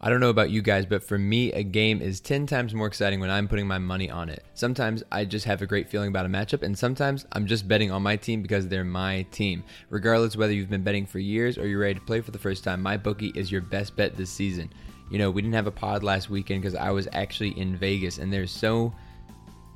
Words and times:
I 0.00 0.10
don't 0.10 0.20
know 0.20 0.30
about 0.30 0.50
you 0.50 0.62
guys, 0.62 0.86
but 0.86 1.02
for 1.02 1.18
me, 1.18 1.52
a 1.52 1.64
game 1.64 2.00
is 2.00 2.20
10 2.20 2.46
times 2.46 2.72
more 2.72 2.86
exciting 2.86 3.18
when 3.18 3.30
I'm 3.30 3.48
putting 3.48 3.66
my 3.66 3.78
money 3.78 4.08
on 4.08 4.28
it. 4.28 4.44
Sometimes 4.54 5.02
I 5.10 5.24
just 5.24 5.44
have 5.46 5.60
a 5.60 5.66
great 5.66 5.88
feeling 5.88 6.06
about 6.08 6.24
a 6.24 6.28
matchup, 6.28 6.62
and 6.62 6.78
sometimes 6.78 7.26
I'm 7.32 7.46
just 7.46 7.66
betting 7.66 7.90
on 7.90 8.04
my 8.04 8.14
team 8.14 8.40
because 8.40 8.68
they're 8.68 8.84
my 8.84 9.22
team. 9.32 9.64
Regardless 9.90 10.36
whether 10.36 10.52
you've 10.52 10.70
been 10.70 10.84
betting 10.84 11.04
for 11.04 11.18
years 11.18 11.58
or 11.58 11.66
you're 11.66 11.80
ready 11.80 11.94
to 11.94 12.00
play 12.06 12.20
for 12.20 12.30
the 12.30 12.38
first 12.38 12.62
time, 12.62 12.80
my 12.80 12.96
bookie 12.96 13.32
is 13.34 13.50
your 13.50 13.60
best 13.60 13.96
bet 13.96 14.16
this 14.16 14.30
season. 14.30 14.70
You 15.10 15.18
know, 15.18 15.32
we 15.32 15.42
didn't 15.42 15.56
have 15.56 15.66
a 15.66 15.72
pod 15.72 16.04
last 16.04 16.30
weekend 16.30 16.62
because 16.62 16.76
I 16.76 16.92
was 16.92 17.08
actually 17.12 17.58
in 17.58 17.76
Vegas, 17.76 18.18
and 18.18 18.32
they're 18.32 18.46
so 18.46 18.94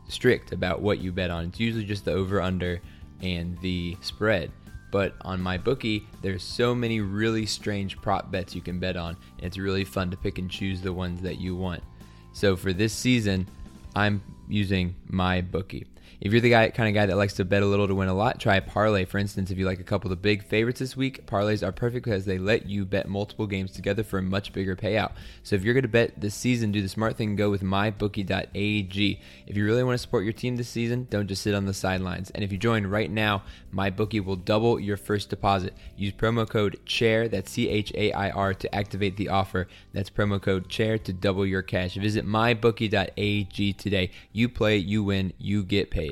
strict 0.07 0.53
about 0.53 0.83
what 0.83 1.01
you 1.01 1.11
bet 1.11 1.31
on. 1.31 1.47
It's 1.47 1.59
usually 1.59 1.85
just 1.85 2.05
the 2.05 2.13
over 2.13 2.41
under 2.41 2.81
and 3.23 3.59
the 3.61 3.97
spread. 4.03 4.53
But 4.93 5.15
on 5.23 5.41
my 5.41 5.57
bookie, 5.57 6.07
there's 6.21 6.45
so 6.45 6.75
many 6.75 7.01
really 7.01 7.47
strange 7.47 8.01
prop 8.01 8.31
bets 8.31 8.55
you 8.55 8.61
can 8.61 8.79
bet 8.79 8.97
on, 8.97 9.17
and 9.39 9.47
it's 9.47 9.57
really 9.57 9.85
fun 9.85 10.11
to 10.11 10.17
pick 10.19 10.39
and 10.39 10.51
choose 10.51 10.83
the 10.83 10.93
ones 10.93 11.23
that 11.23 11.41
you 11.41 11.57
want. 11.57 11.83
So 12.35 12.57
for 12.57 12.75
this 12.75 12.93
season, 12.93 13.49
I'm 13.97 14.23
using 14.49 14.95
my 15.09 15.41
bookie. 15.41 15.87
If 16.23 16.31
you're 16.31 16.41
the 16.41 16.51
guy 16.51 16.71
kind 16.71 16.89
of 16.89 16.95
guy 16.95 17.07
that 17.07 17.17
likes 17.17 17.35
to 17.35 17.45
bet 17.45 17.65
a 17.65 17.67
little 17.67 17.89
to 17.89 17.97
win 17.97 18.07
a 18.07 18.15
lot, 18.15 18.39
try 18.39 18.61
parlay. 18.61 19.05
For 19.05 19.19
instance, 19.19 19.51
if 19.51 19.59
you 19.59 19.67
like 19.67 19.81
a 19.81 19.83
couple 19.83 20.07
of 20.07 20.17
the 20.17 20.23
big 20.23 20.45
favorites 20.45 20.79
this 20.79 20.97
week, 20.97 21.27
parlays 21.27 21.67
are 21.67 21.73
perfect 21.73 22.05
because 22.05 22.27
they 22.27 22.39
let 22.39 22.67
you 22.67 22.85
bet 22.85 23.09
multiple 23.09 23.49
games 23.49 23.73
together 23.73 24.05
for 24.05 24.19
a 24.19 24.23
much 24.23 24.53
bigger 24.53 24.77
payout. 24.77 25.15
So 25.43 25.57
if 25.57 25.65
you're 25.65 25.75
going 25.75 25.83
to 25.83 25.89
bet 25.89 26.13
this 26.17 26.37
season, 26.37 26.71
do 26.71 26.81
the 26.81 26.89
smart 26.89 27.17
thing 27.17 27.31
and 27.31 27.39
go 27.39 27.51
with 27.51 27.63
mybookie.ag. 27.63 29.21
If 29.49 29.57
you 29.57 29.65
really 29.65 29.83
want 29.83 29.95
to 29.95 29.99
support 29.99 30.23
your 30.23 30.33
team 30.33 30.55
this 30.55 30.69
season, 30.69 31.09
don't 31.11 31.27
just 31.27 31.43
sit 31.43 31.57
on 31.57 31.67
the 31.67 31.75
sidelines. 31.75 32.31
And 32.31 32.45
if 32.45 32.53
you 32.53 32.59
join 32.59 32.87
right 32.87 33.11
now, 33.11 33.43
MyBookie 33.75 34.25
will 34.25 34.37
double 34.37 34.79
your 34.79 34.97
first 34.97 35.29
deposit. 35.29 35.75
Use 35.97 36.13
promo 36.13 36.49
code 36.49 36.79
CHAIR, 36.85 37.29
that's 37.29 37.51
C 37.51 37.69
H 37.69 37.93
A 37.97 38.13
I 38.13 38.31
R, 38.31 38.55
to 38.55 38.73
activate 38.73 39.17
the 39.17 39.29
offer. 39.29 39.67
That's 39.93 40.11
promo 40.11 40.41
code 40.41 40.69
CHAIR 40.69 40.99
to 40.99 41.13
double 41.13 41.45
your 41.47 41.63
cash. 41.63 41.95
Visit 41.95 42.25
mybookie.ag 42.25 43.73
today. 43.73 44.11
You 44.33 44.49
play, 44.49 44.77
you 44.77 45.03
win, 45.03 45.33
you 45.39 45.65
get 45.65 45.91
paid. 45.91 46.12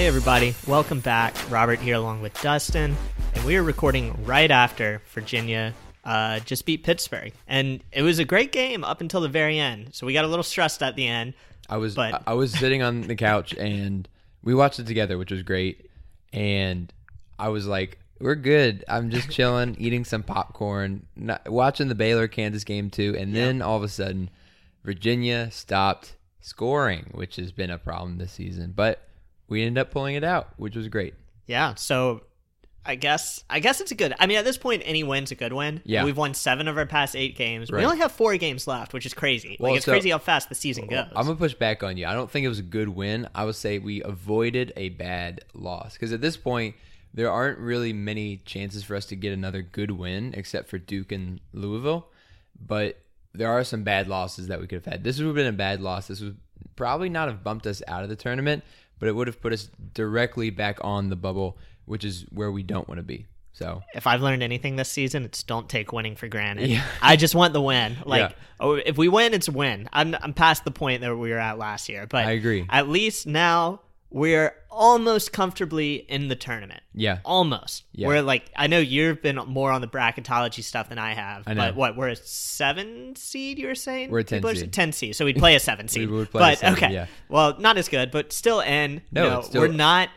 Hey, 0.00 0.06
everybody. 0.06 0.54
Welcome 0.66 1.00
back. 1.00 1.36
Robert 1.50 1.78
here 1.78 1.96
along 1.96 2.22
with 2.22 2.32
Dustin. 2.40 2.96
And 3.34 3.44
we 3.44 3.56
are 3.56 3.62
recording 3.62 4.24
right 4.24 4.50
after 4.50 5.02
Virginia 5.12 5.74
uh, 6.04 6.40
just 6.40 6.64
beat 6.64 6.84
Pittsburgh. 6.84 7.34
And 7.46 7.84
it 7.92 8.00
was 8.00 8.18
a 8.18 8.24
great 8.24 8.50
game 8.50 8.82
up 8.82 9.02
until 9.02 9.20
the 9.20 9.28
very 9.28 9.58
end. 9.58 9.90
So 9.92 10.06
we 10.06 10.14
got 10.14 10.24
a 10.24 10.28
little 10.28 10.42
stressed 10.42 10.82
at 10.82 10.96
the 10.96 11.06
end. 11.06 11.34
I 11.68 11.76
was 11.76 11.96
But- 11.96 12.22
I 12.26 12.32
was 12.32 12.50
sitting 12.50 12.80
on 12.82 13.02
the 13.02 13.14
couch 13.14 13.52
and 13.52 14.08
we 14.42 14.54
watched 14.54 14.78
it 14.78 14.86
together, 14.86 15.18
which 15.18 15.30
was 15.30 15.42
great. 15.42 15.90
And 16.32 16.90
I 17.38 17.50
was 17.50 17.66
like, 17.66 17.98
"We're 18.18 18.36
good. 18.36 18.86
I'm 18.88 19.10
just 19.10 19.28
chilling, 19.30 19.76
eating 19.78 20.06
some 20.06 20.22
popcorn, 20.22 21.04
not, 21.14 21.46
watching 21.46 21.88
the 21.88 21.94
Baylor 21.94 22.26
Kansas 22.26 22.64
game 22.64 22.88
too." 22.88 23.14
And 23.18 23.36
then 23.36 23.60
all 23.60 23.76
of 23.76 23.82
a 23.82 23.88
sudden, 23.88 24.30
Virginia 24.82 25.50
stopped 25.50 26.16
scoring, 26.40 27.10
which 27.12 27.36
has 27.36 27.52
been 27.52 27.68
a 27.68 27.76
problem 27.76 28.16
this 28.16 28.32
season. 28.32 28.72
But 28.74 29.06
we 29.50 29.62
ended 29.62 29.78
up 29.78 29.90
pulling 29.90 30.14
it 30.14 30.24
out, 30.24 30.48
which 30.56 30.74
was 30.74 30.88
great. 30.88 31.12
Yeah. 31.46 31.74
So 31.74 32.22
I 32.86 32.94
guess 32.94 33.44
I 33.50 33.60
guess 33.60 33.82
it's 33.82 33.90
a 33.90 33.94
good. 33.94 34.14
I 34.18 34.26
mean, 34.26 34.38
at 34.38 34.44
this 34.46 34.56
point, 34.56 34.82
any 34.86 35.02
win's 35.02 35.30
a 35.30 35.34
good 35.34 35.52
win. 35.52 35.82
Yeah. 35.84 36.04
We've 36.04 36.16
won 36.16 36.32
seven 36.32 36.66
of 36.68 36.78
our 36.78 36.86
past 36.86 37.14
eight 37.14 37.36
games. 37.36 37.70
Right. 37.70 37.80
We 37.80 37.84
only 37.84 37.98
have 37.98 38.12
four 38.12 38.34
games 38.38 38.66
left, 38.66 38.94
which 38.94 39.04
is 39.04 39.12
crazy. 39.12 39.58
Well, 39.60 39.72
like 39.72 39.78
it's 39.78 39.84
so- 39.84 39.92
crazy 39.92 40.08
how 40.10 40.18
fast 40.18 40.48
the 40.48 40.54
season 40.54 40.86
goes. 40.86 41.06
I'm 41.14 41.26
gonna 41.26 41.36
push 41.36 41.52
back 41.54 41.82
on 41.82 41.98
you. 41.98 42.06
I 42.06 42.14
don't 42.14 42.30
think 42.30 42.46
it 42.46 42.48
was 42.48 42.58
a 42.58 42.62
good 42.62 42.88
win. 42.88 43.28
I 43.34 43.44
would 43.44 43.56
say 43.56 43.78
we 43.78 44.02
avoided 44.02 44.72
a 44.76 44.88
bad 44.88 45.44
loss 45.52 45.92
because 45.92 46.12
at 46.14 46.22
this 46.22 46.38
point 46.38 46.76
there 47.12 47.30
aren't 47.30 47.58
really 47.58 47.92
many 47.92 48.36
chances 48.38 48.84
for 48.84 48.94
us 48.94 49.04
to 49.06 49.16
get 49.16 49.32
another 49.32 49.60
good 49.62 49.90
win 49.90 50.32
except 50.36 50.68
for 50.70 50.78
Duke 50.78 51.12
and 51.12 51.40
Louisville. 51.52 52.06
But 52.58 52.98
there 53.34 53.50
are 53.50 53.64
some 53.64 53.82
bad 53.82 54.08
losses 54.08 54.46
that 54.48 54.60
we 54.60 54.66
could 54.66 54.84
have 54.84 54.92
had. 54.92 55.04
This 55.04 55.18
would 55.18 55.26
have 55.26 55.34
been 55.34 55.46
a 55.46 55.52
bad 55.52 55.80
loss. 55.80 56.08
This 56.08 56.20
would 56.20 56.38
probably 56.76 57.08
not 57.08 57.28
have 57.28 57.44
bumped 57.44 57.66
us 57.66 57.82
out 57.86 58.02
of 58.02 58.08
the 58.08 58.16
tournament, 58.16 58.64
but 59.00 59.08
it 59.08 59.16
would 59.16 59.26
have 59.26 59.40
put 59.40 59.52
us 59.52 59.68
directly 59.94 60.50
back 60.50 60.78
on 60.82 61.08
the 61.08 61.16
bubble, 61.16 61.58
which 61.86 62.04
is 62.04 62.24
where 62.30 62.52
we 62.52 62.62
don't 62.62 62.86
want 62.86 62.98
to 62.98 63.02
be. 63.02 63.26
So 63.52 63.82
if 63.94 64.06
I've 64.06 64.22
learned 64.22 64.42
anything 64.44 64.76
this 64.76 64.88
season, 64.88 65.24
it's 65.24 65.42
don't 65.42 65.68
take 65.68 65.92
winning 65.92 66.14
for 66.16 66.28
granted. 66.28 66.70
Yeah. 66.70 66.84
I 67.02 67.16
just 67.16 67.34
want 67.34 67.52
the 67.52 67.60
win. 67.60 67.96
Like, 68.06 68.30
Yeah. 68.30 68.36
oh, 68.60 68.74
if 68.74 68.96
we 68.96 69.08
win, 69.08 69.34
it's 69.34 69.48
a 69.48 69.52
win. 69.52 69.88
I'm 69.92 70.14
I'm 70.22 70.32
past 70.32 70.64
the 70.64 70.70
point 70.70 71.00
that 71.02 71.14
we 71.16 71.30
were 71.30 71.38
at 71.38 71.58
last 71.58 71.88
year, 71.88 72.06
but 72.08 72.24
I 72.26 72.32
agree. 72.32 72.64
At 72.70 72.88
least 72.88 73.26
now 73.26 73.80
we're 74.10 74.54
almost 74.70 75.32
comfortably 75.32 75.94
in 75.94 76.28
the 76.28 76.34
tournament. 76.36 76.82
yeah, 76.94 77.18
Almost. 77.24 77.84
Yeah. 77.92 78.08
We're 78.08 78.22
like, 78.22 78.50
I 78.56 78.66
know 78.66 78.78
you've 78.78 79.22
been 79.22 79.36
more 79.36 79.70
on 79.70 79.80
the 79.80 79.86
bracketology 79.86 80.62
stuff 80.64 80.88
than 80.88 80.98
I 80.98 81.14
have. 81.14 81.44
I 81.46 81.54
know. 81.54 81.62
But 81.66 81.76
what? 81.76 81.96
We're 81.96 82.08
a 82.08 82.16
seven 82.16 83.14
seed. 83.16 83.58
You 83.58 83.68
were 83.68 83.74
saying 83.74 84.10
We're 84.10 84.20
a 84.20 84.24
10 84.24 84.38
People 84.40 84.54
seed. 84.56 84.72
Ten 84.72 84.92
seed. 84.92 85.14
So 85.16 85.24
we'd 85.24 85.36
play 85.38 85.54
a 85.54 85.60
seven 85.60 85.86
seed. 85.92 86.10
we 86.10 86.16
would 86.16 86.30
play 86.30 86.40
a 86.40 86.44
but 86.52 86.58
seven, 86.58 86.74
okay. 86.84 86.92
yeah. 86.92 87.06
Well, 87.28 87.58
not 87.60 87.76
as 87.78 87.88
good, 87.88 88.10
but 88.10 88.32
still 88.32 88.60
in. 88.60 89.02
No, 89.12 89.38
it's 89.38 89.48
still- 89.48 89.62
we're 89.62 89.68
not. 89.68 90.08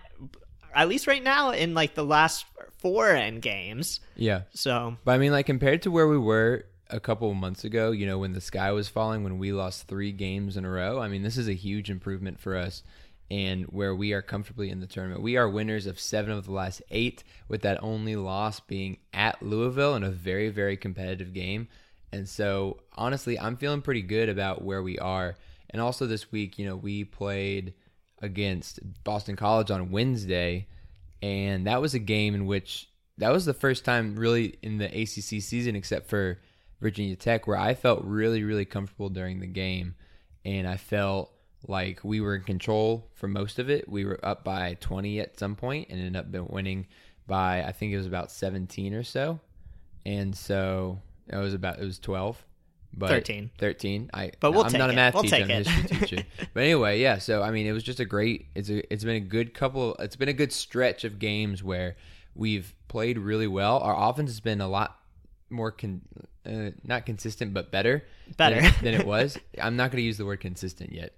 At 0.76 0.88
least 0.90 1.06
right 1.06 1.24
now, 1.24 1.52
in 1.52 1.76
like 1.76 1.94
the 1.94 2.04
last 2.04 2.46
four 2.80 3.10
end 3.12 3.44
games. 3.44 4.00
yeah. 4.16 4.42
So 4.56 4.98
But 5.06 5.12
I 5.14 5.18
mean, 5.20 5.32
like 5.32 5.46
compared 5.46 5.84
to 5.84 5.92
where 5.92 6.08
we 6.08 6.18
were 6.18 6.66
a 6.90 7.00
couple 7.00 7.30
of 7.30 7.38
months 7.38 7.64
ago, 7.64 7.92
you 7.92 8.06
know, 8.08 8.18
when 8.18 8.34
the 8.34 8.42
sky 8.42 8.72
was 8.72 8.88
falling, 8.90 9.24
when 9.24 9.38
we 9.38 9.52
lost 9.52 9.88
three 9.88 10.12
games 10.12 10.58
in 10.58 10.66
a 10.66 10.70
row. 10.70 11.00
I 11.00 11.08
mean, 11.10 11.22
this 11.24 11.38
is 11.38 11.48
a 11.48 11.54
huge 11.54 11.90
improvement 11.92 12.40
for 12.40 12.56
us, 12.56 12.82
and 13.34 13.66
where 13.66 13.96
we 13.96 14.14
are 14.14 14.22
comfortably 14.22 14.70
in 14.70 14.80
the 14.80 14.86
tournament. 14.86 15.24
We 15.24 15.38
are 15.38 15.50
winners 15.50 15.88
of 15.88 16.00
seven 16.00 16.30
of 16.30 16.46
the 16.46 16.52
last 16.52 16.84
eight, 16.92 17.24
with 17.48 17.64
that 17.64 17.82
only 17.82 18.16
loss 18.16 18.60
being 18.60 18.98
at 19.12 19.42
Louisville 19.42 19.96
in 19.96 20.04
a 20.04 20.12
very, 20.12 20.50
very 20.50 20.78
competitive 20.78 21.34
game. 21.34 21.68
And 22.12 22.30
so, 22.30 22.82
honestly, 22.94 23.40
I'm 23.40 23.58
feeling 23.58 23.82
pretty 23.82 24.04
good 24.04 24.30
about 24.30 24.62
where 24.62 24.84
we 24.84 25.00
are. 25.00 25.36
And 25.72 25.82
also 25.82 26.06
this 26.06 26.32
week, 26.32 26.60
you 26.60 26.68
know, 26.68 26.76
we 26.76 27.06
played 27.06 27.74
against 28.22 28.80
Boston 29.04 29.36
College 29.36 29.72
on 29.72 29.90
Wednesday, 29.90 30.68
and 31.24 31.66
that 31.66 31.82
was 31.82 31.96
a 31.96 32.00
game 32.00 32.36
in 32.36 32.46
which 32.46 32.88
that 33.18 33.32
was 33.32 33.46
the 33.46 33.54
first 33.56 33.84
time 33.84 34.16
really 34.16 34.60
in 34.62 34.78
the 34.78 34.86
ACC 34.86 35.42
season, 35.42 35.76
except 35.76 36.08
for 36.08 36.40
Virginia 36.80 37.16
Tech, 37.16 37.48
where 37.48 37.58
I 37.58 37.74
felt 37.74 38.04
really, 38.04 38.44
really 38.44 38.66
comfortable 38.66 39.10
during 39.10 39.40
the 39.40 39.48
game, 39.48 39.96
and 40.46 40.68
I 40.68 40.78
felt 40.78 41.34
like 41.68 42.00
we 42.04 42.20
were 42.22 42.36
in 42.36 42.44
control 42.44 43.10
for 43.14 43.28
most 43.28 43.60
of 43.60 43.70
it. 43.70 43.88
We 43.88 44.06
were 44.06 44.20
up 44.24 44.44
by 44.44 44.78
20 44.82 45.20
at 45.20 45.40
some 45.40 45.56
point, 45.56 45.90
and 45.90 46.00
ended 46.00 46.36
up 46.36 46.50
winning 46.50 46.88
by 47.28 47.64
I 47.64 47.72
think 47.72 47.94
it 47.94 47.98
was 47.98 48.08
about 48.08 48.32
17 48.32 48.94
or 48.94 49.04
so, 49.04 49.40
and 50.06 50.36
so 50.36 51.00
it 51.28 51.38
was 51.38 51.54
about 51.54 51.80
it 51.80 51.86
was 51.86 52.00
12. 52.00 52.44
But 52.96 53.10
13. 53.10 53.50
13. 53.58 54.12
I 54.14 54.34
But 54.40 54.52
we'll 54.52 54.66
I'm 54.66 54.70
take 54.72 54.78
not 54.78 54.90
a 54.92 54.94
it. 54.94 54.96
math 54.98 55.14
We'll 55.16 55.24
teacher, 55.24 55.38
take 55.38 55.46
I'm 55.46 55.50
a 55.50 55.60
it. 55.62 55.68
history 55.68 55.98
teacher. 56.08 56.26
But 56.54 56.64
anyway, 56.64 57.00
yeah. 57.02 57.18
So 57.18 57.42
I 57.42 57.50
mean, 57.50 57.66
it 57.66 57.72
was 57.72 57.82
just 57.82 58.00
a 58.00 58.06
great. 58.06 58.48
It's 58.54 58.70
a. 58.70 58.94
It's 58.94 59.04
been 59.04 59.16
a 59.16 59.20
good 59.20 59.56
couple. 59.56 59.96
It's 59.96 60.16
been 60.16 60.30
a 60.30 60.34
good 60.34 60.52
stretch 60.54 61.04
of 61.04 61.18
games 61.18 61.64
where 61.64 61.96
we've 62.36 62.76
played 62.90 63.18
really 63.18 63.48
well. 63.48 63.80
Our 63.80 64.10
offense 64.10 64.30
has 64.30 64.42
been 64.42 64.62
a 64.62 64.68
lot 64.68 65.00
more 65.50 65.72
con, 65.72 66.02
uh, 66.46 66.70
not 66.84 67.08
consistent, 67.08 67.52
but 67.54 67.72
better. 67.72 68.04
Better. 68.38 68.62
than, 68.62 68.74
than 68.84 68.94
it 68.94 69.08
was. 69.08 69.40
I'm 69.60 69.76
not 69.76 69.90
going 69.90 69.98
to 70.02 70.06
use 70.06 70.18
the 70.20 70.26
word 70.28 70.40
consistent 70.42 70.92
yet, 70.94 71.14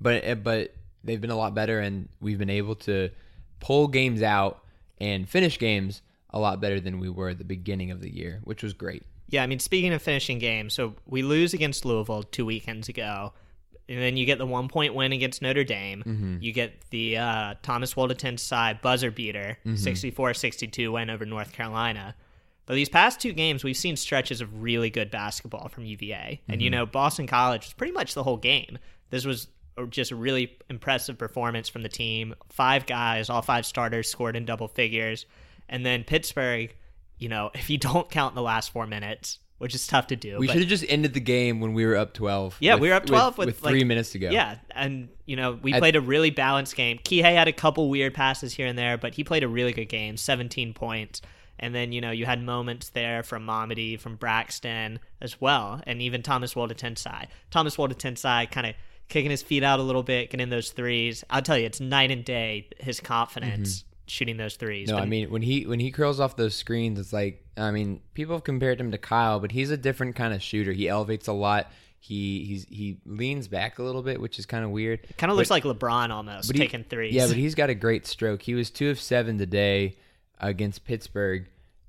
but 0.00 0.26
uh, 0.26 0.34
but 0.36 0.74
they've 1.04 1.20
been 1.20 1.30
a 1.30 1.36
lot 1.36 1.54
better, 1.54 1.80
and 1.80 2.08
we've 2.20 2.38
been 2.38 2.50
able 2.50 2.74
to 2.76 3.10
pull 3.60 3.88
games 3.88 4.22
out 4.22 4.62
and 4.98 5.28
finish 5.28 5.58
games 5.58 6.02
a 6.30 6.38
lot 6.38 6.60
better 6.60 6.78
than 6.80 6.98
we 7.00 7.08
were 7.08 7.30
at 7.30 7.38
the 7.38 7.44
beginning 7.44 7.90
of 7.90 8.00
the 8.00 8.14
year, 8.14 8.40
which 8.44 8.62
was 8.62 8.72
great. 8.72 9.02
Yeah, 9.28 9.42
I 9.42 9.46
mean, 9.46 9.58
speaking 9.58 9.92
of 9.92 10.02
finishing 10.02 10.38
games, 10.38 10.74
so 10.74 10.94
we 11.06 11.22
lose 11.22 11.54
against 11.54 11.84
Louisville 11.84 12.22
two 12.24 12.44
weekends 12.46 12.88
ago. 12.88 13.32
and 13.88 14.00
then 14.00 14.16
you 14.16 14.24
get 14.26 14.38
the 14.38 14.46
one 14.46 14.68
point 14.68 14.94
win 14.94 15.12
against 15.12 15.42
Notre 15.42 15.64
Dame. 15.64 16.02
Mm-hmm. 16.06 16.36
You 16.40 16.52
get 16.52 16.72
the 16.90 17.16
uh, 17.16 17.54
Thomas 17.62 17.94
Woldetensae 17.94 18.80
buzzer 18.82 19.10
beater, 19.10 19.58
Mm-hmm. 19.66 19.76
64 19.76 20.34
62 20.34 20.92
win 20.92 21.10
over 21.10 21.24
North 21.26 21.52
Carolina. 21.52 22.14
But 22.66 22.74
these 22.74 22.88
past 22.88 23.20
two 23.20 23.32
games, 23.32 23.64
we've 23.64 23.76
seen 23.76 23.96
stretches 23.96 24.40
of 24.40 24.62
really 24.62 24.90
good 24.90 25.10
basketball 25.10 25.68
from 25.68 25.84
UVA. 25.84 26.40
And, 26.46 26.56
Mm-hmm. 26.58 26.60
you 26.64 26.70
know, 26.70 26.86
Boston 26.86 27.26
College 27.26 27.64
was 27.66 27.72
pretty 27.72 27.92
much 27.92 28.14
the 28.14 28.22
whole 28.22 28.36
game. 28.36 28.78
This 29.10 29.24
was 29.24 29.48
just 29.86 30.10
a 30.10 30.16
really 30.16 30.56
impressive 30.68 31.18
performance 31.18 31.68
from 31.68 31.82
the 31.82 31.88
team. 31.88 32.34
Five 32.48 32.86
guys, 32.86 33.30
all 33.30 33.42
five 33.42 33.66
starters 33.66 34.08
scored 34.08 34.36
in 34.36 34.44
double 34.44 34.68
figures. 34.68 35.26
And 35.68 35.84
then 35.86 36.04
Pittsburgh, 36.04 36.74
you 37.18 37.28
know, 37.28 37.50
if 37.54 37.70
you 37.70 37.78
don't 37.78 38.10
count 38.10 38.34
the 38.34 38.42
last 38.42 38.70
four 38.72 38.86
minutes, 38.86 39.38
which 39.58 39.74
is 39.74 39.86
tough 39.86 40.06
to 40.06 40.16
do. 40.16 40.38
We 40.38 40.48
should 40.48 40.60
have 40.60 40.68
just 40.68 40.86
ended 40.88 41.12
the 41.12 41.20
game 41.20 41.60
when 41.60 41.74
we 41.74 41.84
were 41.84 41.94
up 41.94 42.14
12. 42.14 42.56
yeah, 42.60 42.74
with- 42.74 42.80
we 42.82 42.88
were 42.88 42.94
up 42.94 43.04
12 43.04 43.36
with, 43.36 43.46
with, 43.46 43.62
like- 43.62 43.70
three 43.72 43.84
minutes 43.84 44.12
to 44.12 44.18
go. 44.18 44.30
Yeah, 44.30 44.56
and 44.70 45.10
you 45.26 45.36
know, 45.36 45.58
we 45.60 45.74
At- 45.74 45.80
played 45.80 45.96
a 45.96 46.00
really 46.00 46.30
balanced 46.30 46.74
game. 46.76 46.98
Kihei 46.98 47.34
had 47.34 47.46
a 47.46 47.52
couple 47.52 47.90
weird 47.90 48.14
passes 48.14 48.54
here 48.54 48.66
and 48.66 48.78
there, 48.78 48.96
but 48.96 49.14
he 49.14 49.22
played 49.22 49.42
a 49.42 49.48
really 49.48 49.72
good 49.74 49.90
game, 49.90 50.16
17 50.16 50.72
points. 50.72 51.20
And 51.62 51.74
then, 51.74 51.92
you 51.92 52.00
know, 52.00 52.10
you 52.10 52.24
had 52.24 52.42
moments 52.42 52.88
there 52.88 53.22
from 53.22 53.44
Mamadi, 53.44 54.00
from 54.00 54.16
Braxton 54.16 54.98
as 55.20 55.42
well, 55.42 55.82
and 55.86 56.00
even 56.00 56.22
Thomas 56.22 56.54
Woldetensae. 56.54 57.26
Thomas 57.50 57.76
Woldetensae 57.76 58.50
kind 58.50 58.66
of 58.66 58.74
kicking 59.10 59.30
his 59.30 59.42
feet 59.42 59.62
out 59.62 59.78
a 59.78 59.82
little 59.82 60.02
bit, 60.02 60.30
getting 60.30 60.48
those 60.48 60.70
threes. 60.70 61.22
I'll 61.28 61.42
tell 61.42 61.58
you, 61.58 61.66
it's 61.66 61.80
night 61.80 62.10
and 62.10 62.24
day, 62.24 62.68
his 62.78 63.00
confidence 63.00 63.84
shooting 64.06 64.38
those 64.38 64.56
threes. 64.56 64.88
Mm-hmm. 64.88 64.96
No, 64.96 65.00
But- 65.00 65.06
I 65.06 65.08
mean 65.08 65.30
when 65.30 65.42
he 65.42 65.66
when 65.66 65.78
he 65.80 65.90
curls 65.90 66.18
off 66.18 66.36
those 66.36 66.54
screens, 66.54 66.98
it's 66.98 67.12
like 67.12 67.44
I 67.56 67.70
mean 67.70 68.00
people 68.14 68.34
have 68.34 68.44
compared 68.44 68.80
him 68.80 68.90
to 68.92 68.98
Kyle, 68.98 69.38
but 69.38 69.52
he's 69.52 69.70
a 69.70 69.76
different 69.76 70.16
kind 70.16 70.32
of 70.32 70.42
shooter. 70.42 70.72
He 70.72 70.88
elevates 70.88 71.28
a 71.28 71.32
lot. 71.32 71.70
He 72.02 72.44
he's 72.44 72.64
he 72.70 72.96
leans 73.04 73.46
back 73.46 73.78
a 73.78 73.82
little 73.82 74.02
bit, 74.02 74.20
which 74.20 74.38
is 74.38 74.46
kind 74.46 74.64
of 74.64 74.70
weird. 74.70 75.00
kind 75.18 75.30
of 75.30 75.36
looks 75.36 75.50
like 75.50 75.64
LeBron 75.64 76.10
almost, 76.10 76.48
But 76.48 76.56
he- 76.56 76.62
taking 76.62 76.82
threes. 76.84 77.12
Yeah, 77.14 77.26
but 77.26 77.36
he's 77.36 77.54
got 77.54 77.68
a 77.68 77.74
great 77.74 78.06
stroke. 78.06 78.40
He 78.42 78.54
was 78.54 78.70
two 78.70 78.88
of 78.90 78.98
seven 78.98 79.36
today 79.36 79.96
against 80.40 80.84
Pittsburgh, 80.86 81.46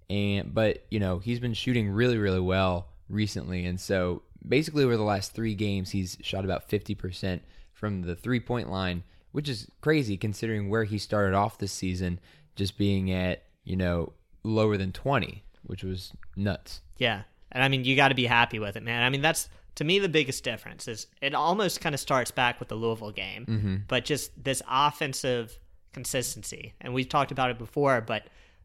and 0.10 0.54
but 0.54 0.84
you 0.92 1.00
know 1.00 1.20
he's 1.20 1.40
been 1.40 1.54
shooting 1.54 1.90
really 1.90 2.18
really 2.18 2.42
well 2.42 2.88
recently, 3.10 3.66
and 3.66 3.80
so 3.80 4.22
basically 4.48 4.84
over 4.84 4.98
the 4.98 5.04
last 5.04 5.34
three 5.34 5.56
games 5.56 5.92
he's 5.92 6.18
shot 6.22 6.44
about 6.46 6.70
fifty 6.70 6.96
percent 6.96 7.42
from 7.74 8.02
the 8.04 8.16
three 8.16 8.40
point 8.40 8.70
line, 8.70 9.04
which 9.32 9.50
is 9.50 9.68
crazy 9.82 10.18
considering 10.18 10.70
where 10.70 10.84
he 10.84 10.98
started 10.98 11.34
off 11.36 11.58
this 11.58 11.72
season, 11.72 12.20
just 12.56 12.78
being 12.78 13.12
at 13.12 13.44
you 13.64 13.76
know 13.76 14.14
lower 14.44 14.78
than 14.78 14.92
twenty, 14.92 15.44
which 15.64 15.84
was 15.84 16.14
nuts. 16.36 16.82
Yeah. 16.98 17.22
And 17.52 17.64
I 17.64 17.68
mean, 17.68 17.84
you 17.84 17.96
got 17.96 18.10
to 18.10 18.16
be 18.16 18.26
happy 18.26 18.60
with 18.60 18.76
it, 18.78 18.84
man. 18.84 19.04
I 19.04 19.10
mean, 19.10 19.22
that's 19.22 19.50
to 19.76 19.84
me 19.84 20.00
the 20.00 20.10
biggest 20.10 20.44
difference 20.44 20.88
is 20.88 21.08
it 21.22 21.34
almost 21.36 21.82
kind 21.82 21.94
of 21.96 22.00
starts 22.00 22.32
back 22.32 22.60
with 22.60 22.70
the 22.70 22.76
Louisville 22.76 23.12
game, 23.12 23.46
Mm-hmm. 23.46 23.76
but 23.88 24.06
just 24.06 24.32
this 24.42 24.62
offensive 24.70 25.58
consistency. 25.94 26.74
And 26.82 26.94
we've 26.94 27.10
talked 27.10 27.32
about 27.32 27.52
it 27.52 27.58
before, 27.58 28.02
but 28.02 28.24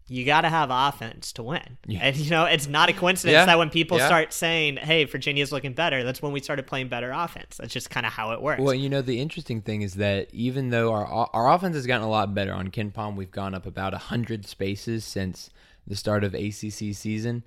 you 0.09 0.25
got 0.25 0.43
to 0.43 0.49
have 0.49 0.69
offense 0.71 1.33
to 1.33 1.43
win. 1.43 1.79
And 2.01 2.15
you 2.17 2.31
know, 2.31 2.45
it's 2.45 2.69
not 2.69 2.89
a 2.89 2.93
coincidence 2.93 3.33
Yeah. 3.33 3.47
that 3.47 3.59
when 3.59 3.71
people 3.71 3.99
Yeah. 3.99 4.07
start 4.07 4.33
saying, 4.33 4.77
"Hey, 4.77 5.05
Virginia's 5.05 5.51
looking 5.51 5.73
better," 5.73 6.05
that's 6.05 6.23
when 6.23 6.31
we 6.33 6.41
started 6.41 6.67
playing 6.67 6.89
better 6.89 7.11
offense. 7.11 7.57
That's 7.57 7.73
just 7.73 7.91
kind 7.91 8.07
of 8.07 8.13
how 8.13 8.31
it 8.33 8.41
works. 8.41 8.61
Well, 8.63 8.75
you 8.75 8.89
know 8.89 9.03
the 9.03 9.21
interesting 9.21 9.63
thing 9.63 9.83
is 9.83 9.95
that 9.95 10.29
even 10.33 10.71
though 10.71 10.93
our 10.93 11.29
our 11.33 11.53
offense 11.53 11.75
has 11.75 11.87
gotten 11.87 12.07
a 12.07 12.11
lot 12.11 12.35
better 12.35 12.53
on 12.53 12.69
KenPom, 12.69 13.17
we've 13.17 13.31
gone 13.31 13.55
up 13.55 13.67
about 13.67 13.95
hundred 13.95 14.47
spaces 14.47 15.05
since 15.05 15.51
the 15.87 15.97
start 15.97 16.23
of 16.25 16.35
ACC 16.35 16.93
season, 16.93 17.43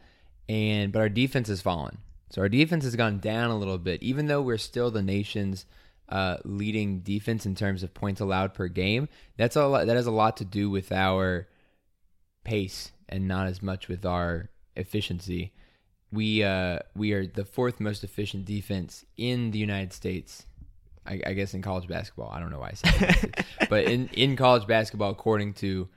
and 0.47 0.91
but 0.91 0.99
our 0.99 1.09
defense 1.09 1.47
has 1.47 1.61
fallen. 1.61 1.99
So 2.29 2.41
our 2.41 2.49
defense 2.49 2.83
has 2.83 2.95
gone 2.95 3.19
down 3.19 3.49
a 3.51 3.57
little 3.57 3.77
bit, 3.77 4.03
even 4.03 4.27
though 4.27 4.41
we're 4.41 4.57
still 4.57 4.91
the 4.91 5.01
nation's 5.01 5.65
uh, 6.09 6.37
leading 6.43 6.99
defense 6.99 7.45
in 7.45 7.53
terms 7.55 7.83
of 7.83 7.93
points 7.93 8.19
allowed 8.19 8.53
per 8.53 8.67
game. 8.67 9.07
That's 9.37 9.55
a 9.55 9.65
lot, 9.67 9.85
that 9.87 9.95
has 9.95 10.07
a 10.07 10.11
lot 10.11 10.37
to 10.37 10.45
do 10.45 10.69
with 10.69 10.91
our 10.91 11.47
pace 12.49 12.91
and 13.07 13.27
not 13.27 13.45
as 13.45 13.61
much 13.61 13.87
with 13.87 14.05
our 14.07 14.49
efficiency. 14.75 15.53
We 16.11 16.43
uh, 16.43 16.79
we 16.95 17.13
are 17.13 17.27
the 17.27 17.45
fourth 17.45 17.79
most 17.79 18.03
efficient 18.03 18.45
defense 18.45 19.05
in 19.17 19.51
the 19.51 19.59
United 19.59 19.93
States. 19.93 20.47
I, 21.05 21.21
I 21.27 21.33
guess 21.33 21.53
in 21.53 21.61
college 21.61 21.87
basketball. 21.87 22.31
I 22.33 22.39
don't 22.39 22.49
know 22.51 22.59
why 22.59 22.69
I 22.69 22.73
said 22.73 22.99
that, 22.99 23.45
but 23.69 23.85
in 23.85 24.09
in 24.13 24.35
college 24.35 24.65
basketball, 24.65 25.11
according 25.11 25.53
to 25.55 25.87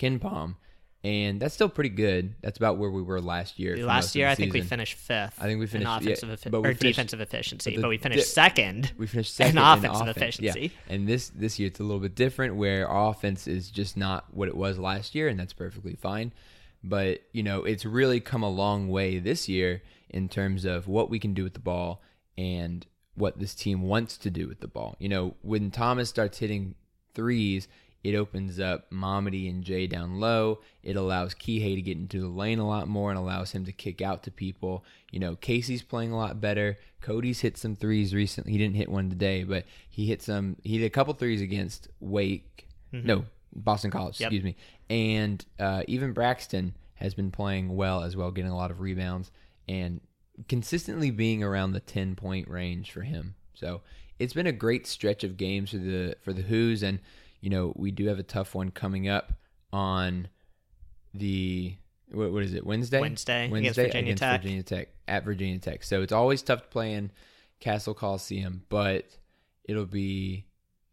KenPom, 0.00 0.56
and 1.02 1.40
that's 1.40 1.54
still 1.54 1.68
pretty 1.68 1.88
good. 1.90 2.34
That's 2.42 2.58
about 2.58 2.76
where 2.76 2.90
we 2.90 3.00
were 3.02 3.20
last 3.20 3.58
year. 3.58 3.76
Last 3.86 4.14
year, 4.14 4.28
I 4.28 4.34
think 4.34 4.52
we 4.52 4.60
finished 4.60 4.94
fifth. 4.98 5.34
I 5.40 5.44
think 5.44 5.58
we 5.58 5.64
in 5.64 5.68
finished- 5.68 5.88
yeah, 5.90 5.96
offensive 5.98 6.30
effi- 6.30 6.50
we 6.50 6.58
or 6.58 6.62
finished- 6.62 6.80
defensive 6.82 7.20
efficiency, 7.20 7.74
but 7.76 7.82
but, 7.82 7.88
we 7.88 7.96
finished 7.98 8.20
di- 8.24 8.30
second. 8.30 8.92
We 8.98 9.06
finished 9.06 9.30
in 9.40 9.46
second 9.46 9.58
offensive 9.58 10.08
offense. 10.08 10.38
efficiency. 10.38 10.60
Yeah. 10.88 10.94
And 10.94 11.08
this 11.08 11.30
this 11.30 11.58
year 11.58 11.68
it's 11.68 11.80
a 11.80 11.82
little 11.84 12.00
bit 12.00 12.14
different 12.14 12.56
where 12.56 12.86
our 12.88 13.10
offense 13.10 13.46
is 13.46 13.70
just 13.70 13.96
not 13.96 14.26
what 14.34 14.48
it 14.48 14.56
was 14.56 14.78
last 14.78 15.14
year, 15.14 15.28
and 15.28 15.40
that's 15.40 15.52
perfectly 15.54 15.94
fine. 15.94 16.32
But 16.84 17.22
you 17.32 17.42
know, 17.42 17.64
it's 17.64 17.84
really 17.86 18.20
come 18.20 18.42
a 18.42 18.50
long 18.50 18.88
way 18.88 19.18
this 19.18 19.48
year 19.48 19.82
in 20.10 20.28
terms 20.28 20.64
of 20.64 20.86
what 20.88 21.08
we 21.08 21.18
can 21.18 21.32
do 21.34 21.44
with 21.44 21.54
the 21.54 21.60
ball 21.60 22.02
and 22.36 22.86
what 23.14 23.38
this 23.38 23.54
team 23.54 23.82
wants 23.82 24.16
to 24.18 24.30
do 24.30 24.48
with 24.48 24.60
the 24.60 24.68
ball. 24.68 24.96
You 24.98 25.08
know, 25.08 25.34
when 25.42 25.70
Thomas 25.70 26.08
starts 26.08 26.38
hitting 26.38 26.74
threes, 27.14 27.68
it 28.02 28.14
opens 28.14 28.58
up 28.58 28.90
Mamadi 28.90 29.48
and 29.48 29.62
Jay 29.62 29.86
down 29.86 30.20
low. 30.20 30.60
It 30.82 30.96
allows 30.96 31.34
Kihei 31.34 31.74
to 31.74 31.82
get 31.82 31.98
into 31.98 32.20
the 32.20 32.28
lane 32.28 32.58
a 32.58 32.66
lot 32.66 32.88
more 32.88 33.10
and 33.10 33.18
allows 33.18 33.52
him 33.52 33.64
to 33.66 33.72
kick 33.72 34.00
out 34.00 34.22
to 34.22 34.30
people. 34.30 34.84
You 35.10 35.20
know, 35.20 35.36
Casey's 35.36 35.82
playing 35.82 36.12
a 36.12 36.16
lot 36.16 36.40
better. 36.40 36.78
Cody's 37.02 37.40
hit 37.40 37.58
some 37.58 37.76
threes 37.76 38.14
recently. 38.14 38.52
He 38.52 38.58
didn't 38.58 38.76
hit 38.76 38.88
one 38.88 39.10
today, 39.10 39.44
but 39.44 39.64
he 39.88 40.06
hit 40.06 40.22
some. 40.22 40.56
He 40.62 40.78
hit 40.78 40.86
a 40.86 40.90
couple 40.90 41.12
threes 41.14 41.42
against 41.42 41.88
Wake. 42.00 42.68
No, 42.92 43.24
Boston 43.54 43.90
College. 43.90 44.18
Yep. 44.18 44.28
Excuse 44.28 44.44
me. 44.44 44.56
And 44.88 45.44
uh, 45.58 45.82
even 45.86 46.12
Braxton 46.12 46.74
has 46.94 47.14
been 47.14 47.30
playing 47.30 47.76
well 47.76 48.02
as 48.02 48.16
well, 48.16 48.30
getting 48.30 48.50
a 48.50 48.56
lot 48.56 48.70
of 48.70 48.80
rebounds 48.80 49.30
and 49.68 50.00
consistently 50.48 51.10
being 51.10 51.42
around 51.42 51.72
the 51.72 51.80
ten 51.80 52.14
point 52.16 52.48
range 52.48 52.90
for 52.90 53.02
him. 53.02 53.34
So 53.54 53.82
it's 54.18 54.32
been 54.32 54.46
a 54.46 54.52
great 54.52 54.86
stretch 54.86 55.22
of 55.24 55.36
games 55.36 55.70
for 55.70 55.78
the 55.78 56.16
for 56.22 56.32
the 56.32 56.42
Hoos, 56.42 56.82
and 56.82 56.98
you 57.40 57.50
know 57.50 57.72
we 57.76 57.90
do 57.90 58.06
have 58.06 58.18
a 58.18 58.24
tough 58.24 58.54
one 58.54 58.70
coming 58.70 59.08
up 59.08 59.32
on 59.72 60.28
the 61.14 61.74
what, 62.12 62.32
what 62.32 62.42
is 62.42 62.54
it 62.54 62.64
Wednesday? 62.64 63.00
Wednesday 63.00 63.46
against 63.46 63.76
Virginia 63.76 64.14
Tech. 64.14 64.42
Virginia 64.42 64.62
Tech 64.62 64.88
at 65.08 65.24
Virginia 65.24 65.58
Tech. 65.58 65.82
So 65.84 66.02
it's 66.02 66.12
always 66.12 66.42
tough 66.42 66.62
to 66.62 66.68
play 66.68 66.94
in 66.94 67.10
Cassell 67.60 67.94
Coliseum, 67.94 68.62
but 68.68 69.06
it'll 69.64 69.86
be. 69.86 70.46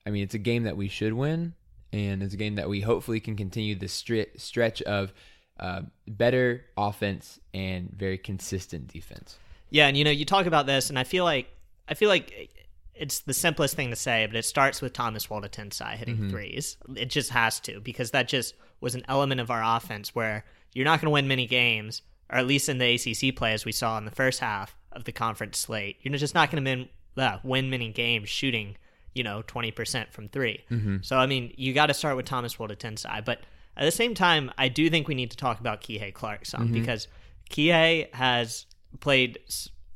I 0.05 0.09
mean, 0.09 0.23
it's 0.23 0.35
a 0.35 0.39
game 0.39 0.63
that 0.63 0.77
we 0.77 0.87
should 0.87 1.13
win, 1.13 1.53
and 1.91 2.23
it's 2.23 2.33
a 2.33 2.37
game 2.37 2.55
that 2.55 2.69
we 2.69 2.79
hopefully 2.81 3.19
can 3.19 3.35
continue 3.35 3.75
the 3.75 3.87
stri- 3.87 4.39
stretch 4.39 4.81
of 4.83 5.13
uh, 5.59 5.81
better 6.07 6.63
offense 6.77 7.39
and 7.53 7.91
very 7.91 8.17
consistent 8.17 8.87
defense. 8.87 9.37
Yeah, 9.69 9.87
and 9.87 9.97
you 9.97 10.05
know, 10.05 10.11
you 10.11 10.23
talk 10.23 10.45
about 10.45 10.65
this, 10.65 10.89
and 10.89 10.97
I 10.97 11.03
feel 11.03 11.25
like 11.25 11.49
I 11.89 11.93
feel 11.93 12.09
like 12.09 12.66
it's 12.99 13.19
the 13.19 13.33
simplest 13.33 13.75
thing 13.75 13.89
to 13.89 13.95
say, 13.95 14.25
but 14.25 14.35
it 14.35 14.43
starts 14.45 14.81
with 14.81 14.93
Thomas 14.93 15.27
Woldetensae 15.27 15.95
hitting 15.95 16.15
Mm-hmm. 16.17 16.29
threes. 16.29 16.77
It 16.95 17.09
just 17.09 17.29
has 17.31 17.59
to 17.61 17.79
because 17.79 18.11
that 18.11 18.27
just 18.27 18.55
was 18.81 18.95
an 18.95 19.03
element 19.07 19.41
of 19.41 19.49
our 19.51 19.63
offense 19.77 20.13
where 20.15 20.45
you're 20.73 20.85
not 20.85 20.99
going 21.01 21.07
to 21.07 21.11
win 21.13 21.27
many 21.27 21.47
games, 21.47 22.01
or 22.29 22.37
at 22.37 22.47
least 22.47 22.69
in 22.69 22.77
the 22.77 22.93
ACC 22.95 23.35
play 23.35 23.53
as 23.53 23.65
we 23.65 23.71
saw 23.71 23.97
in 23.97 24.05
the 24.05 24.11
first 24.11 24.39
half 24.39 24.75
of 24.91 25.03
the 25.05 25.11
conference 25.11 25.57
slate. 25.57 25.97
You're 26.01 26.17
just 26.17 26.35
not 26.35 26.51
going 26.51 26.63
to 26.63 26.69
win, 26.69 26.89
uh, 27.17 27.37
win 27.43 27.69
many 27.69 27.91
games 27.91 28.29
shooting, 28.29 28.77
you 29.15 29.23
know, 29.23 29.43
20% 29.47 30.11
from 30.11 30.27
3 30.29 30.63
Mm-hmm. 30.69 30.97
So 31.01 31.17
I 31.17 31.25
mean, 31.25 31.53
you 31.57 31.73
got 31.73 31.87
to 31.87 31.93
start 31.93 32.15
with 32.15 32.25
Thomas 32.25 32.55
Woldetensae, 32.57 33.23
but 33.25 33.39
at 33.75 33.85
the 33.85 33.91
same 33.91 34.13
time, 34.15 34.51
I 34.57 34.69
do 34.69 34.89
think 34.89 35.07
we 35.07 35.15
need 35.15 35.31
to 35.31 35.37
talk 35.37 35.59
about 35.59 35.81
Kihei 35.81 36.13
Clark 36.13 36.45
some 36.45 36.65
Mm-hmm. 36.65 36.73
because 36.73 37.07
Kihei 37.49 38.13
has 38.13 38.65
played 38.99 39.39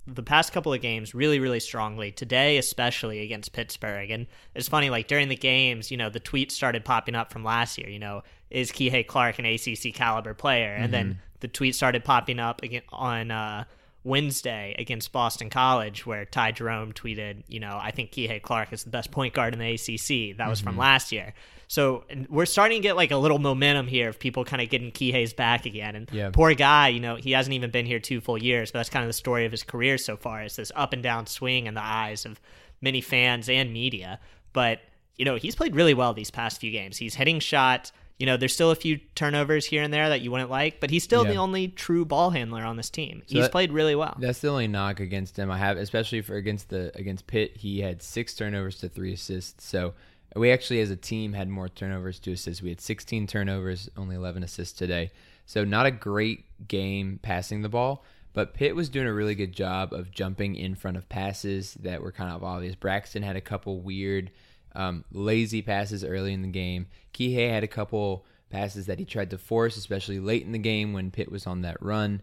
the 0.08 0.24
past 0.24 0.52
couple 0.52 0.74
of 0.74 0.82
games 0.82 1.14
really, 1.14 1.40
really 1.40 1.60
strongly. 1.60 2.12
Today, 2.12 2.58
especially 2.58 3.20
against 3.20 3.54
Pittsburgh, 3.54 4.10
and 4.10 4.28
it's 4.56 4.68
funny. 4.68 4.90
Like 4.90 5.08
during 5.08 5.30
the 5.30 5.36
games, 5.36 5.92
you 5.92 5.98
know, 5.98 6.10
the 6.10 6.20
tweets 6.20 6.52
started 6.52 6.84
popping 6.84 7.16
up 7.16 7.32
from 7.32 7.44
last 7.44 7.78
year. 7.78 7.90
You 7.90 8.00
know, 8.00 8.24
is 8.50 8.72
Kihei 8.72 9.06
Clark 9.06 9.40
an 9.40 9.46
ACC 9.46 9.94
caliber 9.94 10.34
player? 10.34 10.74
And 10.74 10.94
then 10.94 11.20
the 11.40 11.48
tweets 11.48 11.76
started 11.76 12.04
popping 12.04 12.40
up 12.40 12.64
again 12.64 12.84
on. 12.90 13.32
Uh, 13.32 13.64
Wednesday 14.04 14.76
against 14.80 15.12
Boston 15.12 15.50
College, 15.50 16.06
where 16.06 16.26
Ty 16.26 16.54
Jerome 16.54 16.94
tweeted, 16.94 17.44
you 17.48 17.60
know, 17.60 17.80
I 17.82 17.92
think 17.92 18.12
Kihei 18.12 18.42
Clark 18.42 18.74
is 18.74 18.84
the 18.84 18.90
best 18.90 19.12
point 19.12 19.34
guard 19.34 19.54
in 19.54 19.60
the 19.60 19.74
ACC. 19.74 20.38
That 20.38 20.50
was 20.50 20.60
from 20.60 20.74
mm-hmm. 20.74 20.82
last 20.82 21.12
year. 21.12 21.34
So 21.68 22.04
we're 22.28 22.46
starting 22.46 22.82
to 22.82 22.84
get 22.84 22.96
like 22.96 23.12
a 23.12 23.18
little 23.18 23.40
momentum 23.40 23.88
here 23.88 24.10
of 24.10 24.20
people 24.20 24.44
kind 24.44 24.62
of 24.62 24.70
getting 24.70 24.92
Kihei's 24.92 25.34
back 25.34 25.66
again. 25.66 25.96
And 25.96 26.10
Yeah. 26.12 26.32
poor 26.32 26.54
guy, 26.54 26.90
you 26.90 27.00
know, 27.00 27.16
he 27.16 27.32
hasn't 27.32 27.54
even 27.54 27.72
been 27.72 27.86
here 27.86 28.00
two 28.00 28.20
full 28.20 28.38
years, 28.38 28.72
but 28.72 28.80
that's 28.80 28.90
kind 28.90 29.04
of 29.04 29.10
the 29.10 29.14
story 29.14 29.46
of 29.46 29.52
his 29.52 29.64
career 29.64 29.98
so 29.98 30.18
far. 30.18 30.44
Is 30.44 30.58
this 30.58 30.72
up 30.76 30.94
and 30.94 31.02
down 31.02 31.28
swing 31.28 31.68
in 31.68 31.74
the 31.74 31.84
eyes 31.84 32.26
of 32.26 32.42
many 32.82 33.02
fans 33.02 33.48
and 33.48 33.72
media. 33.72 34.20
But 34.54 34.82
you 35.18 35.26
know, 35.26 35.36
he's 35.36 35.56
played 35.56 35.76
really 35.76 35.94
well 35.94 36.14
these 36.14 36.32
past 36.32 36.60
few 36.60 36.72
games. 36.72 36.98
He's 36.98 37.16
hitting 37.16 37.40
shots. 37.40 37.92
You 38.22 38.28
know, 38.28 38.38
there's 38.38 38.54
still 38.54 38.70
a 38.70 38.76
few 38.76 38.98
turnovers 39.16 39.66
here 39.66 39.82
and 39.82 39.92
there 39.92 40.08
that 40.10 40.22
you 40.22 40.30
wouldn't 40.30 40.52
like, 40.52 40.80
but 40.80 40.92
he's 40.92 41.04
still 41.04 41.24
Yeah. 41.26 41.32
the 41.32 41.38
only 41.38 41.68
true 41.70 42.06
ball 42.06 42.30
handler 42.30 42.64
on 42.64 42.78
this 42.78 42.92
team. 42.92 43.24
So 43.26 43.34
he's 43.34 43.46
that- 43.46 43.52
played 43.52 43.72
really 43.72 43.96
well. 43.96 44.16
That's 44.20 44.40
the 44.42 44.50
only 44.50 44.68
knock 44.68 45.00
against 45.00 45.38
him 45.38 45.50
I 45.50 45.58
have, 45.58 45.76
especially 45.78 46.22
for 46.22 46.36
against 46.36 46.70
the 46.70 46.92
against 46.94 47.26
Pitt. 47.26 47.58
He 47.58 47.82
had 47.82 48.04
six 48.04 48.36
turnovers 48.36 48.78
to 48.78 48.90
three 48.90 49.14
assists. 49.14 49.66
So 49.66 49.96
we 50.36 50.52
actually, 50.52 50.82
as 50.82 50.92
a 50.92 50.96
team, 50.96 51.34
had 51.34 51.50
more 51.50 51.68
turnovers 51.68 52.20
to 52.20 52.32
assists. 52.34 52.62
We 52.62 52.70
had 52.70 52.80
16 52.80 53.26
turnovers, 53.26 53.90
only 53.98 54.16
11 54.16 54.44
assists 54.44 54.78
today. 54.78 55.10
So 55.48 55.66
not 55.66 55.88
a 55.88 55.92
great 55.92 56.46
game 56.68 57.20
passing 57.24 57.64
the 57.64 57.70
ball, 57.70 58.06
but 58.34 58.54
Pitt 58.54 58.76
was 58.76 58.88
doing 58.88 59.08
a 59.08 59.14
really 59.14 59.34
good 59.36 59.52
job 59.52 59.94
of 59.94 60.12
jumping 60.12 60.56
in 60.56 60.76
front 60.76 60.96
of 60.96 61.10
passes 61.10 61.74
that 61.82 62.02
were 62.04 62.12
kind 62.12 62.32
of 62.32 62.44
obvious. 62.44 62.76
Braxton 62.76 63.24
had 63.24 63.36
a 63.36 63.42
couple 63.42 63.80
weird, 63.82 64.30
um, 64.76 65.04
lazy 65.12 65.62
passes 65.62 66.04
early 66.04 66.34
in 66.34 66.42
the 66.42 66.48
game. 66.48 66.88
Kihei 67.14 67.50
had 67.50 67.64
a 67.64 67.68
couple 67.68 68.26
passes 68.50 68.86
that 68.86 69.00
he 69.00 69.06
tried 69.06 69.30
to 69.32 69.38
force, 69.38 69.78
especially 69.78 70.20
late 70.20 70.46
in 70.46 70.52
the 70.52 70.60
game 70.60 70.94
when 70.94 71.12
Pitt 71.12 71.32
was 71.32 71.48
on 71.48 71.62
that 71.62 71.82
run, 71.82 72.22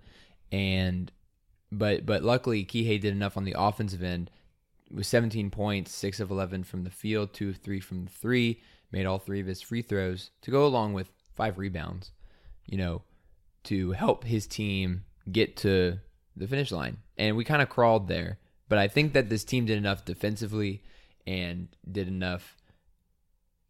and 0.53 1.11
but 1.71 2.07
but 2.07 2.23
luckily 2.23 2.65
Kihei 2.65 3.01
did 3.01 3.13
enough 3.13 3.37
on 3.37 3.45
the 3.45 3.55
offensive 3.59 4.03
end 4.03 4.31
with 4.91 5.07
17 5.07 5.51
points, 5.51 5.93
six 5.93 6.21
of 6.21 6.31
11 6.31 6.65
from 6.65 6.85
the 6.85 6.91
field, 6.91 7.33
two 7.33 7.51
of 7.51 7.57
three 7.57 7.81
from 7.81 8.05
the 8.05 8.11
three, 8.11 8.61
made 8.91 9.07
all 9.07 9.19
three 9.19 9.41
of 9.41 9.47
his 9.47 9.61
free 9.61 9.83
throws 9.83 10.31
to 10.43 10.51
go 10.51 10.65
along 10.65 10.95
with 10.95 11.11
five 11.35 11.59
rebounds, 11.59 12.13
you 12.67 12.79
know, 12.79 13.03
to 13.65 13.93
help 13.93 14.25
his 14.25 14.47
team 14.47 15.05
get 15.31 15.57
to 15.59 15.99
the 16.37 16.47
finish 16.47 16.73
line. 16.73 16.99
And 17.17 17.37
we 17.37 17.45
kind 17.45 17.63
of 17.63 17.69
crawled 17.69 18.09
there, 18.09 18.39
but 18.69 18.79
I 18.79 18.89
think 18.89 19.13
that 19.13 19.29
this 19.29 19.45
team 19.45 19.67
did 19.67 19.77
enough 19.77 20.05
defensively 20.05 20.83
and 21.29 21.69
did 21.91 22.09
enough, 22.09 22.57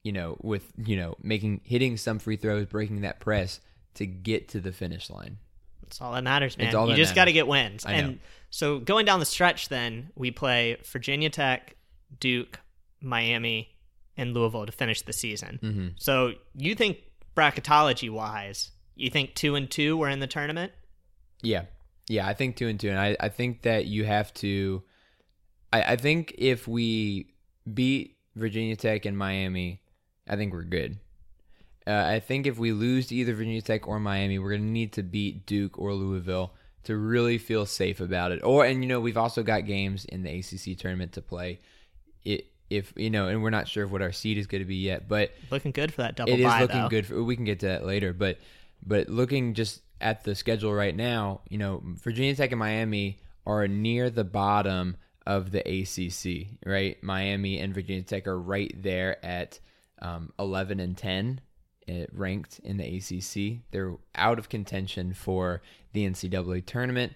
you 0.04 0.12
know, 0.12 0.36
with 0.40 0.72
you 0.76 0.96
know 0.96 1.16
making 1.22 1.60
hitting 1.64 1.96
some 1.96 2.20
free 2.20 2.36
throws, 2.36 2.66
breaking 2.66 3.00
that 3.00 3.18
press 3.18 3.60
to 3.94 4.06
get 4.06 4.48
to 4.50 4.60
the 4.60 4.72
finish 4.72 5.10
line. 5.10 5.38
That's 5.82 6.00
all 6.00 6.12
that 6.12 6.22
matters, 6.22 6.56
man. 6.56 6.88
You 6.88 6.94
just 6.94 7.14
got 7.14 7.24
to 7.24 7.32
get 7.32 7.48
wins. 7.48 7.84
I 7.84 7.92
know. 7.92 7.98
and 7.98 8.20
so 8.50 8.78
going 8.78 9.06
down 9.06 9.20
the 9.20 9.26
stretch, 9.26 9.68
then 9.68 10.10
we 10.14 10.30
play 10.30 10.76
Virginia 10.84 11.30
Tech, 11.30 11.76
Duke, 12.20 12.60
Miami, 13.00 13.74
and 14.16 14.34
Louisville 14.34 14.66
to 14.66 14.72
finish 14.72 15.02
the 15.02 15.12
season. 15.12 15.58
Mm-hmm. 15.60 15.88
So 15.96 16.34
you 16.54 16.74
think 16.74 16.98
bracketology 17.34 18.10
wise, 18.10 18.70
you 18.94 19.10
think 19.10 19.34
two 19.34 19.56
and 19.56 19.68
two 19.68 19.96
were 19.96 20.08
in 20.08 20.20
the 20.20 20.26
tournament? 20.26 20.72
Yeah. 21.42 21.64
Yeah, 22.08 22.26
I 22.26 22.34
think 22.34 22.56
two 22.56 22.68
and 22.68 22.78
two. 22.78 22.90
And 22.90 22.98
I, 22.98 23.16
I 23.18 23.28
think 23.30 23.62
that 23.62 23.86
you 23.86 24.04
have 24.04 24.32
to 24.34 24.82
I, 25.72 25.82
I 25.82 25.96
think 25.96 26.34
if 26.38 26.66
we 26.66 27.32
beat 27.74 28.16
Virginia 28.36 28.76
Tech 28.76 29.04
and 29.04 29.16
Miami, 29.16 29.82
I 30.28 30.36
think 30.36 30.52
we're 30.52 30.62
good. 30.62 30.98
Uh, 31.86 32.04
I 32.06 32.20
think 32.20 32.46
if 32.46 32.58
we 32.58 32.72
lose 32.72 33.06
to 33.08 33.14
either 33.14 33.34
Virginia 33.34 33.62
Tech 33.62 33.88
or 33.88 33.98
Miami, 33.98 34.38
we're 34.38 34.50
gonna 34.50 34.64
need 34.64 34.92
to 34.94 35.02
beat 35.02 35.46
Duke 35.46 35.78
or 35.78 35.94
Louisville 35.94 36.52
to 36.84 36.96
really 36.96 37.38
feel 37.38 37.66
safe 37.66 38.00
about 38.00 38.32
it. 38.32 38.40
Or 38.42 38.64
and 38.64 38.82
you 38.82 38.88
know, 38.88 39.00
we've 39.00 39.16
also 39.16 39.42
got 39.42 39.66
games 39.66 40.04
in 40.04 40.22
the 40.22 40.38
ACC 40.38 40.78
tournament 40.78 41.12
to 41.12 41.22
play. 41.22 41.60
It 42.24 42.46
if 42.70 42.92
you 42.96 43.10
know, 43.10 43.28
and 43.28 43.42
we're 43.42 43.50
not 43.50 43.68
sure 43.68 43.84
of 43.84 43.92
what 43.92 44.02
our 44.02 44.12
seed 44.12 44.38
is 44.38 44.46
going 44.46 44.60
to 44.62 44.66
be 44.66 44.76
yet, 44.76 45.08
but 45.08 45.32
Looking 45.50 45.72
good 45.72 45.92
for 45.92 46.02
that 46.02 46.16
double 46.16 46.32
it 46.32 46.40
is 46.40 46.46
bye, 46.46 46.60
looking 46.60 46.82
though. 46.82 46.88
good. 46.88 47.06
For, 47.06 47.22
we 47.22 47.36
can 47.36 47.44
get 47.44 47.60
to 47.60 47.66
that 47.66 47.86
later, 47.86 48.12
but 48.12 48.38
but 48.84 49.08
looking 49.08 49.54
just 49.54 49.80
at 50.00 50.24
the 50.24 50.34
schedule 50.34 50.72
right 50.72 50.94
now, 50.94 51.40
you 51.48 51.58
know, 51.58 51.82
Virginia 51.84 52.34
Tech 52.34 52.52
and 52.52 52.58
Miami 52.58 53.18
are 53.46 53.66
near 53.66 54.10
the 54.10 54.24
bottom 54.24 54.96
of 55.28 55.52
the 55.52 55.60
ACC. 55.60 56.58
Right, 56.66 57.00
Miami 57.02 57.60
and 57.60 57.72
Virginia 57.72 58.02
Tech 58.02 58.26
are 58.26 58.40
right 58.40 58.74
there 58.74 59.24
at 59.24 59.60
um, 60.02 60.32
eleven 60.38 60.80
and 60.80 60.96
ten. 60.96 61.40
uh, 61.88 62.06
Ranked 62.12 62.60
in 62.64 62.78
the 62.78 62.96
ACC, 62.96 63.60
they're 63.70 63.94
out 64.14 64.38
of 64.38 64.48
contention 64.48 65.14
for 65.14 65.62
the 65.92 66.04
NCAA 66.08 66.64
tournament, 66.66 67.14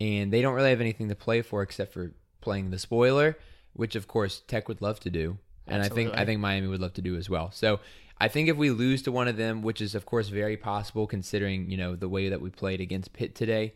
and 0.00 0.32
they 0.32 0.42
don't 0.42 0.54
really 0.54 0.70
have 0.70 0.80
anything 0.80 1.08
to 1.08 1.14
play 1.14 1.42
for 1.42 1.62
except 1.62 1.92
for 1.92 2.12
playing 2.40 2.70
the 2.70 2.78
spoiler, 2.78 3.36
which 3.72 3.96
of 3.96 4.06
course 4.06 4.42
Tech 4.46 4.68
would 4.68 4.80
love 4.82 5.00
to 5.00 5.10
do, 5.10 5.38
and 5.66 5.82
I 5.82 5.88
think 5.88 6.12
I 6.14 6.24
think 6.24 6.40
Miami 6.40 6.68
would 6.68 6.80
love 6.80 6.94
to 6.94 7.02
do 7.02 7.16
as 7.16 7.28
well. 7.28 7.50
So 7.50 7.80
I 8.20 8.28
think 8.28 8.48
if 8.48 8.56
we 8.56 8.70
lose 8.70 9.02
to 9.02 9.12
one 9.12 9.28
of 9.28 9.36
them, 9.36 9.62
which 9.62 9.80
is 9.80 9.94
of 9.94 10.04
course 10.06 10.28
very 10.28 10.56
possible 10.56 11.06
considering 11.06 11.70
you 11.70 11.76
know 11.76 11.96
the 11.96 12.08
way 12.08 12.28
that 12.30 12.40
we 12.40 12.50
played 12.50 12.80
against 12.80 13.12
Pitt 13.12 13.34
today, 13.34 13.74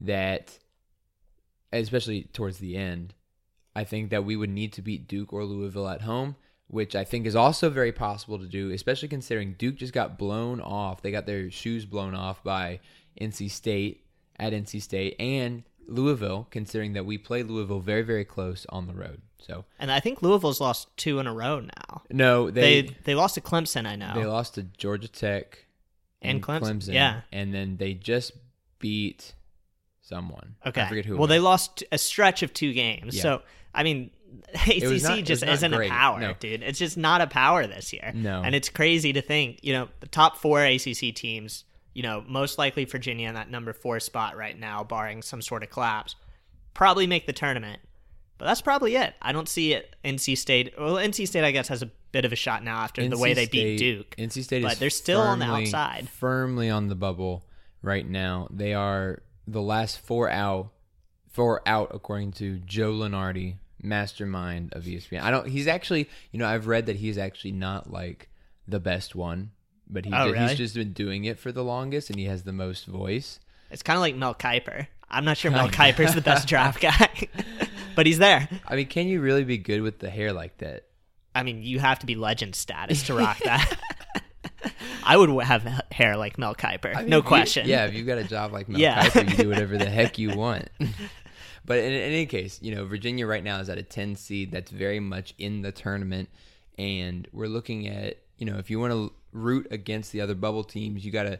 that 0.00 0.58
especially 1.76 2.22
towards 2.32 2.58
the 2.58 2.76
end, 2.76 3.14
I 3.74 3.84
think 3.84 4.10
that 4.10 4.24
we 4.24 4.36
would 4.36 4.50
need 4.50 4.72
to 4.74 4.82
beat 4.82 5.06
Duke 5.08 5.32
or 5.32 5.44
Louisville 5.44 5.88
at 5.88 6.02
home, 6.02 6.36
which 6.68 6.96
I 6.96 7.04
think 7.04 7.26
is 7.26 7.36
also 7.36 7.70
very 7.70 7.92
possible 7.92 8.38
to 8.38 8.46
do, 8.46 8.70
especially 8.70 9.08
considering 9.08 9.54
Duke 9.58 9.76
just 9.76 9.92
got 9.92 10.18
blown 10.18 10.60
off. 10.60 11.02
They 11.02 11.10
got 11.10 11.26
their 11.26 11.50
shoes 11.50 11.84
blown 11.84 12.14
off 12.14 12.42
by 12.42 12.80
NC 13.20 13.50
State 13.50 14.04
at 14.38 14.52
NC 14.52 14.82
State 14.82 15.16
and 15.18 15.62
Louisville, 15.88 16.48
considering 16.50 16.94
that 16.94 17.06
we 17.06 17.16
play 17.18 17.42
Louisville 17.42 17.80
very, 17.80 18.02
very 18.02 18.24
close 18.24 18.66
on 18.70 18.86
the 18.86 18.94
road. 18.94 19.22
So 19.38 19.64
And 19.78 19.92
I 19.92 20.00
think 20.00 20.22
Louisville's 20.22 20.60
lost 20.60 20.88
two 20.96 21.20
in 21.20 21.26
a 21.26 21.32
row 21.32 21.60
now. 21.60 22.02
no, 22.10 22.50
They 22.50 22.82
they 22.82 22.96
they, 23.04 23.14
lost 23.14 23.34
to 23.36 23.40
Clemson, 23.40 23.86
I 23.86 23.94
know. 23.94 24.12
they 24.14 24.24
lost 24.26 24.54
to 24.54 24.64
Georgia 24.64 25.06
Tech 25.08 25.66
And 26.20 26.42
Clemson, 26.42 26.92
yeah. 26.92 27.20
and 27.30 27.54
then 27.54 27.76
they 27.76 27.94
just 27.94 28.32
beat 28.80 29.34
someone. 30.06 30.56
okay. 30.64 30.82
I 30.82 30.88
forget 30.88 31.04
who. 31.04 31.16
well, 31.16 31.26
they 31.26 31.38
lost 31.38 31.82
a 31.92 31.98
stretch 31.98 32.42
of 32.42 32.52
two 32.52 32.72
games. 32.72 33.16
Yeah. 33.16 33.22
So, 33.22 33.42
I 33.74 33.82
mean, 33.82 34.10
ACC 34.54 35.02
not- 35.02 35.24
just 35.24 35.42
isn't 35.42 35.72
great, 35.72 35.90
a 35.90 35.94
power, 35.94 36.20
no. 36.20 36.34
dude. 36.38 36.62
It's 36.62 36.78
just 36.78 36.96
not 36.96 37.20
a 37.20 37.26
power 37.26 37.66
this 37.66 37.92
year. 37.92 38.12
No. 38.14 38.42
And 38.42 38.54
it's 38.54 38.68
crazy 38.68 39.12
to 39.14 39.22
think, 39.22 39.60
you 39.62 39.72
know, 39.72 39.88
the 40.00 40.08
top 40.08 40.36
four 40.38 40.64
ACC 40.64 41.14
teams, 41.14 41.64
you 41.94 42.02
know, 42.02 42.24
most 42.26 42.58
likely 42.58 42.84
Virginia 42.84 43.28
in 43.28 43.34
that 43.34 43.50
number 43.50 43.72
four 43.72 44.00
spot 44.00 44.36
right 44.36 44.58
now, 44.58 44.84
barring 44.84 45.22
some 45.22 45.42
sort 45.42 45.62
of 45.62 45.70
collapse, 45.70 46.14
probably 46.74 47.06
make 47.06 47.26
the 47.26 47.32
tournament. 47.32 47.80
But 48.38 48.44
that's 48.44 48.60
probably 48.60 48.96
it. 48.96 49.14
I 49.22 49.32
don't 49.32 49.48
see 49.48 49.72
it. 49.72 49.96
NC 50.04 50.36
State, 50.36 50.74
well, 50.78 50.96
NC 50.96 51.26
State, 51.26 51.42
I 51.42 51.52
guess, 51.52 51.68
has 51.68 51.82
a 51.82 51.90
bit 52.12 52.26
of 52.26 52.32
a 52.32 52.36
shot 52.36 52.62
now 52.62 52.80
after 52.80 53.02
the 53.02 53.16
NC 53.16 53.20
way 53.20 53.32
they 53.32 53.46
beat 53.46 53.78
Duke. 53.78 54.14
NC 54.16 54.44
State 54.44 54.62
but 54.62 54.74
is 54.74 54.78
they're 54.78 54.90
still 54.90 55.20
on 55.22 55.38
the 55.38 55.46
outside. 55.46 56.08
firmly 56.10 56.68
on 56.68 56.88
the 56.88 56.94
bubble 56.94 57.44
right 57.80 58.06
now. 58.06 58.48
They 58.50 58.74
are 58.74 59.22
the 59.46 59.62
last 59.62 59.98
four 60.00 60.28
out, 60.30 60.70
four 61.32 61.62
out 61.66 61.90
according 61.94 62.32
to 62.32 62.58
Joe 62.60 62.92
Lunardi, 62.92 63.56
mastermind 63.82 64.72
of 64.74 64.84
ESPN. 64.84 65.20
I 65.22 65.30
don't. 65.30 65.46
He's 65.48 65.66
actually, 65.66 66.08
you 66.32 66.38
know, 66.38 66.46
I've 66.46 66.66
read 66.66 66.86
that 66.86 66.96
he's 66.96 67.18
actually 67.18 67.52
not 67.52 67.90
like 67.90 68.28
the 68.68 68.80
best 68.80 69.14
one, 69.14 69.50
but 69.88 70.04
he 70.04 70.12
Oh, 70.12 70.26
ju- 70.28 70.32
really? 70.32 70.48
he's 70.48 70.58
just 70.58 70.74
been 70.74 70.92
doing 70.92 71.24
it 71.24 71.38
for 71.38 71.52
the 71.52 71.64
longest, 71.64 72.10
and 72.10 72.18
he 72.18 72.26
has 72.26 72.42
the 72.42 72.52
most 72.52 72.86
voice. 72.86 73.38
It's 73.70 73.82
kind 73.82 73.96
of 73.96 74.00
like 74.00 74.14
Mel 74.16 74.34
Kiper. 74.34 74.86
I'm 75.10 75.24
not 75.24 75.36
sure 75.36 75.50
Mel 75.50 75.68
Kiper's 75.68 76.14
the 76.14 76.20
best 76.20 76.48
draft 76.52 76.80
guy, 76.80 77.28
but 77.94 78.06
he's 78.06 78.18
there. 78.18 78.48
I 78.66 78.74
mean, 78.76 78.86
can 78.86 79.06
you 79.06 79.20
really 79.20 79.44
be 79.44 79.58
good 79.58 79.80
with 79.82 79.98
the 80.00 80.10
hair 80.10 80.32
like 80.32 80.58
that? 80.58 80.84
I 81.34 81.42
mean, 81.42 81.62
you 81.62 81.78
have 81.78 81.98
to 82.00 82.06
be 82.06 82.14
legend 82.16 82.54
status 82.56 83.04
to 83.04 83.14
rock 83.14 83.38
that. 83.44 83.78
I 85.04 85.16
would 85.16 85.30
have 85.44 85.62
hair 85.92 86.16
like 86.16 86.38
Mel 86.38 86.54
Kiper, 86.54 86.94
I 86.96 87.00
mean, 87.02 87.10
no 87.10 87.18
if 87.18 87.24
you- 87.24 87.28
question. 87.28 87.68
yeah, 87.68 87.86
if 87.86 87.94
you've 87.94 88.06
got 88.06 88.18
a 88.18 88.24
job 88.24 88.52
like 88.52 88.68
Mel 88.68 88.80
Yeah. 88.80 89.04
Kiper, 89.06 89.30
you 89.30 89.36
do 89.36 89.48
whatever 89.50 89.76
the 89.78 89.88
heck 89.88 90.18
you 90.18 90.36
want. 90.36 90.68
but 91.64 91.78
in, 91.78 91.92
in 91.92 92.00
any 92.12 92.26
case, 92.26 92.58
you 92.62 92.74
know, 92.74 92.84
Virginia 92.86 93.26
right 93.26 93.42
now 93.44 93.60
is 93.60 93.68
at 93.68 93.78
a 93.78 93.82
10 93.82 94.16
seed 94.16 94.52
that's 94.52 94.70
very 94.70 95.00
much 95.00 95.34
in 95.38 95.62
the 95.62 95.72
tournament. 95.72 96.28
And 96.78 97.26
we're 97.32 97.46
looking 97.48 97.88
at, 97.88 98.18
you 98.38 98.46
know, 98.46 98.58
if 98.58 98.70
you 98.70 98.78
want 98.80 98.92
to 98.92 99.12
root 99.32 99.66
against 99.70 100.12
the 100.12 100.20
other 100.20 100.34
bubble 100.34 100.64
teams, 100.64 101.04
you 101.04 101.12
got 101.12 101.24
to, 101.24 101.38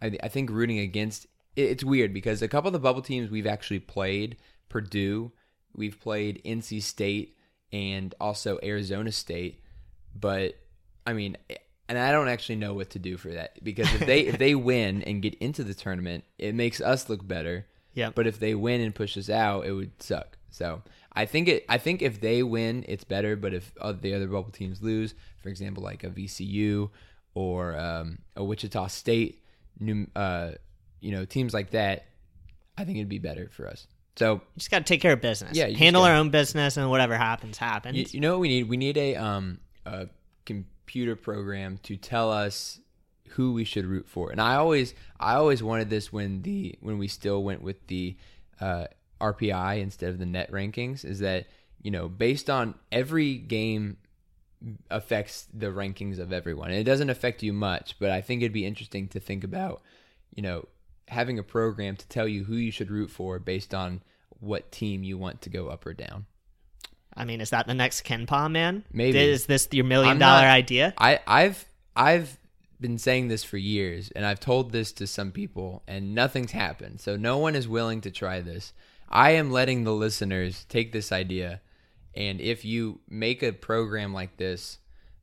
I, 0.00 0.16
I 0.22 0.28
think 0.28 0.50
rooting 0.50 0.78
against, 0.78 1.26
it, 1.56 1.62
it's 1.70 1.84
weird 1.84 2.14
because 2.14 2.40
a 2.42 2.48
couple 2.48 2.68
of 2.68 2.72
the 2.72 2.78
bubble 2.78 3.02
teams 3.02 3.30
we've 3.30 3.46
actually 3.46 3.80
played, 3.80 4.36
Purdue, 4.68 5.32
we've 5.74 6.00
played 6.00 6.40
NC 6.44 6.82
State, 6.82 7.36
and 7.72 8.14
also 8.20 8.58
Arizona 8.62 9.12
State. 9.12 9.60
But 10.18 10.54
I 11.06 11.12
mean, 11.12 11.36
and 11.88 11.98
I 11.98 12.12
don't 12.12 12.28
actually 12.28 12.56
know 12.56 12.74
what 12.74 12.90
to 12.90 12.98
do 12.98 13.16
for 13.16 13.30
that 13.30 13.62
because 13.64 13.92
if 13.94 14.06
they 14.06 14.20
if 14.20 14.38
they 14.38 14.54
win 14.72 15.02
and 15.02 15.22
get 15.22 15.34
into 15.36 15.64
the 15.64 15.74
tournament, 15.74 16.24
it 16.38 16.54
makes 16.54 16.80
us 16.80 17.08
look 17.08 17.26
better. 17.26 17.66
Yep. 17.94 18.14
But 18.14 18.26
if 18.26 18.38
they 18.38 18.54
win 18.54 18.80
and 18.80 18.94
push 18.94 19.16
us 19.16 19.30
out, 19.30 19.66
it 19.66 19.72
would 19.72 20.02
suck. 20.02 20.36
So 20.50 20.82
I 21.12 21.26
think 21.26 21.48
it. 21.48 21.64
I 21.68 21.78
think 21.78 22.02
if 22.02 22.20
they 22.20 22.42
win, 22.42 22.84
it's 22.86 23.04
better. 23.04 23.36
But 23.36 23.54
if 23.54 23.72
the 23.74 24.14
other 24.14 24.26
bubble 24.28 24.50
teams 24.50 24.82
lose, 24.82 25.14
for 25.42 25.48
example, 25.48 25.82
like 25.82 26.04
a 26.04 26.10
VCU 26.10 26.90
or 27.34 27.76
um, 27.78 28.18
a 28.36 28.44
Wichita 28.44 28.88
State, 28.88 29.42
New, 29.80 30.06
uh, 30.14 30.52
you 31.00 31.12
know, 31.12 31.24
teams 31.24 31.54
like 31.54 31.70
that, 31.70 32.06
I 32.76 32.84
think 32.84 32.98
it'd 32.98 33.08
be 33.08 33.18
better 33.18 33.48
for 33.52 33.66
us. 33.66 33.86
So 34.16 34.34
You 34.34 34.40
just 34.58 34.70
got 34.70 34.78
to 34.80 34.84
take 34.84 35.00
care 35.00 35.12
of 35.12 35.20
business. 35.20 35.56
Yeah, 35.56 35.68
handle 35.68 36.02
gotta- 36.02 36.14
our 36.14 36.18
own 36.20 36.30
business, 36.30 36.76
and 36.76 36.90
whatever 36.90 37.16
happens, 37.16 37.56
happens. 37.56 37.96
You, 37.96 38.06
you 38.12 38.20
know 38.20 38.32
what 38.32 38.40
we 38.40 38.48
need? 38.48 38.68
We 38.68 38.76
need 38.76 38.96
a 38.96 39.16
um 39.16 39.58
a 39.86 40.08
computer 40.88 41.14
program 41.14 41.78
to 41.82 41.98
tell 41.98 42.32
us 42.32 42.80
who 43.32 43.52
we 43.52 43.62
should 43.62 43.84
root 43.84 44.08
for. 44.08 44.30
And 44.30 44.40
I 44.40 44.54
always 44.54 44.94
I 45.20 45.34
always 45.34 45.62
wanted 45.62 45.90
this 45.90 46.10
when 46.10 46.40
the 46.40 46.76
when 46.80 46.96
we 46.96 47.08
still 47.08 47.44
went 47.44 47.60
with 47.62 47.86
the 47.88 48.16
uh, 48.58 48.86
RPI 49.20 49.82
instead 49.82 50.08
of 50.08 50.18
the 50.18 50.24
net 50.24 50.50
rankings. 50.50 51.04
Is 51.04 51.18
that 51.18 51.46
you 51.82 51.90
know 51.90 52.08
based 52.08 52.48
on 52.48 52.74
every 52.90 53.36
game 53.36 53.98
affects 54.90 55.46
the 55.52 55.66
rankings 55.66 56.18
of 56.18 56.32
everyone. 56.32 56.70
And 56.70 56.78
it 56.78 56.84
doesn't 56.84 57.10
affect 57.10 57.42
you 57.42 57.52
much, 57.52 57.96
but 58.00 58.10
I 58.10 58.22
think 58.22 58.40
it'd 58.40 58.52
be 58.52 58.66
interesting 58.66 59.06
to 59.08 59.20
think 59.20 59.44
about, 59.44 59.82
you 60.34 60.42
know, 60.42 60.66
having 61.06 61.38
a 61.38 61.44
program 61.44 61.94
to 61.94 62.08
tell 62.08 62.26
you 62.26 62.42
who 62.44 62.56
you 62.56 62.72
should 62.72 62.90
root 62.90 63.08
for 63.08 63.38
based 63.38 63.72
on 63.72 64.02
what 64.40 64.72
team 64.72 65.04
you 65.04 65.16
want 65.16 65.42
to 65.42 65.50
go 65.50 65.68
up 65.68 65.86
or 65.86 65.92
down. 65.92 66.26
I 67.18 67.24
mean, 67.24 67.40
is 67.40 67.50
that 67.50 67.66
the 67.66 67.74
next 67.74 68.04
KenPom 68.04 68.52
man? 68.52 68.84
Maybe. 68.92 69.18
Is 69.18 69.46
this 69.46 69.68
your 69.72 69.84
million 69.84 70.18
dollar 70.18 70.42
not- 70.42 70.50
idea? 70.50 70.94
I, 70.96 71.18
I've 71.26 71.64
I've 71.96 72.38
been 72.80 72.96
saying 72.96 73.26
this 73.26 73.42
for 73.42 73.56
years, 73.56 74.10
and 74.14 74.24
I've 74.24 74.38
told 74.38 74.70
this 74.70 74.92
to 74.92 75.06
some 75.06 75.32
people, 75.32 75.82
and 75.88 76.14
nothing's 76.14 76.52
happened. 76.52 77.00
So 77.00 77.16
no 77.16 77.38
one 77.38 77.56
is 77.56 77.66
willing 77.66 78.00
to 78.02 78.10
try 78.12 78.40
this. 78.40 78.72
I 79.08 79.32
am 79.32 79.50
letting 79.50 79.82
the 79.82 79.92
listeners 79.92 80.64
take 80.68 80.92
this 80.92 81.10
idea, 81.10 81.60
and 82.14 82.40
if 82.40 82.64
you 82.64 83.00
make 83.08 83.42
a 83.42 83.52
program 83.52 84.14
like 84.14 84.36
this, 84.36 84.78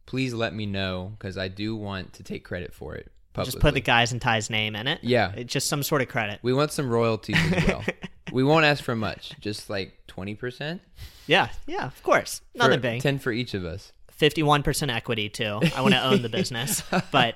please 0.05 0.33
let 0.33 0.53
me 0.53 0.65
know 0.65 1.13
because 1.17 1.37
I 1.37 1.47
do 1.47 1.75
want 1.75 2.13
to 2.13 2.23
take 2.23 2.43
credit 2.43 2.73
for 2.73 2.95
it. 2.95 3.11
Publicly. 3.35 3.51
Just 3.51 3.61
put 3.61 3.73
the 3.73 3.81
guys 3.81 4.13
and 4.13 4.21
ties 4.21 4.49
name 4.49 4.77
in 4.77 4.87
it. 4.87 4.99
Yeah. 5.01 5.33
It's 5.35 5.51
just 5.51 5.67
some 5.67 5.83
sort 5.83 6.01
of 6.01 6.07
credit. 6.07 6.39
We 6.41 6.53
want 6.53 6.71
some 6.71 6.89
royalties 6.89 7.35
as 7.51 7.67
well. 7.67 7.83
we 8.31 8.45
won't 8.45 8.63
ask 8.63 8.81
for 8.81 8.95
much, 8.95 9.33
just 9.41 9.69
like 9.69 9.93
twenty 10.07 10.35
percent. 10.35 10.81
Yeah, 11.27 11.49
yeah, 11.67 11.85
of 11.85 12.01
course. 12.01 12.41
Nothing 12.55 12.79
big. 12.79 13.01
Ten 13.01 13.19
for 13.19 13.33
each 13.33 13.53
of 13.53 13.65
us. 13.65 13.91
Fifty-one 14.11 14.63
percent 14.63 14.89
equity 14.89 15.27
too. 15.27 15.59
I 15.75 15.81
want 15.81 15.93
to 15.95 16.01
own 16.01 16.21
the 16.21 16.29
business. 16.29 16.81
But 17.11 17.35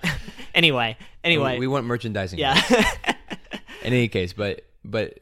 anyway, 0.55 0.95
anyway, 1.23 1.59
we 1.59 1.67
want 1.67 1.85
merchandising. 1.85 2.39
yeah. 2.39 2.61
in 3.83 3.93
any 3.93 4.07
case, 4.07 4.31
but 4.31 4.63
but 4.85 5.17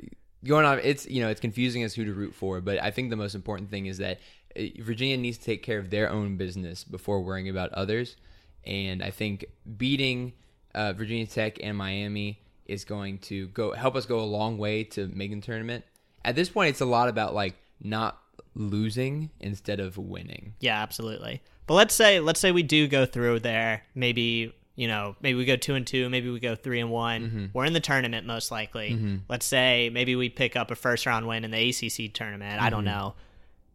going 0.46 0.66
on, 0.66 0.80
it's 0.84 1.08
you 1.08 1.24
know 1.24 1.30
it's 1.30 1.42
confusing 1.42 1.82
as 1.82 1.96
who 1.96 2.06
to 2.06 2.14
root 2.14 2.36
for. 2.36 2.62
But 2.62 2.84
I 2.84 2.92
think 2.92 3.10
the 3.10 3.16
most 3.16 3.34
important 3.34 3.72
thing 3.72 3.88
is 3.88 3.98
that 3.98 4.20
uh, 4.56 4.62
Virginia 4.80 5.18
needs 5.18 5.40
to 5.40 5.46
take 5.46 5.64
care 5.64 5.80
of 5.80 5.90
their 5.90 6.12
own 6.12 6.38
business 6.38 6.84
before 6.84 7.22
worrying 7.22 7.50
about 7.50 7.74
others. 7.74 8.16
And 8.64 9.02
I 9.02 9.10
think 9.12 9.46
beating 9.78 10.34
uh, 10.76 10.94
Virginia 10.94 11.26
Tech 11.26 11.58
and 11.62 11.78
Miami 11.78 12.40
is 12.66 12.84
going 12.86 13.18
to 13.20 13.48
go 13.50 13.74
help 13.74 13.96
us 13.96 14.06
go 14.06 14.20
a 14.20 14.26
long 14.26 14.58
way 14.58 14.84
to 14.84 15.08
making 15.08 15.40
the 15.40 15.46
tournament. 15.46 15.86
At 16.26 16.36
this 16.36 16.50
point, 16.50 16.70
it's 16.70 16.82
a 16.82 16.86
lot 16.86 17.08
about 17.10 17.34
like 17.34 17.56
not 17.82 18.20
losing 18.56 19.30
instead 19.40 19.80
of 19.80 19.98
winning. 19.98 20.54
Yeah, 20.60 20.82
absolutely. 20.82 21.42
But 21.68 21.76
let's 21.76 21.94
say 21.96 22.20
let's 22.20 22.40
say 22.40 22.52
we 22.52 22.64
do 22.64 22.88
go 22.88 23.06
through 23.06 23.40
there. 23.42 23.84
Maybe 23.96 24.54
you 24.76 24.88
know, 24.88 25.16
maybe 25.22 25.38
we 25.38 25.46
go 25.46 25.56
two 25.56 25.74
and 25.76 25.88
two. 25.88 26.08
Maybe 26.10 26.30
we 26.30 26.40
go 26.40 26.56
three 26.56 26.80
and 26.80 26.92
one. 26.92 27.22
Mm-hmm. 27.24 27.46
We're 27.54 27.66
in 27.66 27.74
the 27.74 27.80
tournament 27.80 28.28
most 28.28 28.52
likely. 28.52 29.20
Let's 29.28 29.46
say 29.46 29.90
maybe 29.92 30.16
we 30.16 30.30
pick 30.30 30.56
up 30.56 30.70
a 30.70 30.76
first 30.76 31.06
round 31.06 31.28
win 31.28 31.44
in 31.44 31.52
the 31.52 31.70
ACC 31.70 32.14
tournament. 32.14 32.62
I 32.62 32.70
don't 32.70 32.86
Mm-hmm. 32.86 32.86
know. 33.00 33.16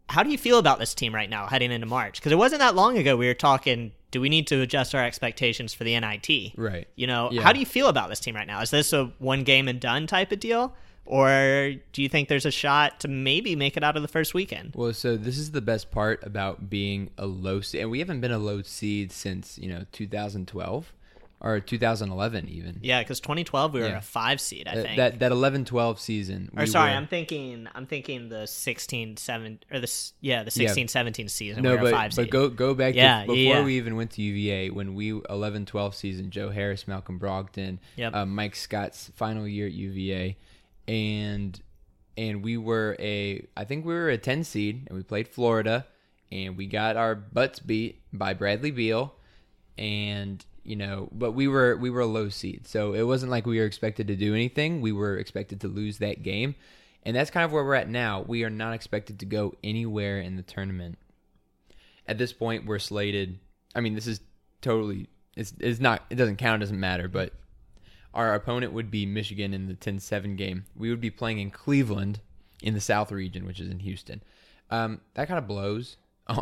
How 0.08 0.22
do 0.22 0.30
you 0.30 0.36
feel 0.38 0.58
about 0.58 0.78
this 0.78 0.94
team 0.94 1.14
right 1.14 1.30
now 1.30 1.46
heading 1.46 1.72
into 1.72 1.86
March? 1.86 2.18
Because 2.20 2.32
it 2.32 2.38
wasn't 2.38 2.60
that 2.60 2.74
long 2.74 2.98
ago 2.98 3.16
we 3.16 3.26
were 3.26 3.34
talking. 3.34 3.92
Do 4.12 4.20
we 4.20 4.28
need 4.28 4.46
to 4.48 4.60
adjust 4.60 4.94
our 4.94 5.02
expectations 5.04 5.74
for 5.74 5.82
the 5.82 5.98
NIT? 5.98 6.52
Right. 6.56 6.86
You 6.94 7.08
know, 7.08 7.30
Yeah. 7.32 7.42
how 7.42 7.52
do 7.52 7.58
you 7.58 7.66
feel 7.66 7.88
about 7.88 8.08
this 8.10 8.20
team 8.20 8.36
right 8.36 8.46
now? 8.46 8.60
Is 8.60 8.70
this 8.70 8.92
a 8.92 9.06
one 9.18 9.42
game 9.42 9.66
and 9.66 9.80
done 9.80 10.06
type 10.06 10.30
of 10.30 10.38
deal? 10.38 10.74
Or 11.04 11.72
do 11.92 12.00
you 12.02 12.08
think 12.08 12.28
there's 12.28 12.46
a 12.46 12.50
shot 12.52 13.00
to 13.00 13.08
maybe 13.08 13.56
make 13.56 13.76
it 13.76 13.82
out 13.82 13.96
of 13.96 14.02
the 14.02 14.08
first 14.08 14.34
weekend? 14.34 14.72
Well, 14.76 14.92
so 14.92 15.16
this 15.16 15.36
is 15.36 15.50
the 15.50 15.60
best 15.60 15.90
part 15.90 16.24
about 16.24 16.70
being 16.70 17.10
a 17.18 17.26
low 17.26 17.60
seed, 17.60 17.80
and 17.80 17.90
we 17.90 17.98
haven't 17.98 18.20
been 18.20 18.30
a 18.30 18.38
low 18.38 18.62
seed 18.62 19.10
since 19.10 19.58
you 19.58 19.68
know 19.68 19.84
2012 19.90 20.92
or 21.44 21.58
2011 21.58 22.48
even. 22.48 22.78
Yeah, 22.82 23.00
because 23.02 23.18
2012 23.20 23.74
we 23.74 23.80
were 23.80 23.86
Yeah. 23.88 23.98
a 23.98 24.00
five 24.00 24.40
seed, 24.40 24.68
I 24.68 24.76
That- 24.76 24.84
think. 24.84 24.96
that 24.96 25.18
that 25.18 25.32
11-12 25.32 25.98
season. 25.98 26.50
or 26.56 26.60
we 26.62 26.66
sorry, 26.66 26.90
were- 26.92 26.96
I'm 26.96 27.06
thinking 27.08 27.66
I'm 27.74 27.84
thinking 27.86 28.28
the 28.28 28.46
16 28.46 29.16
7 29.16 29.58
or 29.70 29.80
the 29.80 29.92
yeah, 30.20 30.44
the 30.44 30.52
Yeah. 30.54 30.68
16 30.68 30.86
17 30.88 31.28
season 31.28 31.62
no, 31.64 31.72
we 31.72 31.82
were 31.82 31.88
a 31.88 31.90
but, 31.90 32.14
but 32.16 32.30
go 32.30 32.48
go 32.48 32.74
back 32.74 32.94
Yeah, 32.94 33.22
to 33.22 33.26
before 33.26 33.36
yeah, 33.36 33.58
yeah. 33.58 33.64
we 33.64 33.76
even 33.76 33.96
went 33.96 34.12
to 34.12 34.22
UVA 34.22 34.70
when 34.70 34.94
we 34.94 35.12
11-12 35.12 35.94
season. 35.96 36.30
Joe 36.30 36.50
Harris, 36.50 36.86
Malcolm 36.86 37.18
Brogdon, 37.18 37.78
Yep. 37.96 38.14
uh, 38.14 38.24
Mike 38.24 38.54
Scott's 38.54 39.10
final 39.16 39.46
year 39.48 39.66
at 39.66 39.72
UVA, 39.72 40.36
and 40.86 41.60
and 42.16 42.44
we 42.44 42.56
were 42.56 42.94
a 43.00 43.44
I 43.56 43.64
think 43.64 43.84
we 43.84 43.94
were 43.94 44.10
a 44.10 44.18
10 44.18 44.44
seed, 44.44 44.84
and 44.86 44.96
we 44.96 45.02
played 45.02 45.26
Florida, 45.28 45.86
and 46.30 46.56
we 46.56 46.66
got 46.66 46.96
our 46.96 47.14
butts 47.14 47.58
beat 47.58 48.00
by 48.12 48.32
Bradley 48.32 48.70
Beal, 48.70 49.14
and 49.78 50.44
you 50.64 50.76
know, 50.76 51.08
but 51.12 51.32
we 51.32 51.48
were 51.48 51.76
we 51.76 51.90
were 51.90 52.00
a 52.00 52.06
low 52.06 52.28
seed, 52.28 52.66
so 52.66 52.94
it 52.94 53.02
wasn't 53.02 53.30
like 53.30 53.46
we 53.46 53.58
were 53.58 53.66
expected 53.66 54.06
to 54.08 54.16
do 54.16 54.34
anything. 54.34 54.80
We 54.80 54.92
were 54.92 55.16
expected 55.18 55.60
to 55.62 55.68
lose 55.68 55.98
that 55.98 56.22
game, 56.22 56.54
and 57.02 57.16
that's 57.16 57.30
kind 57.30 57.44
of 57.44 57.52
where 57.52 57.64
we're 57.64 57.74
at 57.74 57.88
now. 57.88 58.24
We 58.26 58.44
are 58.44 58.50
not 58.50 58.74
expected 58.74 59.18
to 59.20 59.26
go 59.26 59.54
anywhere 59.64 60.20
in 60.20 60.36
the 60.36 60.42
tournament. 60.42 60.98
At 62.06 62.18
this 62.18 62.32
point, 62.32 62.66
we're 62.66 62.78
slated. 62.78 63.38
I 63.74 63.80
mean, 63.80 63.94
this 63.94 64.06
is 64.06 64.20
totally 64.60 65.08
it's 65.36 65.52
it's 65.58 65.80
not 65.80 66.04
it 66.10 66.16
doesn't 66.16 66.36
count, 66.36 66.62
it 66.62 66.64
doesn't 66.64 66.80
matter, 66.80 67.08
but 67.08 67.32
our 68.14 68.34
opponent 68.34 68.72
would 68.72 68.90
be 68.90 69.06
Michigan 69.06 69.54
in 69.54 69.68
the 69.68 69.74
10-7 69.74 70.36
game. 70.36 70.66
We 70.76 70.90
would 70.90 71.00
be 71.00 71.10
playing 71.10 71.38
in 71.38 71.50
Cleveland 71.50 72.20
in 72.62 72.74
the 72.74 72.80
South 72.80 73.10
region, 73.10 73.46
which 73.46 73.58
is 73.58 73.70
in 73.70 73.78
Houston. 73.78 74.22
Um, 74.70 75.00
that 75.14 75.28
kind 75.28 75.38
of 75.38 75.46
blows 75.46 75.96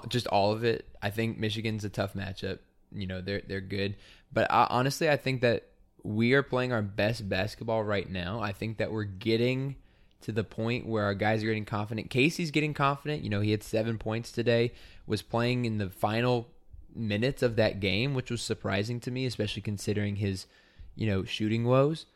just 0.09 0.26
all 0.26 0.52
of 0.52 0.64
it. 0.64 0.87
I 1.00 1.11
think 1.11 1.38
Michigan's 1.38 1.85
a 1.85 1.88
tough 1.88 2.14
matchup. 2.14 2.59
You 2.92 3.07
know, 3.07 3.20
they're 3.20 3.42
they're 3.46 3.61
good, 3.61 3.96
but 4.33 4.50
I, 4.50 4.66
honestly, 4.70 5.09
I 5.09 5.16
think 5.16 5.40
that 5.42 5.66
we 6.03 6.33
are 6.33 6.42
playing 6.42 6.72
our 6.72 6.83
best 6.83 7.29
basketball 7.29 7.85
right 7.85 8.09
now. 8.09 8.40
I 8.40 8.53
think 8.53 8.79
that 8.79 8.90
we're 8.90 9.05
getting 9.05 9.76
to 10.22 10.33
the 10.33 10.44
point 10.44 10.87
where 10.87 11.05
our 11.05 11.14
guys 11.14 11.42
are 11.42 11.46
getting 11.46 11.64
confident. 11.64 12.11
Casey's 12.11 12.50
getting 12.50 12.74
confident. 12.74 13.22
You 13.22 13.31
know, 13.31 13.40
he 13.40 13.50
had 13.50 13.62
seven 13.62 13.98
points 13.98 14.33
today. 14.33 14.72
Was 15.07 15.22
playing 15.22 15.64
in 15.64 15.79
the 15.79 15.90
final 15.90 16.48
minutes 16.94 17.42
of 17.42 17.57
that 17.57 17.81
game, 17.81 18.14
which 18.14 18.31
was 18.31 18.42
surprising 18.42 19.00
to 19.00 19.11
me, 19.11 19.26
especially 19.26 19.62
considering 19.62 20.16
his, 20.16 20.46
you 20.94 21.07
know, 21.07 21.24
shooting 21.24 21.64
woes. 21.64 22.07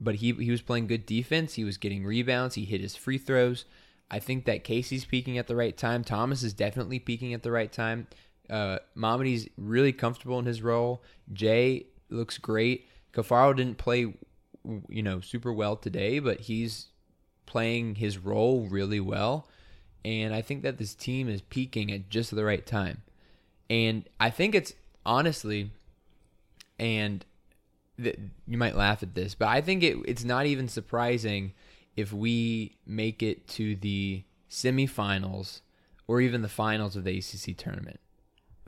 But 0.00 0.16
he 0.16 0.32
he 0.32 0.50
was 0.50 0.62
playing 0.62 0.86
good 0.86 1.06
defense. 1.06 1.54
He 1.54 1.64
was 1.64 1.76
getting 1.76 2.04
rebounds. 2.04 2.54
He 2.54 2.64
hit 2.64 2.80
his 2.80 2.96
free 2.96 3.18
throws. 3.18 3.66
I 4.10 4.18
think 4.18 4.44
that 4.46 4.64
Casey's 4.64 5.04
peaking 5.04 5.38
at 5.38 5.46
the 5.46 5.54
right 5.54 5.76
time. 5.76 6.02
Thomas 6.02 6.42
is 6.42 6.52
definitely 6.52 6.98
peaking 6.98 7.32
at 7.32 7.42
the 7.42 7.52
right 7.52 7.70
time. 7.70 8.08
Uh, 8.50 8.78
Mamadi's 8.96 9.48
really 9.56 9.92
comfortable 9.92 10.38
in 10.38 10.44
his 10.44 10.60
role. 10.60 11.02
Jay 11.32 11.86
looks 12.10 12.36
great. 12.36 12.88
Caffaro 13.14 13.56
didn't 13.56 13.78
play, 13.78 14.12
you 14.88 15.02
know, 15.02 15.20
super 15.20 15.52
well 15.52 15.76
today, 15.76 16.18
but 16.18 16.40
he's 16.40 16.88
playing 17.46 17.96
his 17.96 18.18
role 18.18 18.66
really 18.68 19.00
well. 19.00 19.48
And 20.04 20.34
I 20.34 20.42
think 20.42 20.62
that 20.62 20.78
this 20.78 20.94
team 20.94 21.28
is 21.28 21.42
peaking 21.42 21.92
at 21.92 22.08
just 22.08 22.34
the 22.34 22.44
right 22.44 22.64
time. 22.64 23.02
And 23.68 24.08
I 24.18 24.30
think 24.30 24.54
it's 24.54 24.74
honestly, 25.06 25.70
and 26.78 27.24
th- 28.02 28.18
you 28.48 28.58
might 28.58 28.76
laugh 28.76 29.02
at 29.02 29.14
this, 29.14 29.34
but 29.34 29.48
I 29.48 29.60
think 29.60 29.82
it, 29.82 29.98
it's 30.06 30.24
not 30.24 30.46
even 30.46 30.68
surprising 30.68 31.52
if 31.96 32.12
we 32.12 32.76
make 32.86 33.22
it 33.22 33.46
to 33.48 33.76
the 33.76 34.24
semifinals 34.50 35.60
or 36.08 36.20
even 36.20 36.42
the 36.42 36.48
finals 36.48 36.96
of 36.96 37.04
the 37.04 37.18
ACC 37.18 37.56
tournament. 37.56 38.00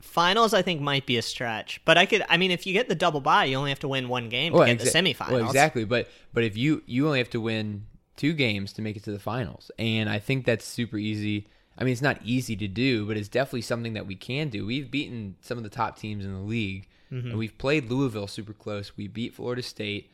Finals 0.03 0.53
I 0.53 0.61
think 0.61 0.81
might 0.81 1.05
be 1.05 1.17
a 1.17 1.21
stretch, 1.21 1.81
but 1.85 1.97
I 1.97 2.05
could 2.05 2.23
I 2.29 2.37
mean 2.37 2.51
if 2.51 2.67
you 2.67 2.73
get 2.73 2.87
the 2.89 2.95
double 2.95 3.21
bye, 3.21 3.45
you 3.45 3.55
only 3.57 3.71
have 3.71 3.79
to 3.79 3.87
win 3.87 4.09
one 4.09 4.29
game 4.29 4.51
to 4.53 4.59
Well, 4.59 4.67
get 4.67 4.79
exa- 4.79 4.91
the 4.91 5.13
semifinals. 5.13 5.31
Well, 5.31 5.45
exactly, 5.45 5.85
but 5.85 6.09
but 6.33 6.43
if 6.43 6.55
you 6.57 6.83
you 6.85 7.07
only 7.07 7.19
have 7.19 7.29
to 7.31 7.41
win 7.41 7.85
two 8.15 8.33
games 8.33 8.73
to 8.73 8.81
make 8.81 8.95
it 8.95 9.03
to 9.05 9.11
the 9.11 9.19
finals, 9.19 9.71
and 9.79 10.09
I 10.09 10.19
think 10.19 10.45
that's 10.45 10.65
super 10.65 10.97
easy. 10.97 11.47
I 11.77 11.83
mean, 11.83 11.93
it's 11.93 12.01
not 12.03 12.19
easy 12.23 12.55
to 12.57 12.67
do, 12.67 13.07
but 13.07 13.17
it's 13.17 13.27
definitely 13.27 13.61
something 13.63 13.93
that 13.93 14.05
we 14.05 14.13
can 14.15 14.49
do. 14.49 14.65
We've 14.67 14.91
beaten 14.91 15.35
some 15.41 15.57
of 15.57 15.63
the 15.63 15.69
top 15.71 15.97
teams 15.97 16.23
in 16.25 16.33
the 16.33 16.39
league, 16.39 16.87
Mm-hmm. 17.11 17.29
and 17.29 17.37
we've 17.37 17.57
played 17.59 17.89
Louisville 17.91 18.25
super 18.27 18.53
close. 18.53 18.97
We 18.97 19.07
beat 19.07 19.35
Florida 19.35 19.61
State, 19.61 20.11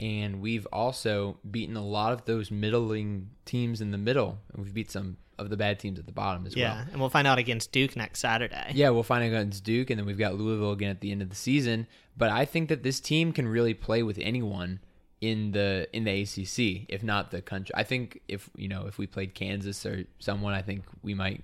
and 0.00 0.40
we've 0.40 0.66
also 0.72 1.38
beaten 1.50 1.76
a 1.76 1.84
lot 1.84 2.12
of 2.12 2.24
those 2.24 2.50
middling 2.50 3.30
teams 3.44 3.80
in 3.80 3.90
the 3.90 3.98
middle, 3.98 4.38
and 4.52 4.62
we've 4.64 4.72
beat 4.74 4.90
some 4.90 5.16
of 5.38 5.50
the 5.50 5.56
bad 5.56 5.78
teams 5.78 5.98
at 5.98 6.06
the 6.06 6.12
bottom 6.12 6.46
as 6.46 6.56
Yeah, 6.56 6.74
well. 6.76 6.84
and 6.92 7.00
we'll 7.00 7.10
find 7.10 7.26
out 7.26 7.38
against 7.38 7.72
Duke 7.72 7.96
next 7.96 8.20
Saturday. 8.20 8.72
Yeah, 8.74 8.90
we'll 8.90 9.02
find 9.02 9.22
out 9.22 9.28
against 9.28 9.64
Duke, 9.64 9.90
and 9.90 9.98
then 9.98 10.06
we've 10.06 10.18
got 10.18 10.34
Louisville 10.34 10.72
again 10.72 10.90
at 10.90 11.00
the 11.00 11.12
end 11.12 11.22
of 11.22 11.30
the 11.30 11.36
season. 11.36 11.86
But 12.16 12.30
I 12.30 12.44
think 12.44 12.68
that 12.68 12.82
this 12.82 13.00
team 13.00 13.32
can 13.32 13.46
really 13.48 13.74
play 13.74 14.02
with 14.02 14.18
anyone 14.20 14.80
in 15.20 15.52
the 15.52 15.88
in 15.92 16.04
the 16.04 16.22
ACC, 16.22 16.86
if 16.88 17.02
not 17.02 17.30
the 17.30 17.42
country. 17.42 17.72
I 17.76 17.82
think 17.84 18.20
if 18.28 18.48
you 18.56 18.68
know 18.68 18.86
if 18.86 18.98
we 18.98 19.06
played 19.06 19.34
Kansas 19.34 19.84
or 19.86 20.04
someone, 20.18 20.54
I 20.54 20.62
think 20.62 20.84
we 21.02 21.14
might 21.14 21.42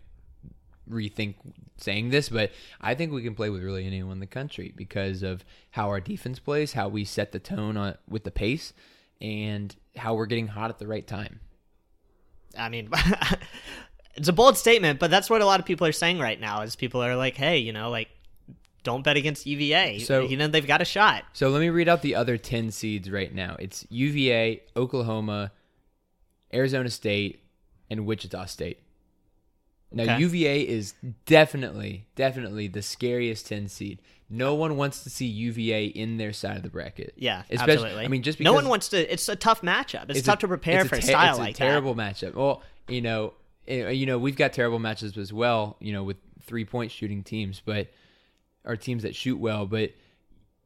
rethink 0.90 1.34
saying 1.78 2.10
this, 2.10 2.28
but 2.28 2.50
I 2.80 2.94
think 2.94 3.12
we 3.12 3.22
can 3.22 3.34
play 3.34 3.50
with 3.50 3.62
really 3.62 3.86
anyone 3.86 4.12
in 4.12 4.20
the 4.20 4.26
country 4.26 4.72
because 4.76 5.22
of 5.22 5.44
how 5.70 5.88
our 5.88 6.00
defense 6.00 6.38
plays, 6.38 6.74
how 6.74 6.88
we 6.88 7.04
set 7.04 7.32
the 7.32 7.38
tone 7.38 7.76
on, 7.76 7.96
with 8.08 8.24
the 8.24 8.30
pace, 8.30 8.72
and 9.20 9.74
how 9.96 10.14
we're 10.14 10.26
getting 10.26 10.48
hot 10.48 10.70
at 10.70 10.78
the 10.78 10.86
right 10.86 11.06
time. 11.06 11.40
I 12.58 12.68
mean, 12.68 12.88
it's 14.14 14.28
a 14.28 14.32
bold 14.32 14.56
statement, 14.56 14.98
but 15.00 15.10
that's 15.10 15.28
what 15.28 15.40
a 15.40 15.46
lot 15.46 15.60
of 15.60 15.66
people 15.66 15.86
are 15.86 15.92
saying 15.92 16.18
right 16.18 16.40
now. 16.40 16.62
Is 16.62 16.76
people 16.76 17.02
are 17.02 17.16
like, 17.16 17.36
"Hey, 17.36 17.58
you 17.58 17.72
know, 17.72 17.90
like, 17.90 18.08
don't 18.82 19.02
bet 19.02 19.16
against 19.16 19.46
UVA. 19.46 19.98
So- 20.00 20.26
you 20.26 20.36
know, 20.36 20.46
they've 20.48 20.66
got 20.66 20.80
a 20.80 20.84
shot." 20.84 21.24
So 21.32 21.48
let 21.50 21.60
me 21.60 21.68
read 21.70 21.88
out 21.88 22.02
the 22.02 22.14
other 22.14 22.36
10 22.36 22.70
seeds 22.70 23.10
right 23.10 23.34
now. 23.34 23.56
It's 23.58 23.86
UVA, 23.90 24.62
Oklahoma, 24.76 25.52
Arizona 26.52 26.90
State, 26.90 27.42
and 27.90 28.06
Wichita 28.06 28.46
State. 28.46 28.78
Now 29.94 30.02
Okay. 30.04 30.18
UVA 30.18 30.60
is 30.62 30.94
definitely, 31.26 32.06
definitely 32.16 32.68
the 32.68 32.82
scariest 32.82 33.46
ten 33.46 33.68
seed. 33.68 34.00
No 34.30 34.54
one 34.54 34.76
wants 34.76 35.04
to 35.04 35.10
see 35.10 35.26
UVA 35.26 35.86
in 35.86 36.16
their 36.16 36.32
side 36.32 36.56
of 36.56 36.62
the 36.62 36.68
bracket. 36.70 37.12
Yeah, 37.16 37.42
Especially- 37.50 37.72
absolutely. 37.74 38.04
I 38.04 38.08
mean, 38.08 38.22
just 38.22 38.38
because 38.38 38.50
no 38.50 38.54
one 38.54 38.68
wants 38.68 38.88
to. 38.88 39.12
It's 39.12 39.28
a 39.28 39.36
tough 39.36 39.62
matchup. 39.62 40.06
It's, 40.10 40.20
a- 40.20 40.22
tough 40.22 40.40
to 40.40 40.48
prepare 40.48 40.80
it's 40.80 40.88
for 40.88 40.96
a, 40.96 41.00
ter- 41.00 41.06
style 41.08 41.30
it's 41.34 41.38
like 41.38 41.54
a 41.54 41.58
terrible 41.58 41.94
matchup. 41.94 42.34
Well, 42.34 42.62
you 42.88 43.00
know, 43.02 43.34
eh, 43.68 43.90
you 43.90 44.06
know, 44.06 44.18
we've 44.18 44.36
got 44.36 44.52
terrible 44.52 44.80
matchups 44.80 45.16
as 45.18 45.32
well. 45.32 45.76
You 45.80 45.92
know, 45.92 46.02
with 46.02 46.16
three 46.42 46.64
point 46.64 46.90
shooting 46.90 47.22
teams, 47.22 47.62
but 47.64 47.88
or 48.64 48.76
teams 48.76 49.02
that 49.02 49.14
shoot 49.14 49.38
well. 49.38 49.66
But 49.66 49.92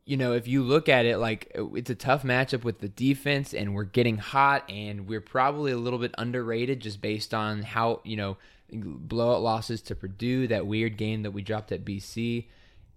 you 0.07 0.17
know, 0.17 0.33
if 0.33 0.49
you 0.49 0.63
look 0.63 0.89
at 0.89 1.05
it, 1.05 1.19
like 1.19 1.51
it's 1.55 1.91
a 1.91 1.95
tough 1.95 2.23
matchup 2.23 2.65
with 2.65 2.79
the 2.79 2.89
defense, 2.89 3.53
and 3.53 3.75
we're 3.75 3.85
getting 3.85 4.17
hot, 4.17 4.71
and 4.71 5.07
we're 5.07 5.21
probably 5.21 5.73
a 5.73 5.77
little 5.77 5.99
bit 5.99 6.15
underrated 6.17 6.81
just 6.81 7.03
based 7.03 7.35
on 7.35 7.63
how 7.63 8.01
you 8.05 8.17
know 8.17 8.37
blowout 8.73 9.43
losses 9.43 9.83
to 9.83 9.95
Purdue, 9.95 10.47
that 10.49 10.67
weird 10.67 10.97
game 10.97 11.23
that 11.23 11.31
we 11.31 11.43
dropped 11.43 11.73
at 11.73 11.85
BC. 11.85 12.47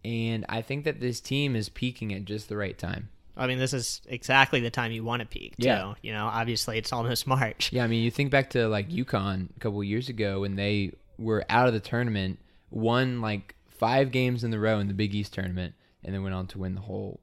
And 0.04 0.46
I 0.50 0.62
think 0.62 0.86
that 0.86 1.00
this 1.00 1.20
team 1.20 1.56
is 1.56 1.70
peaking 1.70 2.14
at 2.14 2.26
just 2.26 2.50
the 2.50 2.58
right 2.58 2.78
time. 2.78 3.10
I 3.38 3.48
mean, 3.48 3.60
this 3.60 3.74
is 3.74 4.02
exactly 4.08 4.60
the 4.60 4.70
time 4.70 4.92
you 4.92 5.04
want 5.04 5.22
to 5.22 5.28
peak. 5.28 5.56
Too. 5.58 5.68
Yeah. 5.68 5.94
You 6.02 6.12
know, 6.14 6.26
obviously 6.26 6.78
it's 6.78 6.92
almost 6.92 7.28
March. 7.28 7.72
Yeah, 7.72 7.84
I 7.84 7.88
mean, 7.88 8.04
you 8.04 8.12
think 8.12 8.32
back 8.32 8.50
to 8.52 8.68
like 8.68 8.90
UConn 8.90 9.56
a 9.56 9.60
couple 9.60 9.80
of 9.80 9.86
years 9.86 10.10
ago 10.10 10.42
when 10.42 10.56
they 10.56 10.94
were 11.18 11.46
out 11.50 11.68
of 11.68 11.74
the 11.74 11.80
tournament, 11.80 12.40
won 12.70 13.22
like 13.22 13.56
five 13.68 14.12
games 14.12 14.44
in 14.44 14.52
the 14.52 14.60
row 14.60 14.80
in 14.80 14.88
the 14.88 14.94
Big 14.94 15.16
East 15.16 15.34
tournament, 15.34 15.76
and 16.04 16.14
then 16.14 16.24
went 16.24 16.36
on 16.36 16.48
to 16.48 16.60
win 16.60 16.76
the 16.76 16.82
whole 16.82 17.20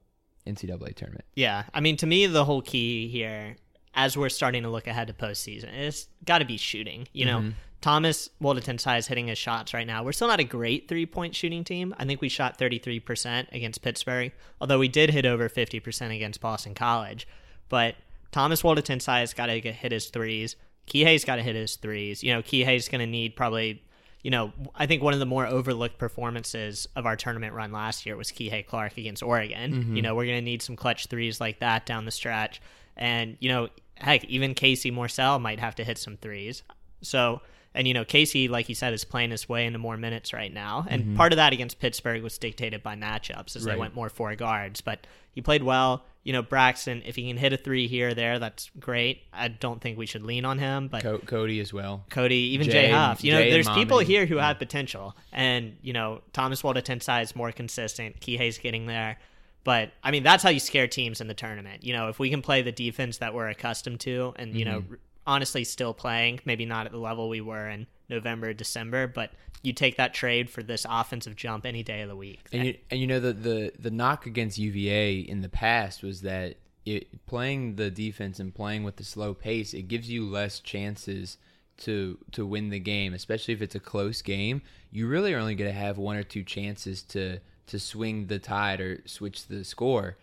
NCAA 0.46 0.94
tournament. 0.94 1.24
Yeah, 1.34 1.64
I 1.74 1.80
mean, 1.80 1.96
to 1.98 2.06
me, 2.06 2.26
the 2.26 2.44
whole 2.44 2.62
key 2.62 3.08
here, 3.08 3.56
as 3.98 4.16
we're 4.16 4.28
starting 4.28 4.62
to 4.62 4.68
look 4.68 4.86
ahead 4.86 5.08
to 5.08 5.12
postseason, 5.12 5.74
it's 5.74 6.06
got 6.24 6.38
to 6.38 6.44
be 6.44 6.56
shooting. 6.56 7.08
You 7.12 7.26
know, 7.26 7.38
mm-hmm. 7.40 7.50
Thomas 7.80 8.30
Woldeton 8.40 8.96
is 8.96 9.08
hitting 9.08 9.26
his 9.26 9.38
shots 9.38 9.74
right 9.74 9.86
now. 9.86 10.04
We're 10.04 10.12
still 10.12 10.28
not 10.28 10.38
a 10.38 10.44
great 10.44 10.86
three 10.86 11.04
point 11.04 11.34
shooting 11.34 11.64
team. 11.64 11.92
I 11.98 12.04
think 12.04 12.20
we 12.20 12.28
shot 12.28 12.58
33% 12.58 13.52
against 13.52 13.82
Pittsburgh, 13.82 14.30
although 14.60 14.78
we 14.78 14.86
did 14.86 15.10
hit 15.10 15.26
over 15.26 15.48
50% 15.48 16.14
against 16.14 16.40
Boston 16.40 16.74
College. 16.74 17.26
But 17.68 17.96
Thomas 18.30 18.62
Woldeton 18.62 19.04
has 19.04 19.34
got 19.34 19.46
to 19.46 19.58
hit 19.60 19.90
his 19.90 20.06
threes. 20.10 20.54
Kihei's 20.86 21.24
got 21.24 21.36
to 21.36 21.42
hit 21.42 21.56
his 21.56 21.74
threes. 21.74 22.22
You 22.22 22.32
know, 22.34 22.40
Kihei's 22.40 22.88
going 22.88 23.00
to 23.00 23.06
need 23.06 23.34
probably 23.34 23.82
you 24.22 24.30
know, 24.30 24.52
I 24.74 24.86
think 24.86 25.02
one 25.02 25.12
of 25.12 25.20
the 25.20 25.26
more 25.26 25.46
overlooked 25.46 25.98
performances 25.98 26.88
of 26.96 27.06
our 27.06 27.16
tournament 27.16 27.54
run 27.54 27.70
last 27.70 28.04
year 28.04 28.16
was 28.16 28.32
Kihei 28.32 28.66
Clark 28.66 28.98
against 28.98 29.22
Oregon. 29.22 29.72
Mm-hmm. 29.72 29.96
You 29.96 30.02
know, 30.02 30.14
we're 30.14 30.26
going 30.26 30.38
to 30.38 30.44
need 30.44 30.60
some 30.60 30.76
clutch 30.76 31.06
threes 31.06 31.40
like 31.40 31.60
that 31.60 31.86
down 31.86 32.04
the 32.04 32.10
stretch. 32.10 32.60
And, 32.96 33.36
you 33.38 33.48
know, 33.48 33.68
heck, 34.00 34.24
even 34.24 34.54
Casey 34.54 34.90
Morsell 34.90 35.40
might 35.40 35.60
have 35.60 35.74
to 35.76 35.84
hit 35.84 35.98
some 35.98 36.16
threes. 36.16 36.62
So, 37.02 37.42
and, 37.74 37.86
you 37.86 37.94
know, 37.94 38.04
Casey, 38.04 38.48
like 38.48 38.68
you 38.68 38.74
said, 38.74 38.92
is 38.92 39.04
playing 39.04 39.30
his 39.30 39.48
way 39.48 39.66
into 39.66 39.78
more 39.78 39.96
minutes 39.96 40.32
right 40.32 40.52
now. 40.52 40.86
And 40.88 41.02
mm-hmm. 41.02 41.16
part 41.16 41.32
of 41.32 41.36
that 41.36 41.52
against 41.52 41.78
Pittsburgh 41.78 42.22
was 42.22 42.38
dictated 42.38 42.82
by 42.82 42.96
matchups 42.96 43.54
as 43.56 43.64
they 43.64 43.76
went 43.76 43.94
more 43.94 44.08
four 44.08 44.34
guards. 44.34 44.80
But 44.80 45.06
he 45.32 45.42
played 45.42 45.62
well. 45.62 46.04
You 46.24 46.32
know, 46.32 46.42
Braxton, 46.42 47.02
if 47.06 47.16
he 47.16 47.26
can 47.28 47.36
hit 47.36 47.52
a 47.52 47.56
three 47.56 47.86
here 47.86 48.08
or 48.08 48.14
there, 48.14 48.38
that's 48.38 48.70
great. 48.78 49.22
I 49.32 49.48
don't 49.48 49.80
think 49.80 49.96
we 49.96 50.04
should 50.04 50.22
lean 50.22 50.44
on 50.44 50.58
him. 50.58 50.88
But 50.88 51.02
Co- 51.02 51.18
Cody 51.18 51.60
as 51.60 51.72
well. 51.72 52.04
Cody, 52.10 52.34
even 52.34 52.66
Jay- 52.66 52.72
Jay, 52.72 52.90
Huff. 52.90 53.24
You 53.24 53.32
know, 53.32 53.38
Jay 53.38 53.50
there's 53.50 53.66
and 53.66 53.76
people 53.76 53.98
here 54.00 54.26
who 54.26 54.36
have 54.36 54.58
potential, 54.58 55.16
and 55.32 55.76
you 55.80 55.92
know, 55.92 56.20
Thomas 56.32 56.60
Woldeton 56.62 57.22
is 57.22 57.36
more 57.36 57.52
consistent. 57.52 58.20
Kihei's 58.20 58.58
getting 58.58 58.86
there, 58.86 59.18
but 59.64 59.92
I 60.02 60.10
mean, 60.10 60.22
that's 60.22 60.42
how 60.42 60.50
you 60.50 60.60
scare 60.60 60.86
teams 60.88 61.20
in 61.20 61.26
the 61.28 61.34
tournament. 61.34 61.84
You 61.84 61.92
know, 61.92 62.08
if 62.08 62.18
we 62.18 62.30
can 62.30 62.42
play 62.42 62.62
the 62.62 62.72
defense 62.72 63.18
that 63.18 63.34
we're 63.34 63.48
accustomed 63.48 64.00
to, 64.00 64.32
and 64.36 64.56
you 64.56 64.64
Mm-hmm. 64.64 64.90
know, 64.92 64.96
honestly, 65.26 65.64
still 65.64 65.92
playing, 65.94 66.40
maybe 66.44 66.64
not 66.64 66.86
at 66.86 66.92
the 66.92 66.98
level 66.98 67.28
we 67.28 67.40
were 67.40 67.68
in 67.68 67.86
November, 68.08 68.52
December, 68.54 69.06
but 69.06 69.32
you 69.62 69.72
take 69.72 69.96
that 69.96 70.14
trade 70.14 70.48
for 70.48 70.62
this 70.62 70.86
offensive 70.88 71.36
jump 71.36 71.66
any 71.66 71.82
day 71.82 72.00
of 72.02 72.08
the 72.08 72.16
week. 72.16 72.46
And 72.52 72.64
you, 72.64 72.76
and 72.90 73.00
you 73.00 73.06
know 73.06 73.20
the, 73.20 73.32
the 73.32 73.72
the 73.78 73.90
knock 73.90 74.24
against 74.26 74.56
UVA 74.58 75.18
in 75.18 75.42
the 75.42 75.48
past 75.48 76.02
was 76.02 76.22
that 76.22 76.56
it, 76.86 77.26
playing 77.26 77.76
the 77.76 77.90
defense 77.90 78.40
and 78.40 78.54
playing 78.54 78.84
with 78.84 78.96
the 78.96 79.04
slow 79.04 79.34
pace, 79.34 79.74
it 79.74 79.88
gives 79.88 80.08
you 80.08 80.24
less 80.26 80.60
chances 80.60 81.36
to 81.78 82.18
to 82.32 82.46
win 82.46 82.70
the 82.70 82.78
game, 82.78 83.12
especially 83.14 83.52
if 83.54 83.60
it's 83.60 83.74
a 83.74 83.80
close 83.80 84.22
game. 84.22 84.62
You 84.90 85.06
really 85.08 85.34
are 85.34 85.38
only 85.38 85.54
going 85.56 85.70
to 85.70 85.78
have 85.78 85.98
one 85.98 86.16
or 86.16 86.22
two 86.22 86.42
chances 86.44 87.02
to 87.02 87.40
to 87.68 87.78
swing 87.78 88.26
the 88.26 88.38
tide 88.38 88.80
or 88.80 89.02
switch 89.06 89.46
the 89.46 89.64
score. 89.64 90.16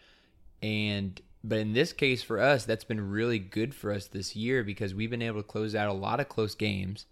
And 0.61 1.19
but 1.43 1.59
in 1.59 1.73
this 1.73 1.93
case 1.93 2.23
for 2.23 2.39
us, 2.39 2.65
that's 2.65 2.83
been 2.83 3.09
really 3.11 3.37
good 3.39 3.75
for 3.75 3.91
us 3.91 4.07
this 4.07 4.35
year 4.35 4.63
because 4.63 4.95
we've 4.95 5.11
been 5.11 5.21
able 5.21 5.41
to 5.41 5.47
close 5.47 5.75
out 5.75 5.89
a 5.89 5.93
lot 5.93 6.19
of 6.19 6.27
close 6.27 6.55
games 6.55 7.05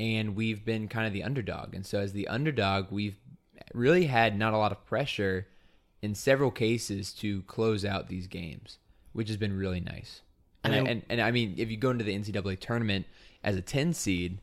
and 0.00 0.34
we've 0.34 0.64
been 0.64 0.88
kind 0.88 1.06
of 1.06 1.12
the 1.12 1.22
underdog. 1.22 1.74
And 1.74 1.86
so 1.86 2.00
as 2.00 2.12
the 2.12 2.26
underdog, 2.26 2.86
we've 2.90 3.16
really 3.72 4.06
had 4.06 4.36
not 4.36 4.52
a 4.52 4.56
lot 4.58 4.72
of 4.72 4.84
pressure 4.84 5.46
in 6.00 6.16
several 6.16 6.50
cases 6.50 7.12
to 7.12 7.42
close 7.42 7.84
out 7.84 8.08
these 8.08 8.26
games, 8.26 8.78
which 9.12 9.28
has 9.28 9.36
been 9.36 9.56
really 9.56 9.78
nice. 9.80 10.22
And, 10.64 10.74
And 10.74 10.86
I, 10.86 10.88
I- 10.88 10.92
and, 10.92 11.02
and 11.10 11.20
I 11.20 11.30
mean, 11.30 11.54
if 11.56 11.70
you 11.70 11.76
go 11.76 11.90
into 11.90 12.02
the 12.04 12.18
NCAA 12.18 12.58
tournament 12.58 13.06
as 13.44 13.54
a 13.56 13.62
10 13.62 13.94
seed 13.94 14.40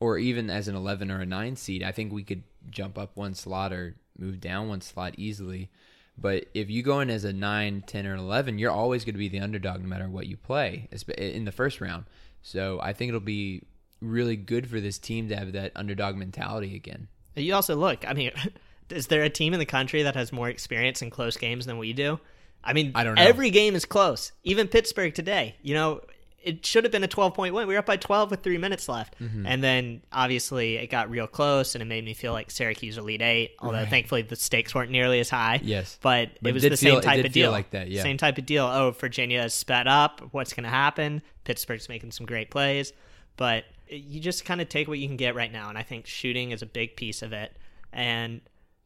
or 0.00 0.18
even 0.18 0.50
as 0.50 0.66
an 0.66 0.74
11 0.74 1.08
or 1.12 1.20
a 1.20 1.26
9 1.26 1.54
seed, 1.54 1.84
I 1.84 1.92
think 1.92 2.12
we 2.12 2.24
could 2.24 2.42
jump 2.68 2.98
up 2.98 3.16
one 3.16 3.34
slot 3.34 3.72
or 3.72 3.94
move 4.18 4.40
down 4.40 4.68
one 4.68 4.80
slot 4.80 5.14
easily. 5.16 5.70
But 6.18 6.46
if 6.54 6.70
you 6.70 6.82
go 6.82 7.00
in 7.00 7.10
as 7.10 7.24
a 7.24 7.32
9, 7.32 7.84
10, 7.86 8.06
or 8.06 8.14
11, 8.14 8.58
you're 8.58 8.70
always 8.70 9.04
going 9.04 9.14
to 9.14 9.18
be 9.18 9.28
the 9.28 9.40
underdog 9.40 9.82
no 9.82 9.88
matter 9.88 10.08
what 10.08 10.26
you 10.26 10.36
play 10.36 10.88
in 11.18 11.44
the 11.44 11.52
first 11.52 11.80
round. 11.80 12.04
So 12.42 12.80
I 12.80 12.92
think 12.92 13.10
it'll 13.10 13.20
be 13.20 13.62
really 14.00 14.36
good 14.36 14.68
for 14.68 14.80
this 14.80 14.98
team 14.98 15.28
to 15.28 15.36
have 15.36 15.52
that 15.52 15.72
underdog 15.76 16.16
mentality 16.16 16.74
again. 16.74 17.08
You 17.34 17.54
also 17.54 17.76
look. 17.76 18.08
I 18.08 18.14
mean, 18.14 18.30
is 18.90 19.08
there 19.08 19.22
a 19.22 19.30
team 19.30 19.52
in 19.52 19.58
the 19.58 19.66
country 19.66 20.02
that 20.04 20.14
has 20.14 20.32
more 20.32 20.48
experience 20.48 21.02
in 21.02 21.10
close 21.10 21.36
games 21.36 21.66
than 21.66 21.78
we 21.78 21.92
do? 21.92 22.18
I 22.64 22.72
mean, 22.72 22.92
I 22.94 23.04
don't 23.04 23.14
know. 23.14 23.22
Every 23.22 23.50
game 23.50 23.74
is 23.74 23.84
close. 23.84 24.32
Even 24.42 24.68
Pittsburgh 24.68 25.14
today. 25.14 25.54
You 25.62 25.74
know, 25.74 26.00
it 26.46 26.64
should 26.64 26.84
have 26.84 26.92
been 26.92 27.02
a 27.04 27.08
12 27.08 27.34
point 27.34 27.52
win. 27.54 27.66
We 27.66 27.74
were 27.74 27.80
up 27.80 27.86
by 27.86 27.96
12 27.96 28.30
with 28.30 28.42
three 28.42 28.56
minutes 28.58 28.88
left, 28.88 29.18
Mm-hmm. 29.20 29.46
and 29.46 29.62
then 29.62 30.02
obviously 30.12 30.76
it 30.76 30.88
got 30.90 31.10
real 31.10 31.26
close, 31.26 31.74
and 31.74 31.82
it 31.82 31.86
made 31.86 32.04
me 32.04 32.14
feel 32.14 32.32
like 32.32 32.50
Syracuse 32.50 32.98
lead 32.98 33.20
eight. 33.22 33.56
Although 33.60 33.84
thankfully 33.86 34.22
the 34.22 34.36
stakes 34.36 34.74
weren't 34.74 34.90
nearly 34.90 35.20
as 35.20 35.28
high. 35.28 35.60
Yes. 35.62 35.98
but, 36.00 36.30
But 36.40 36.48
it 36.48 36.50
it 36.50 36.54
was 36.54 36.62
did 36.62 36.72
the 36.72 36.76
feel- 36.76 36.90
same 36.94 36.98
it 37.00 37.02
type 37.02 37.24
of 37.26 37.32
feel 37.32 37.46
deal. 37.46 37.50
like 37.50 37.70
that, 37.70 37.88
yeah. 37.88 38.02
Same 38.02 38.16
type 38.16 38.38
of 38.38 38.46
deal. 38.46 38.64
Oh, 38.64 38.92
Virginia 38.92 39.42
is 39.42 39.54
sped 39.54 39.86
up. 39.86 40.22
What's 40.30 40.52
going 40.52 40.64
to 40.64 40.70
happen? 40.70 41.20
Pittsburgh's 41.44 41.88
making 41.88 42.12
some 42.12 42.26
great 42.26 42.50
plays, 42.50 42.92
but 43.36 43.64
you 43.88 44.20
just 44.20 44.44
kind 44.44 44.60
of 44.60 44.68
take 44.68 44.88
what 44.88 44.98
you 44.98 45.06
can 45.08 45.16
get 45.16 45.34
right 45.34 45.52
now, 45.52 45.68
and 45.68 45.76
I 45.78 45.82
think 45.82 46.06
shooting 46.06 46.50
is 46.52 46.62
a 46.62 46.66
big 46.66 46.96
piece 46.96 47.22
of 47.22 47.32
it. 47.32 47.56
And 47.92 48.40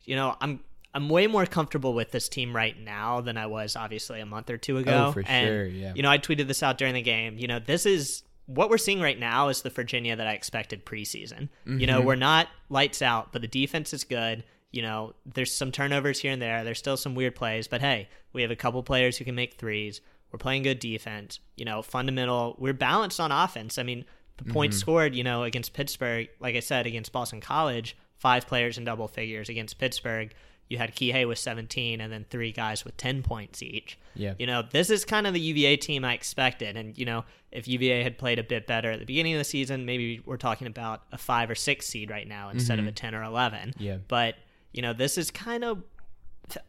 you 0.04 0.16
know, 0.16 0.36
I'm 0.40 0.60
I'm 0.94 1.08
way 1.08 1.26
more 1.26 1.46
comfortable 1.46 1.94
with 1.94 2.10
this 2.10 2.28
team 2.28 2.54
right 2.54 2.78
now 2.78 3.20
than 3.20 3.36
I 3.36 3.46
was 3.46 3.76
obviously 3.76 4.20
a 4.20 4.26
month 4.26 4.50
or 4.50 4.56
two 4.58 4.78
ago. 4.78 5.06
Oh, 5.08 5.12
for 5.12 5.22
and, 5.26 5.46
sure, 5.46 5.64
yeah. 5.66 5.92
You 5.94 6.02
know, 6.02 6.10
I 6.10 6.18
tweeted 6.18 6.48
this 6.48 6.62
out 6.62 6.78
during 6.78 6.94
the 6.94 7.02
game. 7.02 7.38
You 7.38 7.46
know, 7.46 7.58
this 7.60 7.86
is 7.86 8.22
what 8.46 8.70
we're 8.70 8.78
seeing 8.78 9.00
right 9.00 9.18
now 9.18 9.48
is 9.48 9.62
the 9.62 9.70
Virginia 9.70 10.16
that 10.16 10.26
I 10.26 10.32
expected 10.32 10.84
preseason. 10.84 11.48
You 11.64 11.72
Mm-hmm. 11.74 11.86
know, 11.86 12.00
we're 12.00 12.16
not 12.16 12.48
lights 12.68 13.02
out, 13.02 13.32
but 13.32 13.40
the 13.42 13.48
defense 13.48 13.92
is 13.94 14.02
good. 14.02 14.42
You 14.72 14.82
know, 14.82 15.14
there's 15.26 15.52
some 15.52 15.70
turnovers 15.72 16.18
here 16.20 16.32
and 16.32 16.42
there. 16.42 16.64
There's 16.64 16.78
still 16.78 16.96
some 16.96 17.14
weird 17.14 17.34
plays, 17.36 17.68
but 17.68 17.80
hey, 17.80 18.08
we 18.32 18.42
have 18.42 18.50
a 18.50 18.56
couple 18.56 18.82
players 18.82 19.16
who 19.16 19.24
can 19.24 19.34
make 19.36 19.54
threes. 19.54 20.00
We're 20.32 20.38
playing 20.38 20.62
good 20.64 20.78
defense. 20.80 21.38
You 21.56 21.64
know, 21.64 21.82
fundamental. 21.82 22.56
We're 22.58 22.72
balanced 22.72 23.20
on 23.20 23.30
offense. 23.32 23.78
I 23.78 23.82
mean, 23.84 24.04
the 24.38 24.44
points 24.52 24.76
Mm-hmm. 24.76 24.80
scored, 24.80 25.14
you 25.14 25.22
know, 25.24 25.44
against 25.44 25.72
Pittsburgh, 25.72 26.28
like 26.40 26.56
I 26.56 26.60
said, 26.60 26.86
against 26.86 27.12
Boston 27.12 27.40
College, 27.40 27.96
five 28.16 28.46
players 28.46 28.78
in 28.78 28.84
double 28.84 29.06
figures. 29.08 29.48
Against 29.48 29.78
Pittsburgh, 29.78 30.32
you 30.70 30.78
had 30.78 30.94
Kihei 30.94 31.26
with 31.26 31.38
17 31.38 32.00
and 32.00 32.12
then 32.12 32.24
three 32.30 32.52
guys 32.52 32.84
with 32.84 32.96
10 32.96 33.24
points 33.24 33.60
each. 33.60 33.98
Yeah. 34.14 34.34
You 34.38 34.46
know, 34.46 34.62
this 34.62 34.88
is 34.88 35.04
kind 35.04 35.26
of 35.26 35.34
the 35.34 35.40
UVA 35.40 35.76
team 35.76 36.04
I 36.04 36.14
expected. 36.14 36.76
And, 36.76 36.96
you 36.96 37.04
know, 37.04 37.24
if 37.50 37.66
UVA 37.66 38.04
had 38.04 38.18
played 38.18 38.38
a 38.38 38.44
bit 38.44 38.68
better 38.68 38.92
at 38.92 39.00
the 39.00 39.04
beginning 39.04 39.34
of 39.34 39.38
the 39.38 39.44
season, 39.44 39.84
maybe 39.84 40.22
we're 40.24 40.36
talking 40.36 40.68
about 40.68 41.02
a 41.10 41.18
five 41.18 41.50
or 41.50 41.56
six 41.56 41.86
seed 41.86 42.08
right 42.08 42.26
now 42.26 42.50
instead 42.50 42.78
of 42.78 42.86
a 42.86 42.92
10 42.92 43.16
or 43.16 43.24
11. 43.24 43.70
Mm-hmm. 43.70 43.82
Yeah. 43.82 43.96
But, 44.06 44.36
you 44.72 44.80
know, 44.80 44.92
this 44.92 45.18
is 45.18 45.32
kind 45.32 45.64
of 45.64 45.82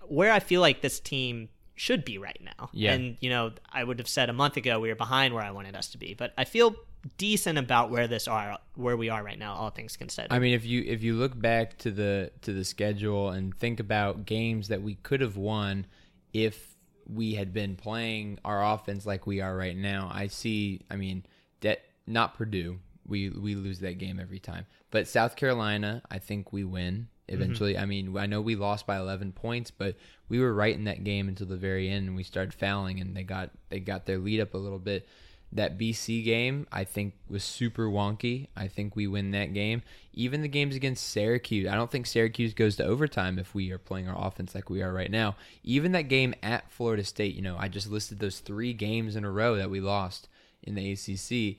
where 0.08 0.34
I 0.34 0.40
feel 0.40 0.62
like 0.62 0.82
this 0.82 1.00
team 1.00 1.50
should 1.76 2.04
be 2.04 2.18
right 2.18 2.42
now. 2.42 2.70
Yeah. 2.74 2.94
And, 2.94 3.18
you 3.22 3.30
know, 3.30 3.52
I 3.72 3.84
would 3.84 4.00
have 4.00 4.08
said 4.08 4.32
a 4.32 4.34
month 4.34 4.58
ago 4.58 4.80
we 4.80 4.90
were 4.90 4.96
behind 4.96 5.36
where 5.36 5.44
I 5.44 5.52
wanted 5.52 5.76
us 5.76 5.90
to 5.90 6.00
be. 6.00 6.16
But 6.16 6.34
I 6.40 6.46
feel 6.46 6.76
decent 7.18 7.58
about 7.58 7.90
where 7.90 8.08
this 8.08 8.28
are 8.28 8.58
where 8.76 8.98
we 8.98 9.10
are 9.10 9.24
right 9.24 9.40
now, 9.40 9.54
all 9.54 9.70
things 9.70 9.98
considered. 9.98 10.32
I 10.32 10.40
mean, 10.40 10.54
if 10.54 10.66
you 10.66 10.84
if 10.86 11.04
you 11.04 11.16
look 11.16 11.40
back 11.40 11.78
to 11.80 11.92
the 11.92 12.32
to 12.42 12.54
the 12.54 12.64
schedule 12.64 13.30
and 13.30 13.56
think 13.58 13.80
about 13.80 14.26
games 14.26 14.68
that 14.70 14.82
we 14.82 14.96
could 14.96 15.22
have 15.22 15.38
won 15.38 15.86
if 16.34 16.76
we 17.08 17.36
had 17.36 17.54
been 17.54 17.76
playing 17.76 18.40
our 18.46 18.74
offense 18.74 19.06
like 19.06 19.28
we 19.28 19.42
are 19.42 19.56
right 19.56 19.76
now, 19.76 20.10
I 20.14 20.28
see. 20.28 20.82
I 20.90 20.96
mean, 20.96 21.26
that 21.62 21.82
not 22.08 22.36
Purdue. 22.36 22.80
We 23.08 23.30
we 23.30 23.56
lose 23.56 23.80
that 23.80 23.98
game 23.98 24.20
every 24.20 24.40
time, 24.40 24.66
but 24.92 25.08
South 25.08 25.36
Carolina, 25.36 26.02
I 26.10 26.20
think 26.20 26.54
we 26.54 26.64
win 26.64 27.08
mm-hmm. 27.32 27.42
eventually. 27.42 27.78
I 27.78 27.86
mean, 27.86 28.16
I 28.18 28.28
know 28.28 28.42
we 28.42 28.56
lost 28.56 28.86
by 28.86 28.98
11 28.98 29.32
points, 29.34 29.72
but 29.72 29.96
we 30.30 30.40
were 30.40 30.54
right 30.54 30.76
in 30.76 30.86
that 30.86 31.04
game 31.04 31.28
until 31.28 31.48
the 31.48 31.58
very 31.58 31.90
end, 31.90 32.08
and 32.08 32.16
we 32.16 32.24
started 32.24 32.54
fouling, 32.54 33.00
and 33.00 33.16
they 33.16 33.24
got 33.24 33.50
they 33.70 33.80
got 33.80 34.06
their 34.06 34.18
lead 34.18 34.40
up 34.40 34.54
a 34.54 34.58
little 34.58 34.80
bit. 34.80 35.08
That 35.54 35.78
BC 35.78 36.24
game, 36.24 36.66
I 36.72 36.86
think, 36.86 37.14
was 37.30 37.44
super 37.44 37.88
wonky. 37.88 38.48
I 38.56 38.68
think 38.68 38.96
we 38.96 39.08
win 39.08 39.32
that 39.32 39.54
game. 39.54 39.82
Even 40.14 40.42
the 40.42 40.48
games 40.48 40.76
against 40.76 41.10
Syracuse, 41.10 41.68
I 41.68 41.76
don't 41.76 41.92
think 41.92 42.08
Syracuse 42.08 42.54
goes 42.54 42.78
to 42.78 42.86
overtime 42.86 43.38
if 43.38 43.54
we 43.54 43.72
are 43.72 43.78
playing 43.78 44.08
our 44.08 44.28
offense 44.28 44.56
like 44.56 44.70
we 44.70 44.82
are 44.82 44.94
right 44.94 45.12
now. 45.12 45.36
Even 45.64 45.92
that 45.92 46.04
game 46.04 46.34
at 46.42 46.72
Florida 46.72 47.04
State, 47.04 47.36
you 47.36 47.42
know, 47.42 47.58
I 47.60 47.68
just 47.68 47.90
listed 47.90 48.20
those 48.20 48.40
three 48.40 48.74
games 48.74 49.16
in 49.16 49.26
a 49.26 49.32
row 49.32 49.58
that 49.58 49.70
we 49.70 49.82
lost 49.82 50.30
in 50.64 50.76
the 50.76 50.92
ACC. 50.92 51.58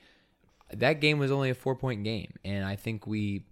That 0.79 1.01
game 1.01 1.19
was 1.19 1.31
only 1.31 1.51
a 1.51 1.55
four 1.55 1.75
point 1.75 2.03
game, 2.03 2.35
and 2.45 2.65
I 2.65 2.77
think 2.77 3.07
we 3.07 3.45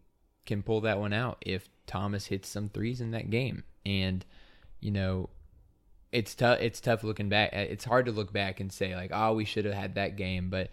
can 0.46 0.62
pull 0.62 0.80
that 0.82 0.98
one 0.98 1.12
out 1.12 1.38
if 1.42 1.68
Thomas 1.86 2.26
hits 2.26 2.48
some 2.48 2.70
threes 2.70 3.02
in 3.02 3.10
that 3.10 3.28
game. 3.28 3.64
And, 3.84 4.24
you 4.80 4.90
know, 4.90 5.28
it's 6.12 6.34
tough. 6.34 6.58
It's 6.60 6.80
tough 6.80 7.04
looking 7.04 7.28
back. 7.28 7.52
It's 7.52 7.84
hard 7.84 8.06
to 8.06 8.12
look 8.12 8.32
back 8.32 8.60
and 8.60 8.72
say 8.72 8.94
like, 8.96 9.10
oh, 9.12 9.34
we 9.34 9.44
should 9.44 9.64
have 9.64 9.74
had 9.74 9.94
that 9.94 10.16
game. 10.16 10.50
But 10.50 10.70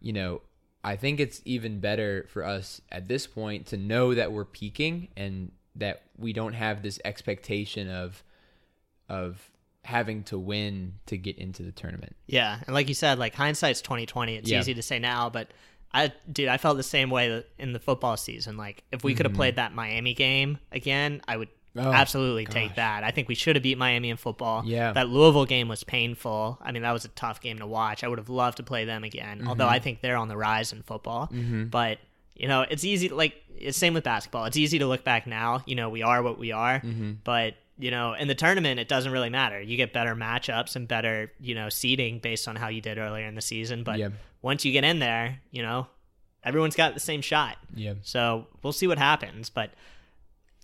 you 0.00 0.12
know, 0.12 0.42
I 0.82 0.96
think 0.96 1.20
it's 1.20 1.42
even 1.44 1.80
better 1.80 2.26
for 2.30 2.44
us 2.44 2.80
at 2.90 3.06
this 3.08 3.26
point 3.26 3.66
to 3.66 3.76
know 3.76 4.14
that 4.14 4.32
we're 4.32 4.44
peaking 4.44 5.08
and 5.16 5.52
that 5.76 6.02
we 6.18 6.32
don't 6.32 6.54
have 6.54 6.82
this 6.82 6.98
expectation 7.04 7.88
of 7.90 8.22
of 9.08 9.50
having 9.84 10.22
to 10.24 10.38
win 10.38 10.94
to 11.06 11.16
get 11.16 11.38
into 11.38 11.62
the 11.62 11.72
tournament. 11.72 12.14
Yeah, 12.26 12.58
and 12.66 12.74
like 12.74 12.88
you 12.88 12.94
said, 12.94 13.18
like 13.18 13.34
hindsight's 13.34 13.80
twenty 13.80 14.06
twenty. 14.06 14.36
It's 14.36 14.50
Yeah. 14.50 14.60
easy 14.60 14.74
to 14.74 14.82
say 14.82 14.98
now, 14.98 15.30
but 15.30 15.50
I, 15.92 16.12
dude, 16.30 16.48
I 16.48 16.56
felt 16.56 16.76
the 16.76 16.84
same 16.84 17.10
way 17.10 17.44
in 17.58 17.72
the 17.72 17.80
football 17.80 18.16
season. 18.16 18.56
Like, 18.56 18.84
if 18.92 19.02
we 19.02 19.12
could 19.14 19.26
have 19.26 19.34
played 19.34 19.56
that 19.56 19.74
Miami 19.74 20.14
game 20.14 20.58
again, 20.70 21.20
I 21.26 21.36
would 21.36 21.48
Mm-hmm. 21.48 21.56
Oh, 21.76 21.92
absolutely 21.92 22.46
take 22.46 22.74
that. 22.74 23.04
I 23.04 23.10
think 23.12 23.28
we 23.28 23.34
should 23.36 23.54
have 23.56 23.62
beat 23.62 23.78
Miami 23.78 24.10
in 24.10 24.16
football. 24.16 24.62
Yeah. 24.64 24.92
that 24.92 25.08
Louisville 25.08 25.46
game 25.46 25.68
was 25.68 25.84
painful. 25.84 26.58
I 26.60 26.72
mean, 26.72 26.82
that 26.82 26.92
was 26.92 27.04
a 27.04 27.08
tough 27.08 27.40
game 27.40 27.58
to 27.60 27.66
watch. 27.66 28.02
I 28.02 28.08
would 28.08 28.18
have 28.18 28.28
loved 28.28 28.56
to 28.56 28.62
play 28.64 28.84
them 28.84 29.04
again. 29.04 29.44
Although 29.46 29.64
Mm-hmm. 29.66 29.74
I 29.74 29.78
think 29.78 30.00
they're 30.00 30.16
on 30.16 30.28
the 30.28 30.36
rise 30.36 30.72
in 30.72 30.82
football. 30.82 31.30
But 31.70 31.98
you 32.34 32.48
know, 32.48 32.62
it's 32.68 32.84
easy. 32.84 33.08
Like, 33.10 33.34
it's 33.56 33.76
same 33.76 33.92
with 33.94 34.02
basketball. 34.04 34.46
It's 34.46 34.56
easy 34.56 34.78
to 34.78 34.86
look 34.86 35.04
back 35.04 35.26
now. 35.26 35.62
You 35.66 35.74
know, 35.74 35.90
we 35.90 36.02
are 36.02 36.22
what 36.22 36.38
we 36.38 36.52
are. 36.52 36.80
Mm-hmm. 36.80 37.12
But 37.22 37.54
you 37.78 37.90
know, 37.90 38.14
in 38.14 38.28
the 38.28 38.34
tournament, 38.34 38.80
it 38.80 38.88
doesn't 38.88 39.12
really 39.12 39.30
matter. 39.30 39.60
You 39.60 39.76
get 39.76 39.92
better 39.92 40.14
matchups 40.16 40.74
and 40.76 40.86
better, 40.88 41.32
you 41.40 41.54
know, 41.54 41.68
seeding 41.68 42.18
based 42.18 42.46
on 42.48 42.56
how 42.56 42.68
you 42.68 42.80
did 42.80 42.98
earlier 42.98 43.26
in 43.26 43.34
the 43.34 43.40
season. 43.40 43.84
But 43.84 43.98
Yeah. 43.98 44.08
once 44.42 44.64
you 44.64 44.72
get 44.72 44.84
in 44.84 44.98
there, 44.98 45.40
you 45.50 45.62
know, 45.62 45.86
everyone's 46.44 46.76
got 46.76 46.94
the 46.94 47.00
same 47.00 47.22
shot. 47.22 47.56
Yeah. 47.74 47.94
So 48.02 48.46
we'll 48.62 48.72
see 48.74 48.86
what 48.86 48.98
happens. 48.98 49.48
But 49.50 49.70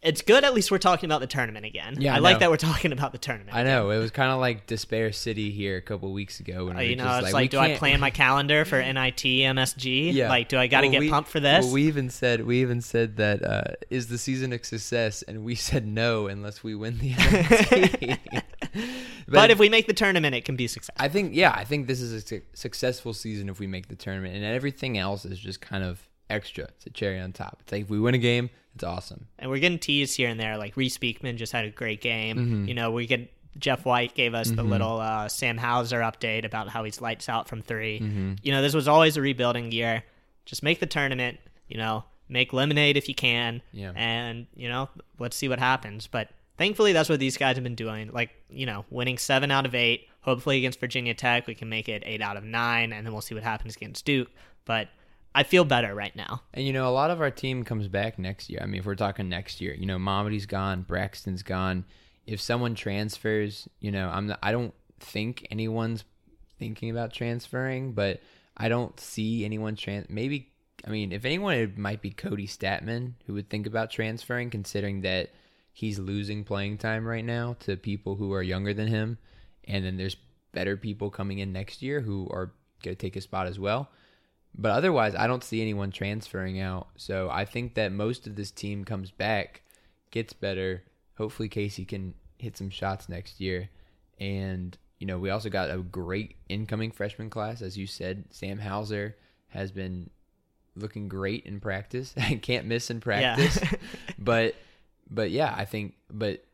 it's 0.06 0.22
good. 0.22 0.44
At 0.44 0.54
least 0.54 0.70
we're 0.70 0.78
talking 0.78 1.06
about 1.08 1.20
the 1.20 1.26
tournament 1.26 1.66
again. 1.66 1.96
Yeah, 1.98 2.14
I 2.14 2.16
I 2.16 2.18
like 2.20 2.38
that 2.38 2.48
we're 2.50 2.56
talking 2.56 2.92
about 2.92 3.12
the 3.12 3.18
tournament. 3.18 3.54
I 3.56 3.62
know 3.64 3.90
it 3.90 3.98
was 3.98 4.10
kind 4.10 4.30
of 4.32 4.38
like 4.40 4.66
Despair 4.66 5.12
City 5.12 5.50
here 5.50 5.76
a 5.76 5.82
couple 5.82 6.12
weeks 6.12 6.40
ago 6.40 6.66
when 6.66 6.76
Uh, 6.76 6.80
we 6.80 6.84
you 6.90 6.96
were 6.96 7.04
know, 7.04 7.14
it's 7.16 7.24
like, 7.24 7.34
like, 7.34 7.50
do 7.50 7.58
I 7.58 7.66
can't- 7.68 7.78
plan 7.78 8.00
my 8.00 8.10
calendar 8.24 8.64
for 8.64 8.80
NIT, 8.80 9.22
MSG? 9.22 10.12
Yeah. 10.14 10.28
Like, 10.28 10.48
do 10.48 10.56
I 10.58 10.66
got 10.68 10.80
to 10.82 10.86
Well, 10.86 10.92
get 10.92 11.00
we- 11.00 11.10
pumped 11.10 11.28
for 11.30 11.40
this? 11.40 11.64
Well, 11.64 11.74
we 11.74 11.82
even 11.88 12.08
said 12.08 12.46
we 12.46 12.60
even 12.62 12.80
said 12.80 13.16
that 13.16 13.44
uh, 13.44 13.62
is 13.90 14.06
the 14.06 14.16
season 14.18 14.52
a 14.52 14.62
success, 14.64 15.22
and 15.22 15.44
we 15.44 15.54
said 15.68 15.86
no 15.86 16.28
unless 16.28 16.62
we 16.64 16.74
win 16.74 16.98
the 16.98 17.10
NIT. 17.14 18.18
but, 19.28 19.50
if 19.50 19.58
we 19.58 19.68
make 19.68 19.86
the 19.86 19.94
tournament, 19.94 20.34
it 20.34 20.44
can 20.44 20.56
be 20.56 20.66
successful. 20.68 21.04
I 21.04 21.08
think 21.08 21.34
yeah, 21.34 21.52
I 21.54 21.64
think 21.64 21.86
this 21.86 22.00
is 22.00 22.12
a 22.12 22.20
su- 22.20 22.42
successful 22.54 23.12
season 23.14 23.48
if 23.48 23.58
we 23.58 23.66
make 23.66 23.88
the 23.88 23.96
tournament, 23.96 24.34
and 24.36 24.44
everything 24.44 24.98
else 24.98 25.24
is 25.24 25.38
just 25.38 25.60
kind 25.60 25.82
of 25.84 26.06
extra. 26.30 26.64
It's 26.64 26.86
a 26.86 26.90
cherry 26.90 27.20
on 27.20 27.32
top. 27.32 27.58
It's 27.62 27.72
like 27.72 27.82
if 27.82 27.90
we 27.90 27.98
win 28.00 28.14
a 28.14 28.18
game, 28.18 28.50
it's 28.74 28.84
awesome. 28.84 29.26
and 29.38 29.50
we're 29.50 29.58
getting 29.58 29.78
teased 29.78 30.16
here 30.16 30.28
and 30.28 30.38
there. 30.38 30.56
Like 30.58 30.76
Reece 30.76 30.98
Beekman 30.98 31.36
just 31.36 31.52
had 31.52 31.64
a 31.64 31.70
great 31.70 32.00
game. 32.00 32.36
Mm-hmm. 32.36 32.64
You 32.68 32.74
know, 32.74 32.90
we 32.90 33.06
get 33.06 33.32
Jeff 33.58 33.86
White 33.86 34.14
gave 34.14 34.34
us 34.34 34.50
the 34.50 34.62
little 34.62 35.00
uh, 35.00 35.28
Sam 35.28 35.56
Hauser 35.56 36.00
update 36.00 36.44
about 36.44 36.68
how 36.68 36.84
he's 36.84 37.00
lights 37.00 37.28
out 37.28 37.48
from 37.48 37.62
3 37.62 38.00
Mm-hmm. 38.00 38.32
You 38.42 38.52
know, 38.52 38.60
this 38.60 38.74
was 38.74 38.86
always 38.86 39.16
a 39.16 39.22
rebuilding 39.22 39.72
year. 39.72 40.02
Just 40.44 40.62
make 40.62 40.78
the 40.80 40.86
tournament. 40.86 41.38
You 41.68 41.78
know, 41.78 42.04
make 42.28 42.52
lemonade 42.52 42.96
if 42.96 43.08
you 43.08 43.14
can. 43.14 43.62
Yeah. 43.72 43.92
And 43.96 44.46
you 44.54 44.68
know, 44.68 44.88
let's 45.18 45.36
see 45.36 45.48
what 45.48 45.58
happens. 45.58 46.06
But 46.06 46.28
thankfully, 46.58 46.92
that's 46.92 47.08
what 47.08 47.18
these 47.18 47.36
guys 47.38 47.56
have 47.56 47.64
been 47.64 47.74
doing. 47.74 48.10
Like 48.12 48.30
you 48.50 48.66
know, 48.66 48.84
winning 48.90 49.16
seven 49.18 49.50
out 49.50 49.64
of 49.64 49.74
eight. 49.74 50.08
Hopefully 50.20 50.58
against 50.58 50.80
Virginia 50.80 51.14
Tech, 51.14 51.46
we 51.46 51.54
can 51.54 51.68
make 51.68 51.88
it 51.88 52.02
eight 52.04 52.20
out 52.20 52.36
of 52.36 52.44
nine, 52.44 52.92
and 52.92 53.06
then 53.06 53.12
we'll 53.12 53.22
see 53.22 53.34
what 53.34 53.44
happens 53.44 53.76
against 53.76 54.04
Duke. 54.04 54.28
But 54.64 54.88
I 55.36 55.42
feel 55.42 55.66
better 55.66 55.94
right 55.94 56.16
now. 56.16 56.40
And 56.54 56.66
you 56.66 56.72
know, 56.72 56.88
a 56.88 56.90
lot 56.90 57.10
of 57.10 57.20
our 57.20 57.30
team 57.30 57.62
comes 57.62 57.88
back 57.88 58.18
next 58.18 58.48
year. 58.48 58.60
I 58.62 58.66
mean, 58.66 58.80
if 58.80 58.86
we're 58.86 58.94
talking 58.94 59.28
next 59.28 59.60
year, 59.60 59.74
you 59.74 59.84
know, 59.84 59.98
Mamadi's 59.98 60.46
gone, 60.46 60.80
Braxton's 60.80 61.42
gone. 61.42 61.84
If 62.26 62.40
someone 62.40 62.74
transfers, 62.74 63.68
you 63.78 63.90
know, 63.90 64.08
I'm 64.08 64.28
not, 64.28 64.38
I 64.42 64.50
don't 64.50 64.72
think 64.98 65.46
anyone's 65.50 66.04
thinking 66.58 66.88
about 66.88 67.12
transferring, 67.12 67.92
but 67.92 68.22
I 68.56 68.70
don't 68.70 68.98
see 68.98 69.44
anyone 69.44 69.76
trans. 69.76 70.06
Maybe 70.08 70.52
I 70.86 70.90
mean, 70.90 71.12
if 71.12 71.26
anyone, 71.26 71.54
it 71.54 71.76
might 71.76 72.00
be 72.00 72.12
Kody 72.12 72.48
Stattmann 72.48 73.12
who 73.26 73.34
would 73.34 73.50
think 73.50 73.66
about 73.66 73.90
transferring, 73.90 74.48
considering 74.48 75.02
that 75.02 75.32
he's 75.70 75.98
losing 75.98 76.44
playing 76.44 76.78
time 76.78 77.06
right 77.06 77.24
now 77.24 77.56
to 77.60 77.76
people 77.76 78.16
who 78.16 78.32
are 78.32 78.42
younger 78.42 78.72
than 78.72 78.88
him, 78.88 79.18
and 79.64 79.84
then 79.84 79.98
there's 79.98 80.16
better 80.52 80.78
people 80.78 81.10
coming 81.10 81.40
in 81.40 81.52
next 81.52 81.82
year 81.82 82.00
who 82.00 82.26
are 82.30 82.54
going 82.82 82.96
to 82.96 83.00
take 83.00 83.16
a 83.16 83.20
spot 83.20 83.46
as 83.46 83.58
well. 83.58 83.90
But 84.58 84.72
otherwise, 84.72 85.14
I 85.14 85.26
don't 85.26 85.44
see 85.44 85.60
anyone 85.60 85.90
transferring 85.90 86.60
out. 86.60 86.88
So 86.96 87.28
I 87.30 87.44
think 87.44 87.74
that 87.74 87.92
most 87.92 88.26
of 88.26 88.36
this 88.36 88.50
team 88.50 88.84
comes 88.84 89.10
back, 89.10 89.62
gets 90.10 90.32
better. 90.32 90.82
Hopefully, 91.18 91.48
Casey 91.48 91.84
can 91.84 92.14
hit 92.38 92.56
some 92.56 92.70
shots 92.70 93.08
next 93.08 93.40
year. 93.40 93.68
And, 94.18 94.76
you 94.98 95.06
know, 95.06 95.18
we 95.18 95.28
also 95.28 95.50
got 95.50 95.70
a 95.70 95.78
great 95.78 96.36
incoming 96.48 96.90
freshman 96.90 97.28
class. 97.28 97.60
As 97.60 97.76
you 97.76 97.86
said, 97.86 98.24
Sam 98.30 98.58
Hauser 98.58 99.16
has 99.48 99.70
been 99.70 100.08
looking 100.74 101.08
great 101.08 101.44
in 101.44 101.60
practice. 101.60 102.14
Can't 102.42 102.66
miss 102.66 102.90
in 102.90 103.00
practice. 103.00 103.58
but, 104.18 104.54
but 105.10 105.30
yeah, 105.30 105.54
I 105.54 105.66
think, 105.66 105.94
but 106.10 106.44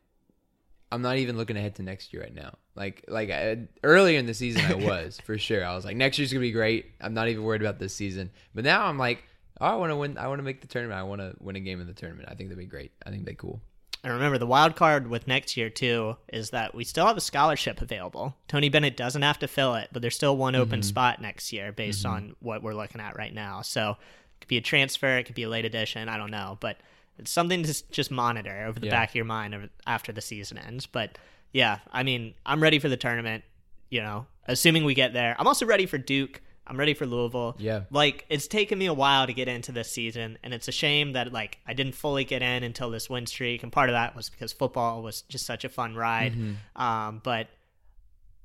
I'm 0.93 1.03
not 1.03 1.17
even 1.17 1.37
looking 1.37 1.57
ahead 1.57 1.75
to 1.77 1.83
next 1.83 2.13
year 2.13 2.23
right 2.23 2.35
now. 2.35 2.55
Like 2.75 3.05
like 3.09 3.31
I, 3.31 3.67
earlier 3.83 4.19
in 4.19 4.27
the 4.27 4.35
season, 4.35 4.65
I 4.65 4.75
was 4.87 5.19
for 5.25 5.39
sure. 5.39 5.65
I 5.65 5.75
was 5.75 5.85
like, 5.85 5.97
next 5.97 6.19
year's 6.19 6.33
gonna 6.33 6.41
be 6.41 6.53
great. 6.53 6.87
I'm 7.01 7.15
not 7.15 7.29
even 7.29 7.43
worried 7.45 7.63
about 7.63 7.79
this 7.79 7.95
season. 7.95 8.31
But 8.55 8.65
now 8.65 8.85
I'm 8.87 8.99
like, 8.99 9.25
oh, 9.61 9.67
I 9.67 9.75
want 9.77 9.91
to 9.91 9.97
win. 9.97 10.19
I 10.19 10.29
want 10.29 10.39
to 10.39 10.43
make 10.45 10.61
the 10.61 10.67
tournament. 10.67 10.99
I 11.01 11.03
want 11.05 11.21
to 11.21 11.35
win 11.41 11.57
a 11.57 11.61
game 11.61 11.81
in 11.81 11.87
the 11.87 11.95
tournament. 11.95 12.29
I 12.31 12.35
think 12.35 12.49
that'd 12.51 12.59
be 12.59 12.67
great. 12.67 12.93
I 13.07 13.11
think 13.11 13.25
that'd 13.25 13.39
be 13.39 13.41
cool. 13.41 13.61
And 14.05 14.13
remember, 14.13 14.37
the 14.37 14.47
wild 14.47 14.75
card 14.75 15.07
with 15.09 15.29
next 15.29 15.57
year 15.57 15.71
too 15.71 16.17
is 16.33 16.51
that 16.51 16.75
we 16.75 16.83
still 16.83 17.07
have 17.07 17.17
a 17.17 17.21
scholarship 17.21 17.81
available. 17.81 18.35
Tony 18.49 18.69
Bennett 18.69 18.97
doesn't 18.97 19.23
have 19.23 19.39
to 19.39 19.49
fill 19.49 19.77
it, 19.77 19.91
but 19.93 20.03
there's 20.03 20.17
still 20.17 20.37
one 20.37 20.57
open 20.57 20.81
Mm-hmm. 20.81 20.89
spot 20.89 21.23
next 21.23 21.53
year 21.53 21.71
based 21.73 22.05
on 22.05 22.35
what 22.41 22.63
we're 22.65 22.75
looking 22.75 23.01
at 23.01 23.17
right 23.17 23.33
now. 23.33 23.63
So 23.63 23.91
it 23.93 24.41
could 24.41 24.49
be 24.49 24.57
a 24.57 24.61
transfer, 24.61 25.19
it 25.19 25.25
could 25.25 25.37
be 25.37 25.45
a 25.45 25.49
late 25.49 25.65
addition. 25.65 26.09
I 26.09 26.17
don't 26.17 26.33
know, 26.33 26.59
but 26.61 26.79
it's 27.19 27.31
something 27.31 27.63
to 27.63 27.91
just 27.91 28.11
monitor 28.11 28.65
over 28.67 28.81
the 28.81 28.87
Yeah. 28.87 28.93
back 28.93 29.11
of 29.11 29.15
your 29.15 29.25
mind 29.25 29.69
after 29.87 30.13
the 30.13 30.21
season 30.21 30.59
ends. 30.59 30.87
But 30.87 31.19
yeah, 31.53 31.79
I 31.93 32.03
mean, 32.03 32.35
I'm 32.47 32.63
ready 32.63 32.79
for 32.79 32.89
the 32.89 32.97
tournament. 32.97 33.45
You 33.91 34.01
know, 34.01 34.27
assuming 34.47 34.85
we 34.85 34.95
get 34.95 35.13
there. 35.13 35.37
I'm 35.39 35.47
also 35.47 35.67
ready 35.67 35.85
for 35.87 35.99
Duke. 35.99 36.41
I'm 36.67 36.79
ready 36.79 36.95
for 36.95 37.05
Louisville. 37.05 37.57
Yeah. 37.59 37.83
Like 37.91 38.25
it's 38.31 38.47
taken 38.47 38.79
me 38.79 38.87
a 38.87 38.95
while 38.95 39.27
to 39.27 39.33
get 39.35 39.49
into 39.49 39.73
this 39.73 39.91
season, 39.91 40.39
and 40.43 40.55
it's 40.55 40.69
a 40.69 40.73
shame 40.73 41.13
that 41.13 41.33
like 41.33 41.59
I 41.67 41.75
didn't 41.75 41.95
fully 41.95 42.25
get 42.25 42.41
in 42.41 42.63
until 42.63 42.89
this 42.91 43.11
win 43.11 43.27
streak, 43.27 43.63
and 43.63 43.71
part 43.71 43.91
of 43.91 43.95
that 43.95 44.17
was 44.17 44.31
because 44.31 44.53
football 44.53 45.03
was 45.03 45.23
just 45.23 45.45
such 45.45 45.65
a 45.65 45.69
fun 45.69 45.95
ride. 45.95 46.35
Um, 46.77 47.21
but 47.23 47.49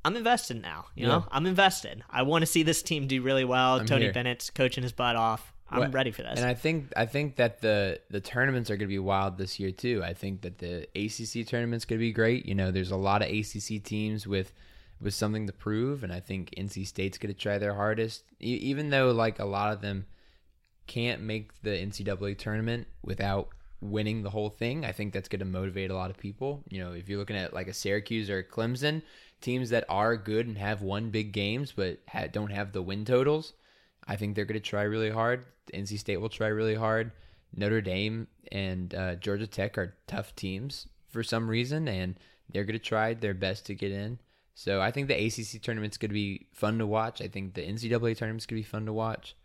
I'm 0.03 0.15
invested 0.15 0.61
now. 0.61 0.85
You 0.95 1.03
Mm-hmm. 1.03 1.11
Yeah. 1.11 1.17
know, 1.19 1.27
I'm 1.31 1.45
invested. 1.45 2.03
I 2.09 2.23
want 2.23 2.41
to 2.41 2.45
see 2.47 2.63
this 2.63 2.81
team 2.81 3.07
do 3.07 3.21
really 3.21 3.45
well. 3.45 3.79
I'm 3.79 3.85
Tony 3.85 4.03
here. 4.05 4.13
Bennett's 4.13 4.49
coaching 4.49 4.83
his 4.83 4.91
butt 4.93 5.15
off. 5.15 5.53
I'm 5.69 5.79
Well, 5.79 5.89
ready 5.89 6.11
for 6.11 6.23
this. 6.23 6.39
And 6.39 6.45
I 6.45 6.53
think 6.53 6.93
I 6.95 7.05
think 7.05 7.35
that 7.37 7.61
the 7.61 7.99
the 8.09 8.21
tournaments 8.21 8.69
are 8.69 8.77
going 8.77 8.87
to 8.87 8.93
be 8.93 8.99
wild 8.99 9.37
this 9.37 9.59
year 9.59 9.71
too. 9.71 10.01
I 10.03 10.13
think 10.13 10.41
that 10.41 10.59
the 10.59 10.87
ACC 10.95 11.45
tournament's 11.47 11.85
going 11.85 11.99
to 11.99 12.05
be 12.05 12.13
great. 12.13 12.45
You 12.45 12.55
know, 12.55 12.71
there's 12.71 12.91
a 12.91 12.95
lot 12.95 13.21
of 13.21 13.29
ACC 13.29 13.83
teams 13.83 14.25
with 14.25 14.53
with 15.01 15.13
something 15.13 15.45
to 15.47 15.53
prove, 15.53 16.03
and 16.03 16.11
I 16.11 16.19
think 16.19 16.53
NC 16.57 16.87
State's 16.87 17.17
going 17.17 17.33
to 17.33 17.39
try 17.39 17.57
their 17.57 17.75
hardest, 17.75 18.23
e- 18.41 18.55
even 18.63 18.89
though 18.89 19.11
like 19.11 19.39
a 19.39 19.45
lot 19.45 19.73
of 19.73 19.81
them 19.81 20.05
can't 20.87 21.21
make 21.21 21.61
the 21.61 21.71
NCAA 21.71 22.37
tournament 22.37 22.87
without 23.03 23.49
winning 23.81 24.23
the 24.23 24.29
whole 24.29 24.49
thing. 24.49 24.85
I 24.85 24.91
think 24.91 25.13
that's 25.13 25.27
going 25.27 25.39
to 25.39 25.45
motivate 25.45 25.91
a 25.91 25.95
lot 25.95 26.09
of 26.09 26.17
people. 26.17 26.63
You 26.69 26.83
know, 26.83 26.93
if 26.93 27.09
you're 27.09 27.19
looking 27.19 27.35
at 27.35 27.53
like 27.53 27.67
a 27.67 27.73
Syracuse 27.73 28.29
or 28.29 28.39
a 28.39 28.43
Clemson, 28.43 29.01
teams 29.41 29.69
that 29.69 29.85
are 29.89 30.17
good 30.17 30.47
and 30.47 30.57
have 30.57 30.81
won 30.81 31.11
big 31.11 31.31
games 31.31 31.73
but 31.75 31.99
ha- 32.09 32.27
don't 32.31 32.51
have 32.51 32.71
the 32.71 32.81
win 32.81 33.05
totals, 33.05 33.53
I 34.07 34.15
think 34.15 34.35
they're 34.35 34.45
going 34.45 34.59
to 34.61 34.69
try 34.69 34.83
really 34.83 35.09
hard. 35.09 35.45
NC 35.73 35.99
State 35.99 36.17
will 36.17 36.29
try 36.29 36.47
really 36.47 36.75
hard. 36.75 37.11
Notre 37.55 37.81
Dame 37.81 38.27
and 38.51 38.93
uh, 38.93 39.15
Georgia 39.15 39.47
Tech 39.47 39.77
are 39.77 39.95
tough 40.07 40.35
teams 40.35 40.87
for 41.09 41.23
some 41.23 41.49
reason, 41.49 41.87
and 41.87 42.15
they're 42.49 42.63
going 42.63 42.79
to 42.79 42.79
try 42.79 43.13
their 43.13 43.33
best 43.33 43.65
to 43.67 43.75
get 43.75 43.91
in. 43.91 44.19
So 44.53 44.81
I 44.81 44.91
think 44.91 45.07
the 45.07 45.13
ACC 45.13 45.61
tournament's 45.61 45.97
going 45.97 46.09
to 46.09 46.13
be 46.13 46.47
fun 46.51 46.79
to 46.79 46.87
watch. 46.87 47.21
I 47.21 47.27
think 47.27 47.53
the 47.53 47.61
NCAA 47.61 48.17
tournament's 48.17 48.45
going 48.45 48.61
to 48.61 48.67
be 48.67 48.69
fun 48.69 48.85
to 48.85 48.93
watch. 48.93 49.35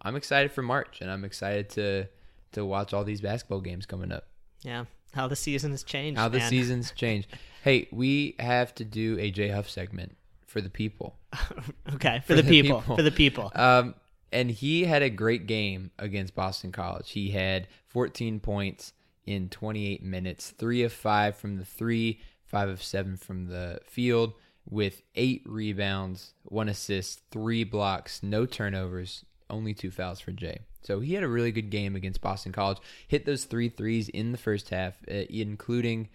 I'm 0.00 0.16
excited 0.16 0.52
for 0.52 0.62
March, 0.62 1.00
and 1.00 1.10
I'm 1.10 1.24
excited 1.24 1.70
to 1.70 2.06
to 2.52 2.64
watch 2.64 2.94
all 2.94 3.02
these 3.02 3.20
basketball 3.20 3.60
games 3.60 3.84
coming 3.84 4.12
up. 4.12 4.28
yeah, 4.62 4.84
how 5.12 5.26
the 5.26 5.36
season 5.36 5.72
has 5.72 5.82
changed. 5.82 6.18
How 6.18 6.28
the 6.28 6.40
seasons 6.40 6.92
change. 6.92 7.28
Hey, 7.62 7.88
we 7.90 8.36
have 8.38 8.74
to 8.76 8.84
do 8.84 9.18
a 9.18 9.30
Jay 9.30 9.48
Huff 9.48 9.68
segment 9.68 10.16
for 10.46 10.60
the 10.60 10.70
people. 10.70 11.16
okay, 11.94 12.20
for, 12.20 12.28
for 12.28 12.34
the, 12.36 12.42
the 12.42 12.50
people, 12.50 12.80
people, 12.80 12.96
for 12.96 13.02
the 13.02 13.10
people. 13.10 13.52
Um, 13.54 13.94
and 14.34 14.50
he 14.50 14.84
had 14.84 15.00
a 15.00 15.08
great 15.08 15.46
game 15.46 15.92
against 15.96 16.34
Boston 16.34 16.72
College. 16.72 17.12
He 17.12 17.30
had 17.30 17.68
14 17.86 18.40
points 18.40 18.92
in 19.24 19.48
28 19.48 20.02
minutes, 20.02 20.50
three 20.50 20.82
of 20.82 20.92
five 20.92 21.36
from 21.36 21.56
the 21.56 21.64
three, 21.64 22.20
five 22.44 22.68
of 22.68 22.82
seven 22.82 23.16
from 23.16 23.46
the 23.46 23.78
field, 23.84 24.34
with 24.68 25.02
eight 25.14 25.42
rebounds, 25.46 26.34
one 26.42 26.68
assist, 26.68 27.22
three 27.30 27.62
blocks, 27.62 28.24
no 28.24 28.44
turnovers, 28.44 29.24
only 29.48 29.72
two 29.72 29.92
fouls 29.92 30.18
for 30.18 30.32
Jay. 30.32 30.58
So 30.82 30.98
he 30.98 31.14
had 31.14 31.22
a 31.22 31.28
really 31.28 31.52
good 31.52 31.70
game 31.70 31.94
against 31.94 32.20
Boston 32.20 32.50
College. 32.50 32.78
Hit 33.06 33.24
those 33.24 33.44
three 33.44 33.68
threes 33.68 34.08
in 34.08 34.32
the 34.32 34.38
first 34.38 34.70
half, 34.70 34.94
uh, 35.08 35.14
including 35.30 36.08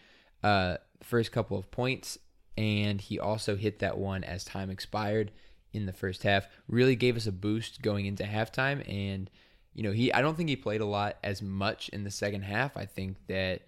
uh, 0.43 0.77
first 1.01 1.31
couple 1.31 1.57
of 1.57 1.71
points, 1.71 2.19
and 2.57 2.99
he 2.99 3.17
also 3.17 3.55
hit 3.55 3.79
that 3.79 3.97
one 3.97 4.25
as 4.25 4.43
time 4.43 4.69
expired 4.69 5.31
in 5.73 5.85
the 5.85 5.93
first 5.93 6.23
half. 6.23 6.47
Really 6.67 6.95
gave 6.95 7.15
us 7.15 7.27
a 7.27 7.31
boost 7.31 7.81
going 7.81 8.05
into 8.05 8.23
halftime, 8.23 8.87
and 8.89 9.29
you 9.73 9.83
know 9.83 9.91
he 9.91 10.11
I 10.13 10.21
don't 10.21 10.35
think 10.35 10.49
he 10.49 10.55
played 10.55 10.81
a 10.81 10.85
lot 10.85 11.17
as 11.23 11.41
much 11.41 11.89
in 11.89 12.03
the 12.03 12.11
second 12.11 12.43
half. 12.43 12.75
I 12.77 12.85
think 12.85 13.17
that 13.27 13.61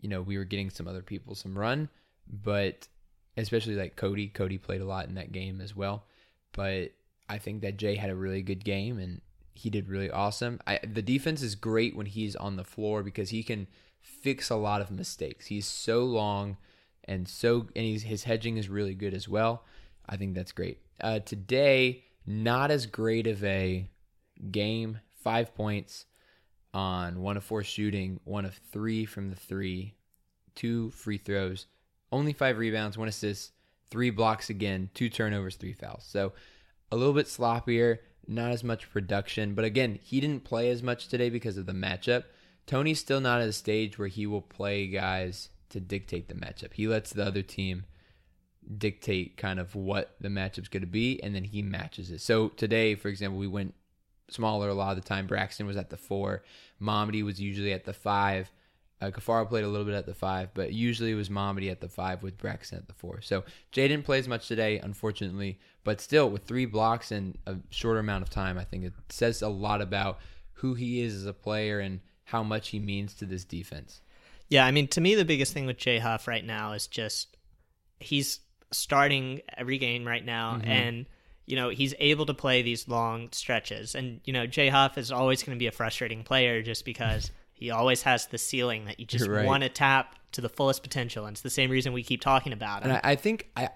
you 0.00 0.08
know 0.08 0.22
we 0.22 0.38
were 0.38 0.44
getting 0.44 0.70
some 0.70 0.88
other 0.88 1.02
people 1.02 1.34
some 1.34 1.58
run, 1.58 1.88
but 2.30 2.88
especially 3.36 3.74
like 3.74 3.96
Kody. 3.96 4.32
Kody 4.32 4.60
played 4.60 4.80
a 4.80 4.86
lot 4.86 5.08
in 5.08 5.14
that 5.14 5.32
game 5.32 5.60
as 5.60 5.74
well, 5.74 6.04
but 6.52 6.92
I 7.28 7.38
think 7.38 7.62
that 7.62 7.76
Jay 7.76 7.96
had 7.96 8.10
a 8.10 8.16
really 8.16 8.42
good 8.42 8.64
game 8.64 8.98
and 8.98 9.20
he 9.54 9.70
did 9.70 9.88
really 9.88 10.10
awesome. 10.10 10.60
I, 10.66 10.78
the 10.82 11.02
defense 11.02 11.42
is 11.42 11.54
great 11.54 11.96
when 11.96 12.06
he's 12.06 12.36
on 12.36 12.56
the 12.56 12.64
floor 12.64 13.02
because 13.02 13.30
he 13.30 13.42
can 13.42 13.66
fix 14.00 14.50
a 14.50 14.56
lot 14.56 14.80
of 14.80 14.90
mistakes. 14.90 15.46
He's 15.46 15.66
so 15.66 16.04
long 16.04 16.56
and 17.04 17.28
so 17.28 17.66
and 17.74 17.84
he's, 17.84 18.04
his 18.04 18.24
hedging 18.24 18.56
is 18.56 18.68
really 18.68 18.94
good 18.94 19.14
as 19.14 19.28
well. 19.28 19.64
I 20.08 20.16
think 20.16 20.34
that's 20.34 20.52
great. 20.52 20.78
Uh, 21.00 21.20
today, 21.20 22.04
not 22.26 22.70
as 22.70 22.86
great 22.86 23.26
of 23.26 23.42
a 23.44 23.88
game. 24.50 25.00
Five 25.22 25.54
points 25.54 26.06
on 26.74 27.20
one 27.20 27.36
of 27.36 27.44
four 27.44 27.62
shooting, 27.64 28.20
one 28.24 28.44
of 28.44 28.54
three 28.72 29.04
from 29.04 29.30
the 29.30 29.36
three, 29.36 29.94
two 30.54 30.90
free 30.90 31.18
throws, 31.18 31.66
only 32.12 32.32
five 32.32 32.58
rebounds, 32.58 32.96
one 32.96 33.08
assist, 33.08 33.52
three 33.90 34.10
blocks 34.10 34.50
again, 34.50 34.90
two 34.94 35.08
turnovers, 35.08 35.56
three 35.56 35.72
fouls. 35.72 36.04
So 36.06 36.32
a 36.90 36.96
little 36.96 37.14
bit 37.14 37.26
sloppier, 37.26 37.98
not 38.26 38.52
as 38.52 38.62
much 38.62 38.90
production. 38.90 39.54
But 39.54 39.64
again, 39.64 39.98
he 40.02 40.20
didn't 40.20 40.44
play 40.44 40.70
as 40.70 40.82
much 40.82 41.08
today 41.08 41.30
because 41.30 41.56
of 41.56 41.66
the 41.66 41.72
matchup. 41.72 42.24
Tony's 42.66 43.00
still 43.00 43.20
not 43.20 43.40
at 43.40 43.48
a 43.48 43.52
stage 43.52 43.98
where 43.98 44.08
he 44.08 44.26
will 44.26 44.42
play 44.42 44.86
guys 44.86 45.48
to 45.70 45.80
dictate 45.80 46.28
the 46.28 46.34
matchup. 46.34 46.74
He 46.74 46.86
lets 46.86 47.12
the 47.12 47.26
other 47.26 47.42
team 47.42 47.84
dictate 48.76 49.36
kind 49.36 49.58
of 49.58 49.74
what 49.74 50.14
the 50.20 50.28
matchup's 50.28 50.68
going 50.68 50.82
to 50.82 50.86
be, 50.86 51.22
and 51.22 51.34
then 51.34 51.44
he 51.44 51.62
matches 51.62 52.10
it. 52.10 52.20
So 52.20 52.48
today, 52.50 52.94
for 52.94 53.08
example, 53.08 53.38
we 53.38 53.46
went 53.46 53.74
smaller 54.30 54.68
a 54.68 54.74
lot 54.74 54.96
of 54.96 55.02
the 55.02 55.08
time. 55.08 55.26
Braxton 55.26 55.66
was 55.66 55.76
at 55.76 55.90
the 55.90 55.96
four. 55.96 56.42
Mamadi 56.80 57.24
was 57.24 57.40
usually 57.40 57.72
at 57.72 57.84
the 57.84 57.92
five. 57.92 58.50
Uh, 59.00 59.10
Caffaro 59.10 59.48
played 59.48 59.64
a 59.64 59.68
little 59.68 59.86
bit 59.86 59.94
at 59.94 60.06
the 60.06 60.14
five, 60.14 60.50
but 60.54 60.72
usually 60.72 61.12
it 61.12 61.14
was 61.14 61.28
Mamadi 61.28 61.70
at 61.70 61.80
the 61.80 61.88
five 61.88 62.22
with 62.22 62.36
Braxton 62.36 62.78
at 62.78 62.88
the 62.88 62.94
four. 62.94 63.20
So 63.20 63.44
Jay 63.70 63.86
didn't 63.86 64.04
play 64.04 64.18
as 64.18 64.26
much 64.26 64.48
today, 64.48 64.78
unfortunately, 64.80 65.60
but 65.84 66.00
still 66.00 66.28
with 66.28 66.44
three 66.44 66.66
blocks 66.66 67.12
in 67.12 67.36
a 67.46 67.56
shorter 67.70 68.00
amount 68.00 68.22
of 68.22 68.30
time, 68.30 68.58
I 68.58 68.64
think 68.64 68.84
it 68.84 68.92
says 69.08 69.40
a 69.40 69.48
lot 69.48 69.80
about 69.80 70.18
who 70.54 70.74
he 70.74 71.00
is 71.00 71.14
as 71.14 71.26
a 71.26 71.32
player 71.32 71.78
and 71.78 72.00
how 72.24 72.42
much 72.42 72.70
he 72.70 72.80
means 72.80 73.14
to 73.14 73.24
this 73.24 73.44
defense. 73.44 74.00
Yeah, 74.48 74.66
I 74.66 74.72
mean, 74.72 74.88
to 74.88 75.00
me, 75.00 75.14
the 75.14 75.24
biggest 75.24 75.52
thing 75.52 75.66
with 75.66 75.76
Jay 75.76 75.98
Huff 75.98 76.26
right 76.26 76.44
now 76.44 76.72
is 76.72 76.86
just 76.86 77.36
he's 78.00 78.40
starting 78.72 79.40
every 79.56 79.78
game 79.78 80.06
right 80.06 80.24
now, 80.24 80.54
mm-hmm. 80.54 80.68
and 80.68 81.06
you 81.46 81.56
know 81.56 81.70
he's 81.70 81.94
able 81.98 82.26
to 82.26 82.34
play 82.34 82.62
these 82.62 82.88
long 82.88 83.28
stretches. 83.32 83.94
And 83.94 84.20
you 84.24 84.32
know, 84.32 84.46
Jay 84.46 84.68
Huff 84.68 84.98
is 84.98 85.10
always 85.10 85.42
going 85.42 85.56
to 85.56 85.58
be 85.58 85.66
a 85.66 85.72
frustrating 85.72 86.24
player 86.24 86.62
just 86.62 86.84
because 86.84 87.30
he 87.52 87.70
always 87.70 88.02
has 88.02 88.26
the 88.26 88.38
ceiling 88.38 88.86
that 88.86 89.00
you 89.00 89.06
just 89.06 89.26
right. 89.26 89.46
want 89.46 89.62
to 89.62 89.68
tap 89.68 90.14
to 90.32 90.40
the 90.40 90.48
fullest 90.48 90.82
potential, 90.82 91.26
and 91.26 91.34
it's 91.34 91.42
the 91.42 91.50
same 91.50 91.70
reason 91.70 91.92
we 91.92 92.02
keep 92.02 92.20
talking 92.20 92.52
about 92.52 92.82
him. 92.82 92.90
And 92.90 93.00
I, 93.04 93.12
I 93.12 93.16
think 93.16 93.48
I, 93.56 93.70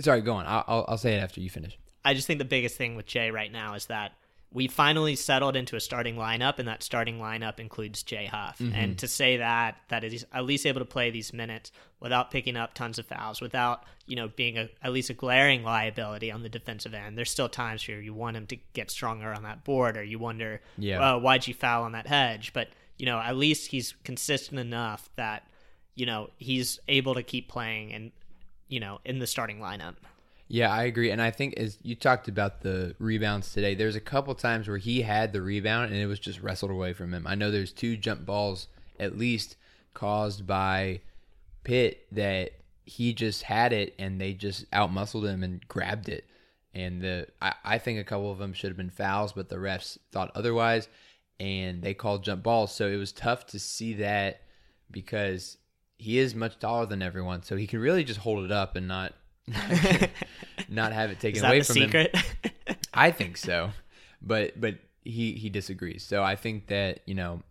sorry, 0.00 0.20
go 0.20 0.34
on. 0.34 0.46
I'll, 0.46 0.84
I'll 0.88 0.98
say 0.98 1.14
it 1.14 1.18
after 1.18 1.40
you 1.40 1.50
finish. 1.50 1.78
I 2.04 2.14
just 2.14 2.26
think 2.26 2.38
the 2.38 2.44
biggest 2.44 2.76
thing 2.76 2.96
with 2.96 3.06
Jay 3.06 3.30
right 3.30 3.52
now 3.52 3.74
is 3.74 3.86
that 3.86 4.12
we 4.52 4.66
finally 4.66 5.14
settled 5.14 5.54
into 5.54 5.76
a 5.76 5.80
starting 5.80 6.16
lineup, 6.16 6.58
and 6.58 6.66
that 6.66 6.82
starting 6.82 7.18
lineup 7.18 7.60
includes 7.60 8.02
Jay 8.02 8.26
Huff. 8.26 8.58
Mm-hmm. 8.58 8.74
And 8.74 8.98
to 8.98 9.06
say 9.06 9.36
that 9.36 9.76
that 9.88 10.02
is 10.02 10.26
at 10.32 10.44
least 10.44 10.66
able 10.66 10.80
to 10.80 10.84
play 10.86 11.10
these 11.10 11.32
minutes 11.32 11.70
without 12.00 12.32
picking 12.32 12.56
up 12.56 12.74
tons 12.74 12.98
of 12.98 13.06
fouls, 13.06 13.40
without 13.40 13.84
you 14.06 14.16
know 14.16 14.28
being 14.28 14.58
a, 14.58 14.68
at 14.82 14.92
least 14.92 15.08
a 15.08 15.14
glaring 15.14 15.62
liability 15.62 16.32
on 16.32 16.42
the 16.42 16.48
defensive 16.48 16.94
end. 16.94 17.16
There's 17.16 17.30
still 17.30 17.48
times 17.48 17.86
where 17.86 18.00
you 18.00 18.12
want 18.12 18.36
him 18.36 18.46
to 18.48 18.56
get 18.72 18.90
stronger 18.90 19.32
on 19.32 19.44
that 19.44 19.62
board, 19.62 19.96
or 19.96 20.02
you 20.02 20.18
wonder, 20.18 20.60
yeah, 20.76 21.14
why'd 21.14 21.46
you 21.46 21.54
foul 21.54 21.84
on 21.84 21.92
that 21.92 22.08
hedge? 22.08 22.52
But 22.52 22.70
you 22.98 23.06
know, 23.06 23.18
at 23.20 23.36
least 23.36 23.70
he's 23.70 23.94
consistent 24.02 24.58
enough 24.58 25.08
that 25.14 25.46
you 25.94 26.06
know 26.06 26.30
he's 26.38 26.80
able 26.88 27.14
to 27.14 27.22
keep 27.22 27.48
playing 27.48 27.92
and 27.92 28.10
you 28.66 28.80
know 28.80 28.98
in 29.04 29.20
the 29.20 29.28
starting 29.28 29.60
lineup. 29.60 29.94
Yeah, 30.52 30.72
I 30.72 30.82
agree. 30.82 31.12
And 31.12 31.22
I 31.22 31.30
think 31.30 31.54
as 31.58 31.78
you 31.80 31.94
talked 31.94 32.26
about 32.26 32.62
the 32.62 32.96
rebounds 32.98 33.52
today, 33.52 33.76
there's 33.76 33.94
a 33.94 34.00
couple 34.00 34.34
times 34.34 34.66
where 34.66 34.78
he 34.78 35.02
had 35.02 35.32
the 35.32 35.40
rebound 35.40 35.92
and 35.92 36.00
it 36.00 36.06
was 36.06 36.18
just 36.18 36.40
wrestled 36.42 36.72
away 36.72 36.92
from 36.92 37.14
him. 37.14 37.24
I 37.24 37.36
know 37.36 37.52
there's 37.52 37.72
two 37.72 37.96
jump 37.96 38.26
balls 38.26 38.66
at 38.98 39.16
least 39.16 39.54
caused 39.94 40.48
by 40.48 41.02
Pitt 41.62 42.04
that 42.10 42.50
he 42.84 43.14
just 43.14 43.44
had 43.44 43.72
it 43.72 43.94
and 43.96 44.20
they 44.20 44.32
just 44.32 44.68
outmuscled 44.72 45.28
him 45.28 45.44
and 45.44 45.66
grabbed 45.68 46.08
it. 46.08 46.26
And 46.74 47.00
the 47.00 47.28
I, 47.40 47.54
I 47.64 47.78
think 47.78 48.00
a 48.00 48.04
couple 48.04 48.32
of 48.32 48.38
them 48.38 48.52
should 48.52 48.70
have 48.70 48.76
been 48.76 48.90
fouls, 48.90 49.32
but 49.32 49.50
the 49.50 49.56
refs 49.56 49.98
thought 50.10 50.32
otherwise 50.34 50.88
and 51.38 51.80
they 51.80 51.94
called 51.94 52.24
jump 52.24 52.42
balls. 52.42 52.74
So 52.74 52.88
it 52.88 52.96
was 52.96 53.12
tough 53.12 53.46
to 53.46 53.60
see 53.60 53.94
that 53.94 54.40
because 54.90 55.58
he 55.96 56.18
is 56.18 56.34
much 56.34 56.58
taller 56.58 56.86
than 56.86 57.02
everyone. 57.02 57.44
So 57.44 57.54
he 57.54 57.68
can 57.68 57.78
really 57.78 58.02
just 58.02 58.18
hold 58.18 58.44
it 58.44 58.50
up 58.50 58.74
and 58.74 58.88
not 58.88 59.14
not 60.68 60.92
have 60.92 61.10
it 61.10 61.20
taken 61.20 61.44
away 61.44 61.62
from 61.62 61.74
secret? 61.74 62.14
him. 62.14 62.54
I 62.94 63.10
think 63.10 63.36
so, 63.36 63.70
but 64.22 64.60
but 64.60 64.76
he 65.04 65.32
he 65.32 65.48
disagrees. 65.48 66.02
So 66.04 66.22
I 66.22 66.36
think 66.36 66.66
that 66.68 67.00
you 67.06 67.14
know 67.14 67.42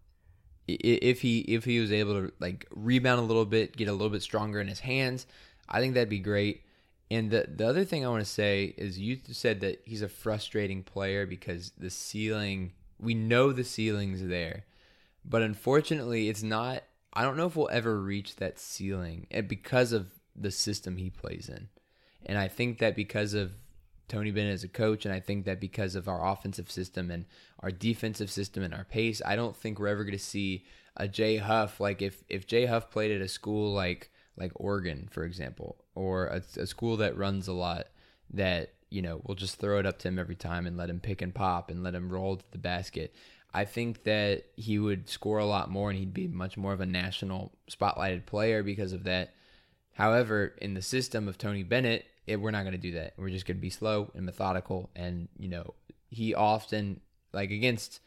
if 0.67 1.21
he 1.21 1.39
if 1.39 1.65
he 1.65 1.79
was 1.79 1.91
able 1.91 2.21
to 2.21 2.33
like 2.39 2.65
rebound 2.71 3.19
a 3.19 3.23
little 3.23 3.45
bit, 3.45 3.75
get 3.75 3.87
a 3.87 3.91
little 3.91 4.09
bit 4.09 4.21
stronger 4.21 4.59
in 4.59 4.67
his 4.67 4.81
hands, 4.81 5.25
I 5.67 5.79
think 5.79 5.93
that'd 5.93 6.09
be 6.09 6.19
great. 6.19 6.63
And 7.11 7.31
the 7.31 7.47
the 7.47 7.67
other 7.67 7.85
thing 7.85 8.05
I 8.05 8.09
want 8.09 8.23
to 8.23 8.31
say 8.31 8.73
is 8.77 8.99
you 8.99 9.17
said 9.31 9.61
that 9.61 9.81
he's 9.85 10.01
a 10.01 10.09
frustrating 10.09 10.83
player 10.83 11.25
because 11.25 11.71
the 11.77 11.89
ceiling 11.89 12.73
we 12.99 13.13
know 13.13 13.51
the 13.51 13.63
ceiling's 13.63 14.25
there, 14.25 14.65
but 15.25 15.41
unfortunately 15.41 16.29
it's 16.29 16.43
not. 16.43 16.83
I 17.11 17.23
don't 17.23 17.37
know 17.37 17.47
if 17.47 17.55
we'll 17.55 17.69
ever 17.71 17.99
reach 17.99 18.35
that 18.35 18.59
ceiling 18.59 19.25
eh, 19.31 19.41
because 19.41 19.91
of 19.91 20.11
the 20.35 20.51
system 20.51 20.97
he 20.97 21.09
plays 21.09 21.49
in. 21.49 21.69
And 22.25 22.37
I 22.37 22.47
think 22.47 22.79
that 22.79 22.95
because 22.95 23.33
of 23.33 23.51
Tony 24.07 24.31
Bennett 24.31 24.53
as 24.53 24.63
a 24.63 24.69
coach, 24.69 25.05
and 25.05 25.13
I 25.13 25.19
think 25.19 25.45
that 25.45 25.59
because 25.59 25.95
of 25.95 26.07
our 26.07 26.27
offensive 26.27 26.69
system 26.69 27.11
and 27.11 27.25
our 27.59 27.71
defensive 27.71 28.31
system 28.31 28.63
and 28.63 28.73
our 28.73 28.83
pace, 28.83 29.21
I 29.25 29.35
don't 29.35 29.55
think 29.55 29.79
we're 29.79 29.87
ever 29.87 30.03
going 30.03 30.17
to 30.17 30.23
see 30.23 30.65
a 30.97 31.07
Jay 31.07 31.37
Huff 31.37 31.79
like 31.79 32.01
if 32.01 32.23
if 32.27 32.45
Jay 32.45 32.65
Huff 32.65 32.91
played 32.91 33.11
at 33.11 33.21
a 33.21 33.27
school 33.27 33.71
like 33.73 34.11
like 34.35 34.51
Oregon, 34.55 35.07
for 35.11 35.23
example, 35.23 35.77
or 35.95 36.27
a, 36.27 36.41
a 36.57 36.65
school 36.65 36.97
that 36.97 37.17
runs 37.17 37.47
a 37.47 37.53
lot 37.53 37.87
that 38.31 38.73
you 38.89 39.01
know 39.01 39.21
will 39.25 39.35
just 39.35 39.57
throw 39.57 39.79
it 39.79 39.85
up 39.85 39.99
to 39.99 40.07
him 40.07 40.19
every 40.19 40.35
time 40.35 40.67
and 40.67 40.77
let 40.77 40.89
him 40.89 40.99
pick 40.99 41.21
and 41.21 41.33
pop 41.33 41.69
and 41.69 41.83
let 41.83 41.95
him 41.95 42.11
roll 42.11 42.37
to 42.37 42.51
the 42.51 42.57
basket. 42.57 43.13
I 43.53 43.65
think 43.65 44.03
that 44.03 44.45
he 44.55 44.77
would 44.77 45.09
score 45.09 45.39
a 45.39 45.45
lot 45.45 45.71
more 45.71 45.89
and 45.89 45.97
he'd 45.97 46.13
be 46.13 46.27
much 46.27 46.55
more 46.55 46.73
of 46.73 46.81
a 46.81 46.85
national 46.85 47.51
spotlighted 47.69 48.25
player 48.27 48.61
because 48.61 48.93
of 48.93 49.05
that. 49.05 49.33
However, 49.93 50.53
in 50.61 50.75
the 50.75 50.83
system 50.83 51.27
of 51.27 51.37
Tony 51.37 51.63
Bennett, 51.63 52.05
it, 52.29 52.39
we're 52.39 52.51
not 52.51 52.61
going 52.61 52.73
to 52.73 52.77
do 52.77 52.93
that. 52.93 53.13
We're 53.17 53.29
just 53.29 53.45
going 53.45 53.57
to 53.57 53.61
be 53.61 53.69
slow 53.69 54.11
and 54.13 54.25
methodical. 54.25 54.89
And, 54.95 55.27
you 55.37 55.49
know, 55.49 55.73
he 56.09 56.33
often, 56.33 57.01
like 57.33 57.51
against 57.51 58.01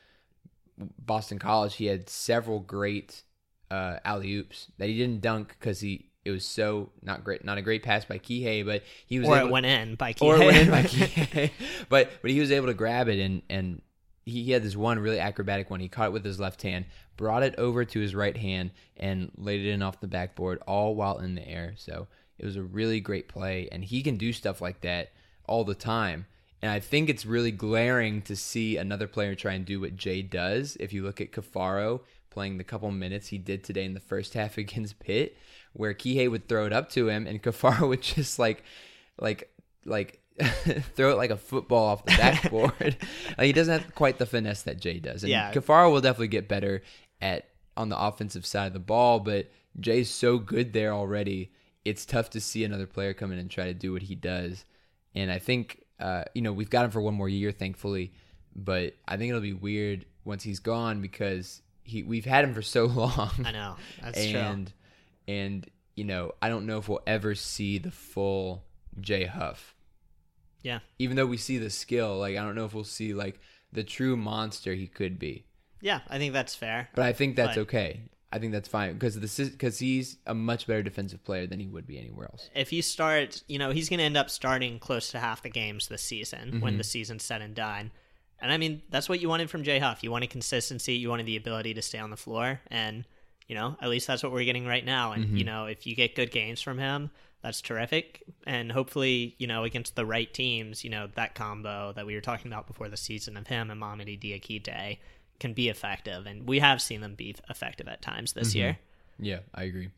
Boston 0.99 1.39
College, 1.39 1.77
he 1.77 1.87
had 1.87 2.09
several 2.09 2.61
great 2.61 3.23
uh, 3.71 3.99
alley 4.05 4.35
oops 4.35 4.69
that 4.79 4.89
he 4.89 4.97
didn't 4.97 5.21
dunk 5.21 5.57
because 5.59 5.81
he 5.81 6.09
it 6.25 6.31
was 6.31 6.45
so 6.45 6.91
not 7.03 7.25
great, 7.25 7.45
not 7.45 7.59
a 7.59 7.63
great 7.63 7.83
pass 7.83 8.05
by 8.05 8.19
Kihei, 8.19 8.65
but 8.65 8.85
he 9.07 9.19
was 9.19 9.29
or 9.29 9.39
able, 9.39 9.49
it 9.49 9.51
went 9.51 9.67
in 9.67 9.97
by 9.97 10.13
Kihei, 10.13 10.23
or 10.23 10.37
it 10.37 10.47
went 10.47 10.57
in 10.57 10.71
by 10.71 10.83
Kihei, 10.85 11.51
but 11.89 12.11
but 12.23 12.31
he 12.31 12.39
was 12.39 12.53
able 12.53 12.69
to 12.69 12.75
grab 12.75 13.09
it 13.09 13.19
and 13.19 13.43
and 13.51 13.83
he, 14.25 14.45
he 14.45 14.53
had 14.53 14.63
this 14.63 14.77
one 14.77 14.99
really 14.99 15.19
acrobatic 15.19 15.71
one. 15.71 15.81
He 15.81 15.89
caught 15.89 16.07
it 16.07 16.13
with 16.13 16.25
his 16.25 16.39
left 16.39 16.63
hand, 16.63 16.85
brought 17.17 17.43
it 17.43 17.57
over 17.59 17.85
to 17.85 18.01
his 18.01 18.15
right 18.15 18.37
hand, 18.37 18.71
and 18.97 19.33
laid 19.37 19.65
it 19.65 19.71
in 19.71 19.83
off 19.83 20.01
the 20.01 20.07
backboard, 20.07 20.61
all 20.67 20.95
while 20.95 21.19
in 21.19 21.35
the 21.35 21.47
air. 21.47 21.75
So 21.77 22.07
it 22.43 22.47
was 22.47 22.57
a 22.57 22.63
really 22.63 23.01
great 23.01 23.29
play, 23.29 23.69
and 23.71 23.85
he 23.85 24.03
can 24.03 24.17
do 24.17 24.33
stuff 24.33 24.61
like 24.61 24.81
that 24.81 25.13
all 25.47 25.65
the 25.65 25.75
time. 25.77 26.27
And 26.61 26.71
I 26.71 26.81
think 26.81 27.09
it's 27.09 27.25
really 27.25 27.53
glaring 27.53 28.23
to 28.23 28.37
see 28.37 28.77
another 28.77 29.07
player 29.07 29.35
try 29.35 29.53
and 29.55 29.65
do 29.65 29.81
what 29.81 29.97
Jay 29.97 30.23
does. 30.23 30.77
If 30.79 30.93
you 30.93 31.05
look 31.05 31.21
at 31.21 31.33
Caffaro 31.33 32.01
playing 32.31 32.59
the 32.59 32.65
couple 32.65 32.91
minutes 32.91 33.29
he 33.29 33.39
did 33.39 33.63
today 33.63 33.85
in 33.85 33.95
the 33.95 34.01
first 34.01 34.35
half 34.35 34.59
against 34.59 34.99
Pitt, 34.99 35.37
where 35.73 35.95
Kihei 35.95 36.31
would 36.31 36.49
throw 36.49 36.67
it 36.67 36.73
up 36.73 36.91
to 36.91 37.09
him, 37.09 37.27
and 37.27 37.43
Caffaro 37.45 37.89
would 37.89 38.03
just 38.03 38.39
like, 38.39 38.65
like, 39.21 39.51
like 39.85 40.19
throw 40.95 41.13
it 41.13 41.17
like 41.17 41.31
a 41.31 41.37
football 41.37 41.85
off 41.87 42.05
the 42.05 42.13
backboard. 42.13 42.97
like, 43.39 43.47
he 43.47 43.53
doesn't 43.53 43.81
have 43.83 43.95
quite 43.95 44.19
the 44.19 44.27
finesse 44.27 44.63
that 44.63 44.81
Jay 44.81 44.99
does. 44.99 45.23
And 45.23 45.31
Yeah. 45.31 45.53
Caffaro 45.53 45.93
will 45.93 46.01
definitely 46.01 46.29
get 46.29 46.49
better 46.49 46.83
at 47.21 47.47
on 47.77 47.89
the 47.89 47.99
offensive 47.99 48.45
side 48.45 48.67
of 48.67 48.73
the 48.73 48.79
ball, 48.79 49.21
but 49.21 49.49
Jay's 49.81 50.11
so 50.11 50.39
good 50.39 50.73
there 50.73 50.93
already. 50.93 51.51
It's 51.85 52.05
tough 52.07 52.31
to 52.31 52.41
see 52.41 52.65
another 52.65 52.87
player 52.87 53.13
come 53.15 53.33
in 53.33 53.39
and 53.39 53.51
try 53.51 53.65
to 53.65 53.75
do 53.75 53.93
what 53.93 54.03
he 54.03 54.15
does. 54.15 54.65
And 55.15 55.31
I 55.31 55.39
think 55.39 55.85
uh, 56.01 56.25
you 56.35 56.43
know 56.43 56.53
we've 56.53 56.71
got 56.71 56.85
him 56.85 56.91
for 56.91 57.01
one 57.01 57.15
more 57.15 57.29
year, 57.29 57.53
thankfully. 57.53 58.13
But 58.55 58.95
I 59.09 59.17
think 59.17 59.31
it'll 59.31 59.41
be 59.41 59.53
weird 59.53 60.05
once 60.25 60.43
he's 60.43 60.61
gone 60.61 61.01
because 61.01 61.63
he 61.85 62.03
we've 62.03 62.25
had 62.25 62.45
him 62.45 62.55
for 62.55 62.63
so 62.63 62.85
long. 63.01 63.31
I 63.45 63.51
know 63.53 63.77
that's 64.03 64.19
and 64.19 64.67
true. 64.69 64.75
and 65.35 65.71
you 65.97 66.05
know 66.05 66.33
I 66.41 66.49
don't 66.49 66.67
know 66.67 66.79
if 66.79 66.89
we'll 66.89 67.03
ever 67.07 67.35
see 67.35 67.79
the 67.79 67.91
full 67.91 68.65
Jay 69.01 69.25
Huff. 69.25 69.75
Yeah, 70.63 70.79
Even 71.01 71.17
though 71.17 71.27
we 71.27 71.39
see 71.39 71.59
the 71.59 71.71
skill, 71.71 72.19
like 72.19 72.37
I 72.37 72.43
don't 72.45 72.55
know 72.55 72.67
if 72.67 72.73
we'll 72.75 72.85
see 72.85 73.15
like 73.15 73.41
the 73.73 73.83
true 73.83 74.17
monster 74.17 74.75
he 74.75 74.87
could 74.87 75.19
be. 75.19 75.45
yeah. 75.81 76.03
I 76.09 76.19
think 76.19 76.33
that's 76.35 76.55
fair. 76.55 76.89
But 76.95 77.05
I 77.05 77.13
think 77.13 77.35
that's 77.35 77.57
But- 77.57 77.63
okay. 77.63 78.03
I 78.33 78.39
think 78.39 78.53
that's 78.53 78.69
fine 78.69 78.95
because 78.95 79.21
this 79.21 79.39
is 79.39 79.51
because 79.51 79.79
he's 79.79 80.17
a 80.27 80.35
much 80.35 80.67
better 80.67 80.83
defensive 80.83 81.23
player 81.23 81.47
than 81.47 81.61
he 81.61 81.67
would 81.67 81.87
be 81.87 81.99
anywhere 81.99 82.27
else. 82.33 82.49
if 82.55 82.71
he 82.71 82.81
starts, 82.81 83.45
you 83.47 83.59
know, 83.59 83.71
he's 83.71 83.89
going 83.89 83.99
to 83.99 84.05
end 84.05 84.17
up 84.17 84.31
starting 84.31 84.79
close 84.79 85.11
to 85.11 85.19
half 85.19 85.43
the 85.43 85.51
games 85.51 85.89
this 85.89 86.03
season 86.03 86.51
Mm-hmm. 86.53 86.61
when 86.61 86.79
the 86.79 86.85
season's 86.85 87.23
said 87.23 87.43
and 87.43 87.55
done. 87.55 87.91
And 88.41 88.51
I 88.51 88.57
mean, 88.59 88.83
that's 88.91 89.09
what 89.09 89.21
you 89.21 89.29
wanted 89.29 89.51
from 89.51 89.63
Jay 89.63 89.79
Huff. 89.79 90.03
You 90.03 90.11
wanted 90.11 90.31
consistency, 90.31 90.95
you 90.95 91.09
wanted 91.11 91.27
the 91.27 91.37
ability 91.37 91.75
to 91.75 91.83
stay 91.83 91.99
on 91.99 92.11
the 92.11 92.17
floor, 92.17 92.61
and 92.69 93.05
you 93.47 93.55
know, 93.55 93.77
at 93.81 93.89
least 93.91 94.07
that's 94.07 94.23
what 94.23 94.33
we're 94.33 94.45
getting 94.45 94.67
right 94.67 94.85
now. 94.85 95.13
Mm-hmm. 95.13 95.23
And 95.23 95.39
you 95.39 95.45
know, 95.45 95.67
if 95.67 95.87
you 95.87 95.95
get 95.95 96.15
good 96.17 96.31
games 96.31 96.61
from 96.63 96.79
him, 96.79 97.11
that's 97.43 97.61
terrific. 97.61 98.23
And 98.47 98.73
hopefully, 98.73 99.35
you 99.39 99.47
know, 99.47 99.65
against 99.65 99.95
the 99.95 100.07
right 100.07 100.33
teams, 100.33 100.85
you 100.85 100.91
know, 100.91 101.09
that 101.17 101.35
combo 101.35 101.93
that 101.95 102.07
we 102.07 102.15
were 102.15 102.21
talking 102.21 102.51
about 102.53 102.67
before 102.67 102.89
the 102.89 102.97
season 102.97 103.37
of 103.37 103.47
him 103.49 103.71
and 103.71 103.81
Mamadi 103.81 104.19
Diakite 104.19 104.99
can 105.41 105.53
be 105.53 105.69
effective. 105.69 106.27
And 106.27 106.49
we 106.49 106.59
have 106.61 106.81
seen 106.81 107.01
them 107.01 107.15
be 107.15 107.35
effective 107.51 107.89
at 107.89 108.03
times 108.03 108.33
this 108.33 108.51
Mm-hmm. 108.51 108.59
year. 108.59 108.79
Yeah, 109.19 109.39
I 109.55 109.65
agree. 109.65 109.91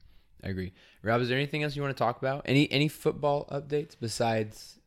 I 0.43 0.49
agree. 0.49 0.73
Rob, 1.03 1.21
is 1.23 1.29
there 1.29 1.39
anything 1.39 1.63
else 1.63 1.75
you 1.77 1.83
want 1.83 1.97
to 1.97 1.99
talk 1.99 2.19
about? 2.19 2.43
Any 2.45 2.71
any 2.71 2.89
football 2.89 3.47
updates 3.51 3.97
besides 3.99 4.79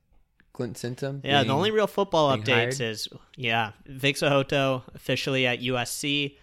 Clint 0.53 0.75
Sintim? 0.77 1.21
Yeah, 1.23 1.43
the 1.43 1.53
only 1.53 1.71
real 1.71 1.87
football 1.87 2.35
updates 2.37 2.47
hired? 2.77 2.81
is 2.81 3.07
yeah, 3.35 3.71
Vic 3.87 4.17
So'oto 4.17 4.83
officially 4.93 5.47
at 5.47 5.59
USC, 5.61 6.35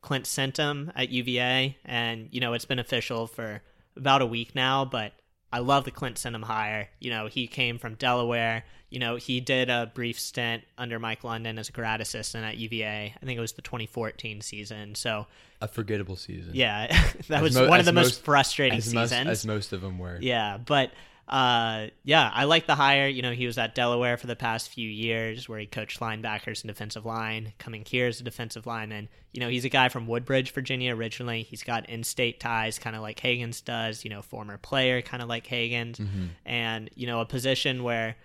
Clint 0.00 0.24
Sintim 0.24 0.90
at 0.94 1.10
UVA, 1.10 1.76
and 1.84 2.28
you 2.30 2.40
know 2.40 2.54
it's 2.54 2.64
been 2.64 2.78
official 2.78 3.26
for 3.26 3.60
about 3.96 4.22
a 4.22 4.26
week 4.26 4.54
now. 4.54 4.84
But 4.86 5.12
I 5.52 5.58
love 5.58 5.84
the 5.84 5.90
Clint 5.90 6.16
Sintim 6.16 6.44
hire. 6.44 6.88
You 6.98 7.10
know 7.10 7.26
he 7.26 7.46
came 7.46 7.78
from 7.78 7.94
Delaware. 7.96 8.64
You 8.92 8.98
know 8.98 9.16
he 9.16 9.40
did 9.40 9.70
a 9.70 9.90
brief 9.94 10.20
stint 10.20 10.62
under 10.76 10.98
Mike 10.98 11.24
London 11.24 11.58
as 11.58 11.68
a 11.68 11.72
grad 11.72 12.00
assistant 12.00 12.44
at 12.44 12.58
UVA. 12.58 13.14
I 13.20 13.24
think 13.26 13.36
it 13.38 13.40
was 13.40 13.52
the 13.52 13.62
2014 13.62 14.40
season. 14.42 14.94
So 14.94 15.26
a 15.60 15.66
forgettable 15.68 16.16
season. 16.16 16.52
yeah, 16.54 16.86
that 17.28 17.38
As 17.38 17.42
was 17.42 17.54
mo- 17.56 17.68
one 17.68 17.80
of 17.80 17.86
the 17.86 17.92
most, 17.92 18.04
most- 18.06 18.22
frustrating 18.24 18.78
as 18.78 18.92
most, 18.92 19.10
seasons. 19.10 19.28
as 19.28 19.46
most 19.46 19.72
of 19.72 19.80
them 19.80 19.98
were. 19.98 20.18
Yeah, 20.20 20.58
but 20.58 20.90
uh, 21.28 21.86
yeah, 22.04 22.30
I 22.34 22.44
like 22.44 22.66
the 22.66 22.74
hire. 22.74 23.06
You 23.08 23.22
know, 23.22 23.30
he 23.32 23.46
was 23.46 23.56
at 23.56 23.74
Delaware 23.74 24.16
for 24.18 24.26
the 24.26 24.36
past 24.36 24.68
few 24.70 24.88
years, 24.88 25.48
where 25.48 25.58
he 25.60 25.66
coached 25.66 26.00
linebackers 26.00 26.62
and 26.62 26.68
defensive 26.68 27.06
line. 27.06 27.52
Coming 27.58 27.84
here 27.86 28.08
as 28.08 28.20
a 28.20 28.24
defensive 28.24 28.66
lineman, 28.66 29.08
you 29.32 29.40
know, 29.40 29.48
he's 29.48 29.64
a 29.64 29.68
guy 29.70 29.88
from 29.88 30.06
Woodbridge, 30.06 30.50
Virginia, 30.52 30.94
originally. 30.94 31.44
He's 31.44 31.62
got 31.62 31.88
in-state 31.88 32.40
ties, 32.40 32.78
kind 32.78 32.94
of 32.96 33.00
like 33.02 33.20
Hagans 33.20 33.64
does. 33.64 34.04
You 34.04 34.10
know, 34.10 34.20
former 34.20 34.58
player, 34.58 35.00
kind 35.00 35.22
of 35.22 35.28
like 35.28 35.46
Hagans, 35.46 36.04
and 36.44 36.90
you 36.96 37.06
know, 37.06 37.20
a 37.20 37.24
position 37.24 37.82
where 37.84 38.16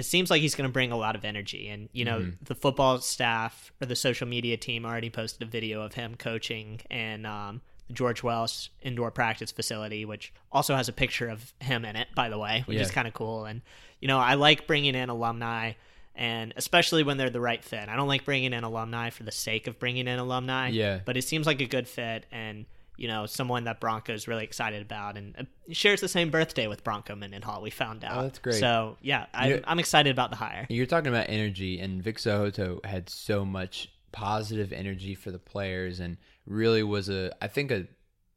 it 0.00 0.04
seems 0.04 0.30
like 0.30 0.40
he's 0.40 0.54
going 0.56 0.68
to 0.68 0.72
bring 0.72 0.90
a 0.90 0.96
lot 0.96 1.14
of 1.14 1.24
energy. 1.24 1.68
And 1.68 1.88
you 1.92 2.04
know, 2.04 2.32
the 2.42 2.54
football 2.54 2.98
staff 2.98 3.72
or 3.80 3.86
the 3.86 3.94
social 3.96 4.26
media 4.26 4.56
team 4.56 4.84
already 4.84 5.10
posted 5.10 5.46
a 5.46 5.50
video 5.50 5.82
of 5.82 5.94
him 5.94 6.16
coaching 6.16 6.80
and. 6.90 7.26
Um, 7.26 7.60
the 7.90 7.94
George 7.94 8.22
Welsh 8.22 8.68
indoor 8.82 9.10
practice 9.10 9.50
facility, 9.50 10.04
which 10.04 10.32
also 10.52 10.76
has 10.76 10.88
a 10.88 10.92
picture 10.92 11.28
of 11.28 11.52
him 11.60 11.84
in 11.84 11.96
it, 11.96 12.06
by 12.14 12.28
the 12.28 12.38
way, 12.38 12.62
which 12.66 12.78
is 12.78 12.90
kind 12.92 13.08
of 13.08 13.14
cool. 13.14 13.46
And 13.46 13.62
you 13.98 14.06
know, 14.06 14.18
I 14.18 14.34
like 14.34 14.68
bringing 14.68 14.94
in 14.94 15.08
alumni, 15.10 15.72
and 16.14 16.54
especially 16.56 17.02
when 17.02 17.16
they're 17.16 17.30
the 17.30 17.40
right 17.40 17.64
fit. 17.64 17.88
I 17.88 17.96
don't 17.96 18.06
like 18.06 18.24
bringing 18.24 18.52
in 18.52 18.62
alumni 18.62 19.10
for 19.10 19.24
the 19.24 19.32
sake 19.32 19.66
of 19.66 19.80
bringing 19.80 20.06
in 20.06 20.20
alumni. 20.20 20.68
Yeah. 20.68 21.00
but 21.04 21.16
it 21.16 21.22
seems 21.22 21.46
like 21.48 21.60
a 21.60 21.66
good 21.66 21.88
fit, 21.88 22.26
and 22.30 22.66
you 23.00 23.08
know, 23.08 23.24
someone 23.24 23.64
that 23.64 23.80
Bronco's 23.80 24.28
really 24.28 24.44
excited 24.44 24.82
about, 24.82 25.16
and 25.16 25.34
uh, 25.38 25.44
shares 25.72 26.02
the 26.02 26.08
same 26.08 26.30
birthday 26.30 26.66
with 26.66 26.84
Bronco 26.84 27.16
Mendenhall. 27.16 27.62
We 27.62 27.70
found 27.70 28.04
out. 28.04 28.18
Oh, 28.18 28.22
that's 28.24 28.38
great. 28.38 28.60
So 28.60 28.98
yeah, 29.00 29.24
I, 29.32 29.48
You- 29.48 29.62
I'm 29.66 29.78
excited 29.78 30.10
about 30.10 30.28
the 30.30 30.36
hire. 30.36 30.66
You're 30.68 30.84
talking 30.84 31.08
about 31.08 31.26
energy, 31.30 31.80
and 31.80 32.02
Vic 32.02 32.18
So'oto 32.18 32.84
had 32.84 33.08
so 33.08 33.44
much 33.46 33.88
positive 34.12 34.70
energy 34.72 35.14
for 35.14 35.30
the 35.30 35.38
players, 35.38 35.98
and 35.98 36.18
really 36.44 36.82
was 36.82 37.08
a, 37.08 37.32
I 37.40 37.48
think 37.48 37.70
a, 37.70 37.86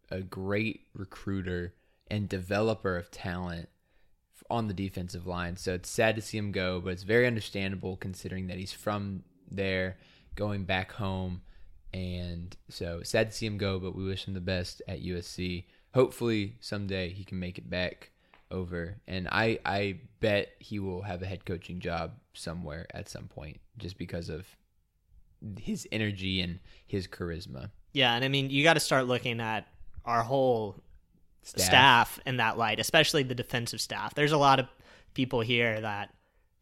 a 0.09 0.22
great 0.22 0.88
recruiter 0.93 1.74
and 2.09 2.30
developer 2.30 2.95
of 2.95 3.11
talent 3.11 3.68
on 4.49 4.68
the 4.68 4.74
defensive 4.74 5.28
line. 5.28 5.57
So 5.57 5.74
it's 5.74 5.89
sad 5.89 6.16
to 6.16 6.22
see 6.22 6.38
him 6.38 6.53
go, 6.53 6.80
but 6.80 6.91
it's 6.91 7.03
very 7.03 7.28
understandable 7.28 7.97
considering 7.97 8.47
that 8.47 8.57
he's 8.57 8.72
from 8.72 9.24
there, 9.51 9.97
going 10.36 10.64
back 10.64 10.93
home, 10.93 11.41
and 11.93 12.55
so 12.69 13.01
sad 13.03 13.31
to 13.31 13.37
see 13.37 13.45
him 13.45 13.57
go. 13.57 13.79
But 13.79 13.95
we 13.95 14.03
wish 14.03 14.27
him 14.27 14.33
the 14.33 14.41
best 14.41 14.81
at 14.87 15.03
USC. 15.03 15.65
Hopefully 15.93 16.55
someday 16.59 17.09
he 17.09 17.23
can 17.23 17.39
make 17.39 17.57
it 17.57 17.69
back 17.69 18.09
over 18.51 18.97
and 19.07 19.27
I 19.31 19.57
I 19.65 19.99
bet 20.19 20.49
he 20.59 20.77
will 20.77 21.01
have 21.01 21.23
a 21.23 21.25
head 21.25 21.43
coaching 21.43 21.79
job 21.79 22.11
somewhere 22.33 22.85
at 22.93 23.09
some 23.09 23.27
point 23.27 23.59
just 23.77 23.97
because 23.97 24.29
of 24.29 24.45
his 25.59 25.87
energy 25.91 26.39
and 26.41 26.59
his 26.85 27.07
charisma. 27.07 27.71
Yeah, 27.93 28.15
and 28.15 28.23
I 28.23 28.27
mean, 28.27 28.49
you 28.49 28.63
got 28.63 28.73
to 28.75 28.79
start 28.79 29.07
looking 29.07 29.39
at 29.39 29.67
our 30.05 30.23
whole 30.23 30.75
Staff. 31.43 31.65
staff. 31.65 32.19
in 32.25 32.37
that 32.37 32.57
light, 32.57 32.79
especially 32.79 33.23
the 33.23 33.35
defensive 33.35 33.81
staff. 33.81 34.13
There's 34.15 34.31
a 34.31 34.37
lot 34.37 34.59
of 34.59 34.67
people 35.13 35.41
here 35.41 35.81
that 35.81 36.09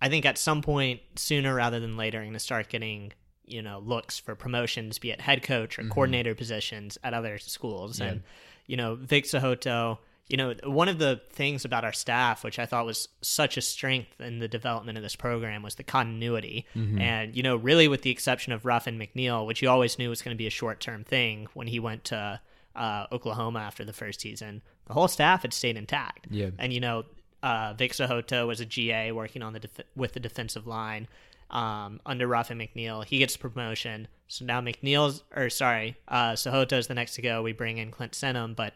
I 0.01 0.09
think 0.09 0.25
at 0.25 0.37
some 0.37 0.61
point 0.61 1.01
sooner 1.15 1.53
rather 1.53 1.79
than 1.79 1.97
later 1.97 2.19
are 2.19 2.23
going 2.23 2.33
to 2.33 2.39
start 2.39 2.69
getting 2.69 3.13
you 3.45 3.61
know 3.61 3.79
looks 3.79 4.19
for 4.19 4.35
promotions, 4.35 4.99
be 4.99 5.11
it 5.11 5.21
head 5.21 5.43
coach 5.43 5.79
or 5.79 5.83
coordinator 5.83 6.35
positions 6.35 6.97
at 7.03 7.13
other 7.13 7.37
schools. 7.37 7.93
Mm-hmm. 7.93 8.03
Yeah. 8.03 8.09
And 8.11 8.23
you 8.67 8.77
know, 8.77 8.95
Vic 8.95 9.25
So'oto. 9.25 9.97
You 10.29 10.37
know, 10.37 10.55
one 10.63 10.87
of 10.87 10.97
the 10.97 11.19
things 11.31 11.65
about 11.65 11.83
our 11.83 11.91
staff, 11.91 12.41
which 12.41 12.57
I 12.57 12.65
thought 12.65 12.85
was 12.85 13.09
such 13.21 13.57
a 13.57 13.61
strength 13.61 14.21
in 14.21 14.39
the 14.39 14.47
development 14.47 14.97
of 14.97 15.03
this 15.03 15.17
program, 15.17 15.61
was 15.61 15.75
the 15.75 15.83
continuity. 15.83 16.65
Mm-hmm. 16.73 17.01
And, 17.01 17.35
you 17.35 17.43
know, 17.43 17.57
really 17.57 17.89
with 17.89 18.03
the 18.03 18.11
exception 18.11 18.53
of 18.53 18.65
Ruffin 18.65 18.97
McNeill, 18.97 19.45
which 19.45 19.61
you 19.61 19.69
always 19.69 19.99
knew 19.99 20.07
was 20.07 20.21
going 20.21 20.33
to 20.33 20.37
be 20.37 20.47
a 20.47 20.51
short 20.51 20.79
term 20.79 21.03
thing 21.03 21.47
when 21.53 21.67
he 21.67 21.81
went 21.81 22.05
to 22.05 22.39
uh, 22.77 23.07
Oklahoma 23.11 23.59
after 23.59 23.83
the 23.83 23.91
first 23.91 24.21
season, 24.21 24.61
the 24.85 24.93
whole 24.93 25.09
staff 25.09 25.41
had 25.41 25.51
stayed 25.51 25.75
intact. 25.75 26.27
Yeah. 26.29 26.51
And, 26.57 26.71
you 26.71 26.79
know, 26.79 27.03
uh, 27.43 27.73
Vic 27.73 27.93
So'oto 27.93 28.47
was 28.47 28.61
a 28.61 28.65
GA 28.65 29.11
working 29.11 29.41
on 29.41 29.51
the 29.51 29.59
def- 29.59 29.81
with 29.97 30.13
the 30.13 30.21
defensive 30.21 30.65
line 30.65 31.09
um, 31.51 31.99
under 32.05 32.27
Ruffin 32.27 32.57
McNeill. 32.57 33.05
He 33.05 33.19
gets 33.19 33.37
promotion. 33.37 34.07
So 34.27 34.45
now 34.45 34.61
McNeill's, 34.61 35.23
or 35.35 35.49
sorry, 35.49 35.97
uh, 36.07 36.35
So'oto's 36.35 36.87
the 36.87 36.93
next 36.93 37.15
to 37.15 37.21
go. 37.21 37.43
We 37.43 37.51
bring 37.51 37.77
in 37.77 37.91
Clint 37.91 38.13
Sintim. 38.13 38.55
But, 38.55 38.73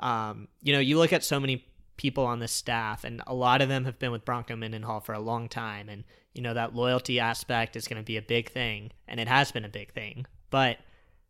um, 0.00 0.48
you 0.60 0.72
know, 0.72 0.80
you 0.80 0.98
look 0.98 1.12
at 1.12 1.24
so 1.24 1.40
many 1.40 1.64
people 1.96 2.26
on 2.26 2.40
the 2.40 2.48
staff, 2.48 3.04
and 3.04 3.22
a 3.26 3.34
lot 3.34 3.62
of 3.62 3.68
them 3.68 3.84
have 3.86 3.98
been 3.98 4.12
with 4.12 4.24
Bronco 4.24 4.56
Mendenhall 4.56 5.00
for 5.00 5.14
a 5.14 5.20
long 5.20 5.48
time. 5.48 5.88
And, 5.88 6.04
you 6.34 6.42
know, 6.42 6.52
that 6.52 6.74
loyalty 6.74 7.20
aspect 7.20 7.76
is 7.76 7.88
going 7.88 8.02
to 8.02 8.06
be 8.06 8.16
a 8.16 8.22
big 8.22 8.50
thing. 8.50 8.90
And 9.08 9.20
it 9.20 9.28
has 9.28 9.52
been 9.52 9.64
a 9.64 9.70
big 9.70 9.92
thing. 9.92 10.26
But 10.50 10.78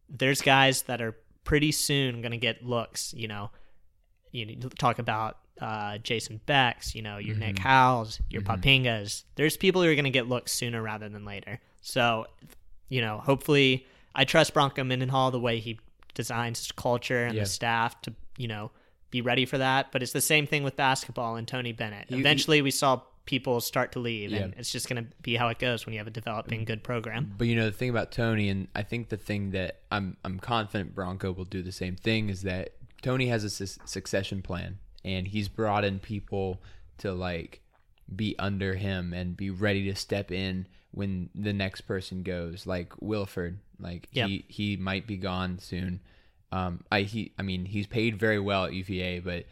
there's 0.09 0.40
guys 0.40 0.82
that 0.82 1.03
are 1.03 1.16
pretty 1.44 1.72
soon 1.72 2.22
going 2.22 2.32
to 2.32 2.38
get 2.38 2.64
looks, 2.64 3.14
you 3.14 3.28
know, 3.28 3.51
you 4.32 4.57
talk 4.78 4.99
about 4.99 5.38
uh, 5.61 5.98
Jason 5.98 6.40
Becks, 6.46 6.94
you 6.94 7.02
know, 7.02 7.18
your 7.18 7.36
Nick 7.36 7.57
mm-hmm. 7.57 7.62
Howells, 7.62 8.20
your 8.30 8.42
mm-hmm. 8.42 8.52
Poppingas. 8.52 9.24
There's 9.36 9.57
people 9.57 9.82
who 9.82 9.90
are 9.90 9.94
going 9.94 10.04
to 10.04 10.11
get 10.11 10.28
looks 10.28 10.52
sooner 10.52 10.82
rather 10.82 11.09
than 11.09 11.24
later. 11.24 11.61
So, 11.80 12.26
you 12.88 13.00
know, 13.00 13.18
hopefully, 13.18 13.86
I 14.14 14.24
trust 14.24 14.54
Bronco 14.54 14.84
Mendenhall 14.84 15.30
the 15.30 15.40
way 15.40 15.59
he 15.59 15.78
designs 16.14 16.59
his 16.59 16.72
culture 16.72 17.24
and 17.26 17.34
Yeah. 17.34 17.42
the 17.42 17.48
staff 17.48 18.00
to, 18.02 18.14
you 18.36 18.48
know, 18.48 18.70
be 19.11 19.20
ready 19.20 19.46
for 19.46 19.59
that. 19.59 19.92
But 19.92 20.02
it's 20.02 20.12
the 20.12 20.20
same 20.20 20.46
thing 20.46 20.62
with 20.62 20.76
basketball 20.76 21.36
and 21.36 21.46
Tony 21.46 21.72
Bennett. 21.72 22.11
You- 22.11 22.18
Eventually, 22.18 22.62
we 22.62 22.70
saw 22.70 23.02
people 23.26 23.61
start 23.61 23.92
to 23.92 23.98
leave, 23.98 24.32
and 24.32 24.54
it's 24.57 24.70
just 24.70 24.88
going 24.88 25.04
to 25.04 25.11
be 25.20 25.34
how 25.36 25.48
it 25.48 25.59
goes 25.59 25.84
when 25.84 25.92
you 25.92 25.98
have 25.98 26.07
a 26.07 26.11
developing 26.11 26.61
mm-hmm. 26.61 26.66
good 26.66 26.82
program. 26.84 27.34
But 27.36 27.48
you 27.48 27.57
know 27.57 27.66
the 27.66 27.76
thing 27.76 27.90
about 27.90 28.12
Tony, 28.12 28.48
and 28.48 28.68
I 28.74 28.82
think 28.82 29.09
the 29.09 29.16
thing 29.16 29.50
that 29.50 29.80
I'm 29.90 30.16
I'm 30.24 30.38
confident 30.38 30.94
Bronco 30.94 31.32
will 31.32 31.44
do 31.44 31.62
the 31.62 31.72
same 31.72 31.96
thing 31.96 32.30
is 32.30 32.42
that 32.42 32.70
Tony 33.02 33.26
has 33.28 33.44
a 33.44 33.50
su- 33.50 33.80
succession 33.84 34.42
plan, 34.42 34.78
and 35.07 35.28
he's 35.28 35.48
brought 35.48 35.84
in 35.84 36.00
people 36.00 36.61
to 36.98 37.12
like 37.12 37.61
be 38.14 38.34
under 38.38 38.74
him 38.74 39.14
and 39.14 39.36
be 39.36 39.50
ready 39.50 39.84
to 39.84 39.94
step 39.94 40.30
in 40.30 40.66
when 40.90 41.30
the 41.34 41.52
next 41.52 41.82
person 41.82 42.22
goes. 42.22 42.66
Like 42.66 42.90
Williford, 42.96 43.57
like 43.78 44.09
Yep. 44.12 44.28
he 44.28 44.44
he 44.48 44.76
might 44.76 45.07
be 45.07 45.16
gone 45.16 45.59
soon. 45.61 46.00
Um, 46.52 46.84
I 46.90 47.02
he 47.02 47.32
I 47.38 47.42
mean 47.42 47.64
he's 47.64 47.86
paid 47.86 48.18
very 48.18 48.38
well 48.40 48.66
at 48.66 48.74
UVA, 48.74 49.20
but 49.20 49.46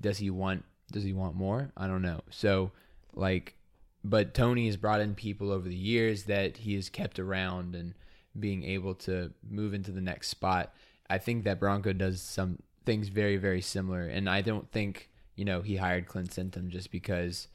does 0.00 0.18
he 0.18 0.30
want 0.30 0.64
does 0.90 1.04
he 1.04 1.12
want 1.12 1.36
more? 1.36 1.70
I 1.76 1.86
don't 1.86 2.02
know. 2.02 2.22
So 2.30 2.72
like 3.14 3.54
but 4.02 4.34
Tony 4.34 4.66
has 4.66 4.76
brought 4.76 5.00
in 5.00 5.14
people 5.14 5.50
over 5.50 5.68
the 5.68 5.74
years 5.74 6.24
that 6.24 6.58
he 6.58 6.74
has 6.74 6.88
kept 6.88 7.18
around 7.18 7.74
and 7.74 7.94
being 8.38 8.64
able 8.64 8.94
to 8.94 9.32
move 9.48 9.72
into 9.74 9.92
the 9.92 10.00
next 10.00 10.28
spot. 10.28 10.74
I 11.08 11.18
think 11.18 11.44
that 11.44 11.60
Bronco 11.60 11.92
does 11.92 12.20
some 12.20 12.58
things 12.84 13.08
very, 13.08 13.36
very 13.36 13.60
similar. 13.60 14.02
And 14.02 14.28
I 14.28 14.40
don't 14.40 14.70
think, 14.70 15.10
you 15.36 15.44
know, 15.44 15.62
he 15.62 15.76
hired 15.76 16.06
Clint 16.06 16.30
Sintim 16.30 16.68
just 16.68 16.90
because 16.90 17.48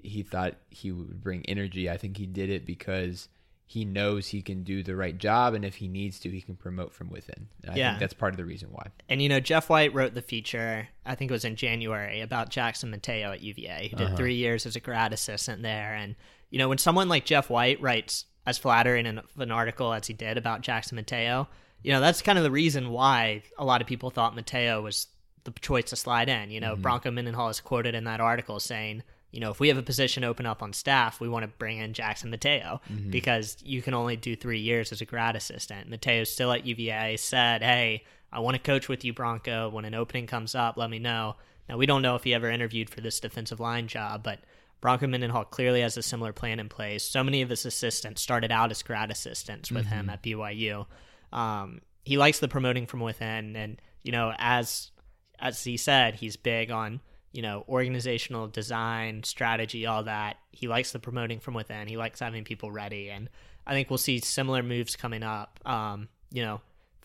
he 0.00 0.22
thought 0.22 0.54
he 0.70 0.92
would 0.92 1.22
bring 1.22 1.44
energy. 1.46 1.90
I 1.90 1.96
think 1.96 2.16
he 2.16 2.26
did 2.26 2.50
it 2.50 2.64
because 2.64 3.28
he 3.66 3.84
knows 3.84 4.28
he 4.28 4.40
can 4.40 4.62
do 4.62 4.82
the 4.82 4.96
right 4.96 5.18
job, 5.18 5.52
and 5.52 5.62
if 5.62 5.74
he 5.74 5.88
needs 5.88 6.18
to, 6.20 6.30
he 6.30 6.40
can 6.40 6.56
promote 6.56 6.94
from 6.94 7.10
within. 7.10 7.48
And 7.62 7.72
I 7.72 7.76
Yeah. 7.76 7.90
think 7.90 8.00
that's 8.00 8.14
part 8.14 8.32
of 8.32 8.38
the 8.38 8.46
reason 8.46 8.70
why. 8.72 8.86
And 9.10 9.20
you 9.20 9.28
know, 9.28 9.40
Jeff 9.40 9.68
White 9.68 9.92
wrote 9.92 10.14
the 10.14 10.22
feature, 10.22 10.88
I 11.04 11.14
think 11.14 11.30
it 11.30 11.34
was 11.34 11.44
in 11.44 11.54
January, 11.54 12.22
about 12.22 12.48
Jackson 12.48 12.90
Matteo 12.90 13.30
at 13.30 13.42
UVA, 13.42 13.88
who 13.88 13.96
did 13.96 14.06
uh-huh. 14.06 14.16
three 14.16 14.36
years 14.36 14.64
as 14.64 14.74
a 14.74 14.80
grad 14.80 15.12
assistant 15.12 15.62
there. 15.62 15.92
And 15.94 16.16
you 16.48 16.58
know, 16.58 16.70
when 16.70 16.78
someone 16.78 17.10
like 17.10 17.26
Jeff 17.26 17.50
White 17.50 17.78
writes 17.82 18.24
as 18.46 18.56
flattering 18.56 19.06
an, 19.06 19.20
an 19.36 19.50
article 19.50 19.92
as 19.92 20.06
he 20.06 20.14
did 20.14 20.38
about 20.38 20.62
Jackson 20.62 20.96
Matteo, 20.96 21.46
you 21.82 21.92
know, 21.92 22.00
that's 22.00 22.22
kind 22.22 22.38
of 22.38 22.44
the 22.44 22.50
reason 22.50 22.90
why 22.90 23.42
a 23.58 23.64
lot 23.64 23.80
of 23.80 23.86
people 23.86 24.10
thought 24.10 24.34
Matteo 24.34 24.82
was 24.82 25.06
the 25.44 25.52
choice 25.60 25.84
to 25.90 25.96
slide 25.96 26.28
in. 26.28 26.50
You 26.50 26.60
know, 26.60 26.72
mm-hmm. 26.72 26.82
Bronco 26.82 27.10
Mendenhall 27.10 27.48
is 27.48 27.60
quoted 27.60 27.94
in 27.94 28.04
that 28.04 28.20
article 28.20 28.60
saying, 28.60 29.02
you 29.30 29.40
know, 29.40 29.50
if 29.50 29.60
we 29.60 29.68
have 29.68 29.78
a 29.78 29.82
position 29.82 30.24
open 30.24 30.46
up 30.46 30.62
on 30.62 30.72
staff, 30.72 31.20
we 31.20 31.28
want 31.28 31.44
to 31.44 31.48
bring 31.58 31.78
in 31.78 31.92
Jackson 31.92 32.30
Matteo 32.30 32.80
mm-hmm. 32.90 33.10
because 33.10 33.56
you 33.62 33.82
can 33.82 33.94
only 33.94 34.16
do 34.16 34.34
three 34.34 34.60
years 34.60 34.90
as 34.90 35.00
a 35.00 35.04
grad 35.04 35.36
assistant. 35.36 35.88
Matteo's 35.88 36.30
still 36.30 36.52
at 36.52 36.66
UVA, 36.66 37.16
said, 37.18 37.62
hey, 37.62 38.04
I 38.32 38.40
want 38.40 38.56
to 38.56 38.62
coach 38.62 38.88
with 38.88 39.04
you, 39.04 39.12
Bronco. 39.12 39.68
When 39.68 39.84
an 39.84 39.94
opening 39.94 40.26
comes 40.26 40.54
up, 40.54 40.76
let 40.76 40.90
me 40.90 40.98
know. 40.98 41.36
Now, 41.68 41.76
we 41.76 41.86
don't 41.86 42.02
know 42.02 42.14
if 42.14 42.24
he 42.24 42.32
ever 42.32 42.50
interviewed 42.50 42.88
for 42.88 43.02
this 43.02 43.20
defensive 43.20 43.60
line 43.60 43.86
job, 43.86 44.22
but 44.22 44.40
Bronco 44.80 45.06
Mendenhall 45.06 45.44
clearly 45.44 45.82
has 45.82 45.96
a 45.96 46.02
similar 46.02 46.32
plan 46.32 46.58
in 46.58 46.68
place. 46.68 47.04
So 47.04 47.22
many 47.22 47.42
of 47.42 47.50
his 47.50 47.66
assistants 47.66 48.22
started 48.22 48.50
out 48.50 48.70
as 48.70 48.82
grad 48.82 49.10
assistants 49.10 49.70
with 49.70 49.86
him 49.86 50.06
mm-hmm. 50.06 50.10
at 50.10 50.22
BYU. 50.22 50.86
Um, 51.32 51.80
he 52.04 52.16
likes 52.16 52.38
the 52.38 52.48
promoting 52.48 52.86
from 52.86 53.00
within, 53.00 53.56
and 53.56 53.80
you 54.02 54.12
know, 54.12 54.32
as 54.38 54.90
as 55.38 55.62
he 55.62 55.76
said, 55.76 56.14
he's 56.14 56.36
big 56.36 56.70
on 56.70 57.00
you 57.32 57.42
know 57.42 57.64
organizational 57.68 58.48
design, 58.48 59.22
strategy, 59.22 59.86
all 59.86 60.04
that. 60.04 60.38
He 60.52 60.68
likes 60.68 60.92
the 60.92 60.98
promoting 60.98 61.40
from 61.40 61.54
within. 61.54 61.88
He 61.88 61.96
likes 61.96 62.20
having 62.20 62.44
people 62.44 62.70
ready, 62.70 63.10
and 63.10 63.28
I 63.66 63.72
think 63.72 63.90
we'll 63.90 63.98
see 63.98 64.20
similar 64.20 64.62
moves 64.62 64.96
coming 64.96 65.22
up. 65.22 65.60
Um, 65.66 66.08
you 66.30 66.42
know, 66.42 66.60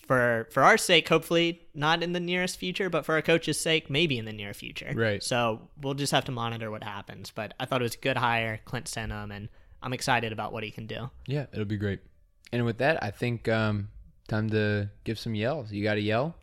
for 0.07 0.47
for 0.51 0.63
our 0.63 0.77
sake, 0.77 1.07
hopefully 1.07 1.61
not 1.73 2.03
in 2.03 2.13
the 2.13 2.19
nearest 2.19 2.57
future, 2.57 2.89
but 2.89 3.05
for 3.05 3.15
our 3.15 3.21
coach's 3.21 3.59
sake, 3.59 3.89
maybe 3.89 4.17
in 4.17 4.25
the 4.25 4.33
near 4.33 4.53
future. 4.53 4.91
Right. 4.93 5.23
So 5.23 5.69
we'll 5.81 5.93
just 5.93 6.11
have 6.11 6.25
to 6.25 6.31
monitor 6.31 6.71
what 6.71 6.83
happens. 6.83 7.31
But 7.31 7.53
I 7.59 7.65
thought 7.65 7.81
it 7.81 7.83
was 7.83 7.95
a 7.95 7.99
good 7.99 8.17
hire, 8.17 8.59
Clint 8.65 8.85
Sintim, 8.85 9.35
and 9.35 9.49
I'm 9.81 9.93
excited 9.93 10.31
about 10.31 10.53
what 10.53 10.63
he 10.63 10.71
can 10.71 10.87
do. 10.87 11.09
Yeah, 11.27 11.45
it'll 11.51 11.65
be 11.65 11.77
great. 11.77 11.99
And 12.51 12.65
with 12.65 12.77
that, 12.77 13.01
I 13.03 13.11
think 13.11 13.49
um, 13.49 13.89
time 14.27 14.49
to 14.51 14.89
give 15.03 15.19
some 15.19 15.35
yells. 15.35 15.71
You 15.71 15.83
got 15.83 15.95
to 15.95 16.01
yell? 16.01 16.35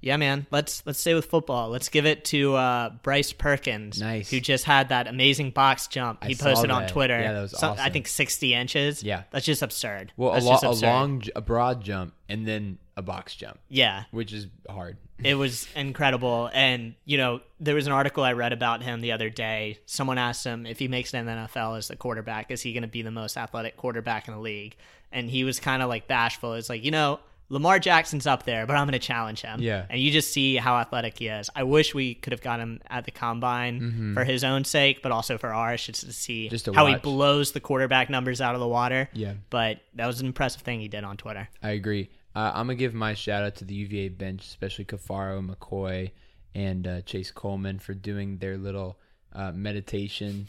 Yeah, 0.00 0.16
man. 0.16 0.46
Let's 0.52 0.84
let's 0.86 1.00
stay 1.00 1.14
with 1.14 1.24
football. 1.26 1.70
Let's 1.70 1.88
give 1.88 2.06
it 2.06 2.24
to 2.26 2.54
uh, 2.54 2.90
Bryce 3.02 3.32
Perkins, 3.32 4.00
Nice. 4.00 4.30
who 4.30 4.38
just 4.38 4.64
had 4.64 4.90
that 4.90 5.08
amazing 5.08 5.50
box 5.50 5.88
jump 5.88 6.22
he 6.22 6.34
I 6.34 6.36
posted 6.36 6.70
on. 6.70 6.86
Twitter. 6.86 7.18
Yeah, 7.20 7.32
that 7.32 7.40
was 7.42 7.58
So- 7.58 7.74
I 7.76 7.90
think 7.90 8.06
sixty 8.06 8.54
inches. 8.54 9.02
Yeah. 9.02 9.24
that's 9.32 9.44
just 9.44 9.60
absurd. 9.60 10.12
Well, 10.16 10.30
a, 10.30 10.34
That's 10.34 10.46
lo- 10.46 10.58
just 10.60 10.82
a 10.82 10.86
long, 10.86 11.22
a 11.34 11.40
broad 11.40 11.82
jump, 11.82 12.14
and 12.28 12.46
then 12.46 12.78
a 12.98 13.02
box 13.02 13.34
jump, 13.36 13.58
Yeah, 13.68 14.04
which 14.10 14.32
is 14.32 14.48
hard. 14.68 14.96
it 15.22 15.34
was 15.36 15.66
incredible. 15.76 16.50
And 16.52 16.94
you 17.04 17.16
know, 17.16 17.40
there 17.60 17.74
was 17.76 17.86
an 17.86 17.92
article 17.92 18.24
I 18.24 18.32
read 18.32 18.52
about 18.52 18.82
him 18.82 19.00
the 19.00 19.12
other 19.12 19.30
day. 19.30 19.78
Someone 19.86 20.18
asked 20.18 20.44
him 20.44 20.66
if 20.66 20.78
he 20.78 20.88
makes 20.88 21.14
it 21.14 21.18
in 21.18 21.26
the 21.26 21.32
NFL 21.32 21.78
as 21.78 21.88
the 21.88 21.96
quarterback, 21.96 22.50
is 22.50 22.60
he 22.62 22.72
going 22.72 22.82
to 22.82 22.88
be 22.88 23.02
the 23.02 23.10
most 23.10 23.36
athletic 23.36 23.76
quarterback 23.76 24.26
in 24.28 24.34
the 24.34 24.40
league? 24.40 24.76
And 25.12 25.30
he 25.30 25.44
was 25.44 25.58
kind 25.60 25.80
of 25.82 25.88
like 25.88 26.06
bashful. 26.08 26.54
It's 26.54 26.68
like 26.68 26.84
you 26.84 26.90
know. 26.90 27.20
Lamar 27.50 27.78
Jackson's 27.78 28.26
up 28.26 28.42
there, 28.42 28.66
but 28.66 28.76
I'm 28.76 28.84
going 28.86 28.92
to 28.92 28.98
challenge 28.98 29.40
him. 29.40 29.62
Yeah. 29.62 29.86
And 29.88 29.98
you 29.98 30.10
just 30.10 30.34
see 30.34 30.56
how 30.56 30.76
athletic 30.76 31.18
he 31.18 31.28
is. 31.28 31.48
I 31.56 31.62
wish 31.62 31.94
we 31.94 32.12
could 32.14 32.34
have 32.34 32.42
got 32.42 32.60
him 32.60 32.82
at 32.90 33.06
the 33.06 33.10
combine 33.10 34.12
for 34.12 34.22
his 34.22 34.44
own 34.44 34.64
sake, 34.64 35.00
but 35.02 35.12
also 35.12 35.38
for 35.38 35.48
ours, 35.48 35.82
just 35.86 36.04
to 36.04 36.12
see 36.12 36.44
Mm-hmm. 36.44 36.50
Just 36.50 36.64
to 36.66 36.74
how 36.74 36.84
he 36.84 36.96
blows 36.96 37.52
the 37.52 37.60
quarterback 37.60 38.10
numbers 38.10 38.42
out 38.42 38.54
of 38.54 38.60
the 38.60 38.68
water. 38.68 39.08
Yeah. 39.14 39.32
But 39.48 39.80
that 39.94 40.06
was 40.06 40.20
an 40.20 40.26
impressive 40.26 40.60
thing 40.60 40.80
he 40.80 40.88
did 40.88 41.04
on 41.04 41.16
Twitter. 41.16 41.48
I 41.62 41.70
agree. 41.70 42.10
Uh, 42.38 42.52
I'm 42.54 42.68
gonna 42.68 42.76
give 42.76 42.94
my 42.94 43.14
shout 43.14 43.42
out 43.42 43.56
to 43.56 43.64
the 43.64 43.74
UVA 43.74 44.10
bench, 44.10 44.44
especially 44.44 44.84
Caffaro, 44.84 45.44
McKoy, 45.44 46.12
and 46.54 46.86
uh, 46.86 47.00
Chase 47.00 47.32
Coleman 47.32 47.80
for 47.80 47.94
doing 47.94 48.38
their 48.38 48.56
little 48.56 48.96
uh, 49.32 49.50
meditation 49.50 50.46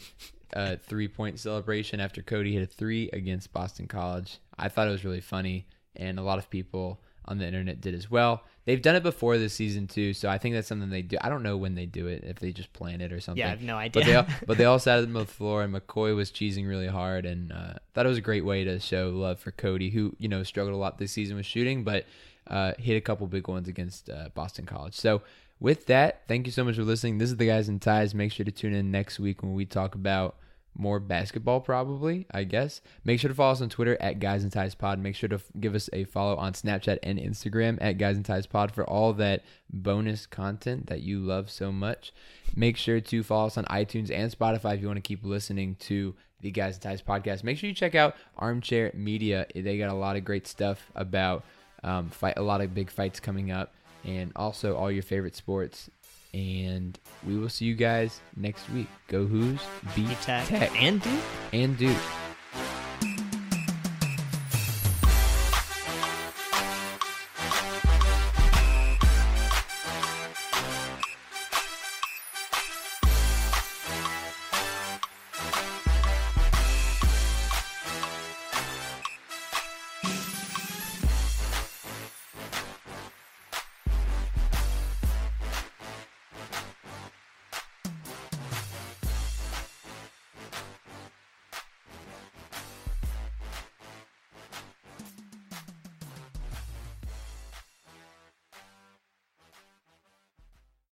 uh, 0.54 0.76
three 0.84 1.08
point 1.08 1.40
celebration 1.40 1.98
after 1.98 2.22
Kody 2.22 2.52
hit 2.52 2.62
a 2.62 2.66
three 2.66 3.10
against 3.12 3.52
Boston 3.52 3.88
College. 3.88 4.38
I 4.56 4.68
thought 4.68 4.86
it 4.86 4.92
was 4.92 5.04
really 5.04 5.20
funny, 5.20 5.66
and 5.96 6.20
a 6.20 6.22
lot 6.22 6.38
of 6.38 6.48
people 6.48 7.00
on 7.24 7.38
the 7.38 7.46
internet 7.46 7.80
did 7.80 7.96
as 7.96 8.08
well. 8.08 8.44
They've 8.70 8.80
done 8.80 8.94
it 8.94 9.02
before 9.02 9.36
this 9.36 9.52
season 9.52 9.88
too, 9.88 10.14
so 10.14 10.28
I 10.28 10.38
think 10.38 10.54
that's 10.54 10.68
something 10.68 10.90
they 10.90 11.02
do. 11.02 11.16
I 11.20 11.28
don't 11.28 11.42
know 11.42 11.56
when 11.56 11.74
they 11.74 11.86
do 11.86 12.06
it, 12.06 12.22
if 12.22 12.38
they 12.38 12.52
just 12.52 12.72
plan 12.72 13.00
it 13.00 13.12
or 13.12 13.18
something. 13.20 13.40
Yeah, 13.40 13.48
I 13.48 13.50
have 13.50 13.62
no 13.62 13.74
But 13.74 13.92
they 13.94 14.00
idea. 14.02 14.18
all, 14.20 14.26
but 14.46 14.58
they 14.58 14.64
all 14.64 14.78
sat 14.78 15.00
on 15.00 15.12
the 15.12 15.26
floor, 15.26 15.64
and 15.64 15.74
McKoy 15.74 16.14
was 16.14 16.30
cheesing 16.30 16.68
really 16.68 16.86
hard, 16.86 17.26
and 17.26 17.50
uh, 17.50 17.74
thought 17.94 18.06
it 18.06 18.08
was 18.08 18.18
a 18.18 18.20
great 18.22 18.44
way 18.44 18.62
to 18.62 18.78
show 18.78 19.10
love 19.10 19.40
for 19.40 19.50
Kody, 19.50 19.90
who 19.92 20.14
you 20.18 20.28
know 20.28 20.44
struggled 20.44 20.74
a 20.74 20.78
lot 20.78 20.98
this 20.98 21.10
season 21.10 21.36
with 21.36 21.46
shooting, 21.46 21.82
but 21.82 22.06
uh, 22.46 22.74
hit 22.78 22.96
a 22.96 23.00
couple 23.00 23.26
big 23.26 23.48
ones 23.48 23.66
against 23.66 24.08
uh, 24.08 24.28
Boston 24.34 24.66
College. 24.66 24.94
So 24.94 25.22
with 25.58 25.86
that, 25.86 26.22
thank 26.28 26.46
you 26.46 26.52
so 26.52 26.62
much 26.62 26.76
for 26.76 26.84
listening. 26.84 27.18
This 27.18 27.30
is 27.30 27.36
the 27.38 27.46
guys 27.46 27.68
in 27.68 27.80
ties. 27.80 28.14
Make 28.14 28.30
sure 28.30 28.44
to 28.44 28.52
tune 28.52 28.72
in 28.72 28.92
next 28.92 29.18
week 29.18 29.42
when 29.42 29.52
we 29.54 29.64
talk 29.66 29.96
about 29.96 30.36
more 30.76 31.00
basketball, 31.00 31.60
probably. 31.60 32.26
I 32.30 32.44
guess. 32.44 32.80
Make 33.04 33.20
sure 33.20 33.28
to 33.28 33.34
follow 33.34 33.52
us 33.52 33.60
on 33.60 33.68
Twitter 33.68 33.96
at 34.00 34.20
Guys 34.20 34.42
and 34.42 34.52
Ties 34.52 34.74
Pod. 34.74 34.98
Make 34.98 35.16
sure 35.16 35.28
to 35.28 35.36
f- 35.36 35.44
give 35.58 35.74
us 35.74 35.90
a 35.92 36.04
follow 36.04 36.36
on 36.36 36.52
Snapchat 36.52 36.98
and 37.02 37.18
Instagram 37.18 37.78
at 37.80 37.98
Guys 37.98 38.16
and 38.16 38.24
Ties 38.24 38.46
Pod 38.46 38.72
for 38.72 38.84
all 38.84 39.12
that 39.14 39.42
bonus 39.72 40.26
content 40.26 40.86
that 40.86 41.02
you 41.02 41.18
love 41.20 41.50
so 41.50 41.70
much. 41.72 42.12
Make 42.56 42.76
sure 42.76 43.00
to 43.00 43.22
follow 43.22 43.46
us 43.46 43.58
on 43.58 43.64
iTunes 43.66 44.10
and 44.10 44.36
Spotify 44.36 44.74
if 44.74 44.80
you 44.80 44.86
want 44.86 44.96
to 44.96 45.02
keep 45.08 45.24
listening 45.24 45.76
to 45.80 46.14
the 46.40 46.50
Guys 46.50 46.74
and 46.76 46.82
Ties 46.82 47.02
podcast. 47.02 47.44
Make 47.44 47.58
sure 47.58 47.68
you 47.68 47.74
check 47.74 47.94
out 47.94 48.16
Armchair 48.36 48.90
Media. 48.94 49.46
They 49.54 49.78
got 49.78 49.90
a 49.90 49.94
lot 49.94 50.16
of 50.16 50.24
great 50.24 50.46
stuff 50.46 50.90
about 50.94 51.44
um, 51.82 52.08
fight, 52.10 52.34
a 52.36 52.42
lot 52.42 52.60
of 52.60 52.74
big 52.74 52.90
fights 52.90 53.20
coming 53.20 53.50
up, 53.50 53.74
and 54.04 54.32
also 54.36 54.76
all 54.76 54.90
your 54.90 55.02
favorite 55.02 55.36
sports. 55.36 55.90
And 56.32 56.98
we 57.26 57.36
will 57.36 57.48
see 57.48 57.64
you 57.64 57.74
guys 57.74 58.20
next 58.36 58.68
week. 58.70 58.86
Go 59.08 59.26
Hoos, 59.26 59.60
beat 59.96 60.20
Tech, 60.22 60.46
Tech, 60.46 60.70
and 60.80 61.02
Duke. 61.02 61.12
and 61.52 61.76
Duke. 61.76 61.96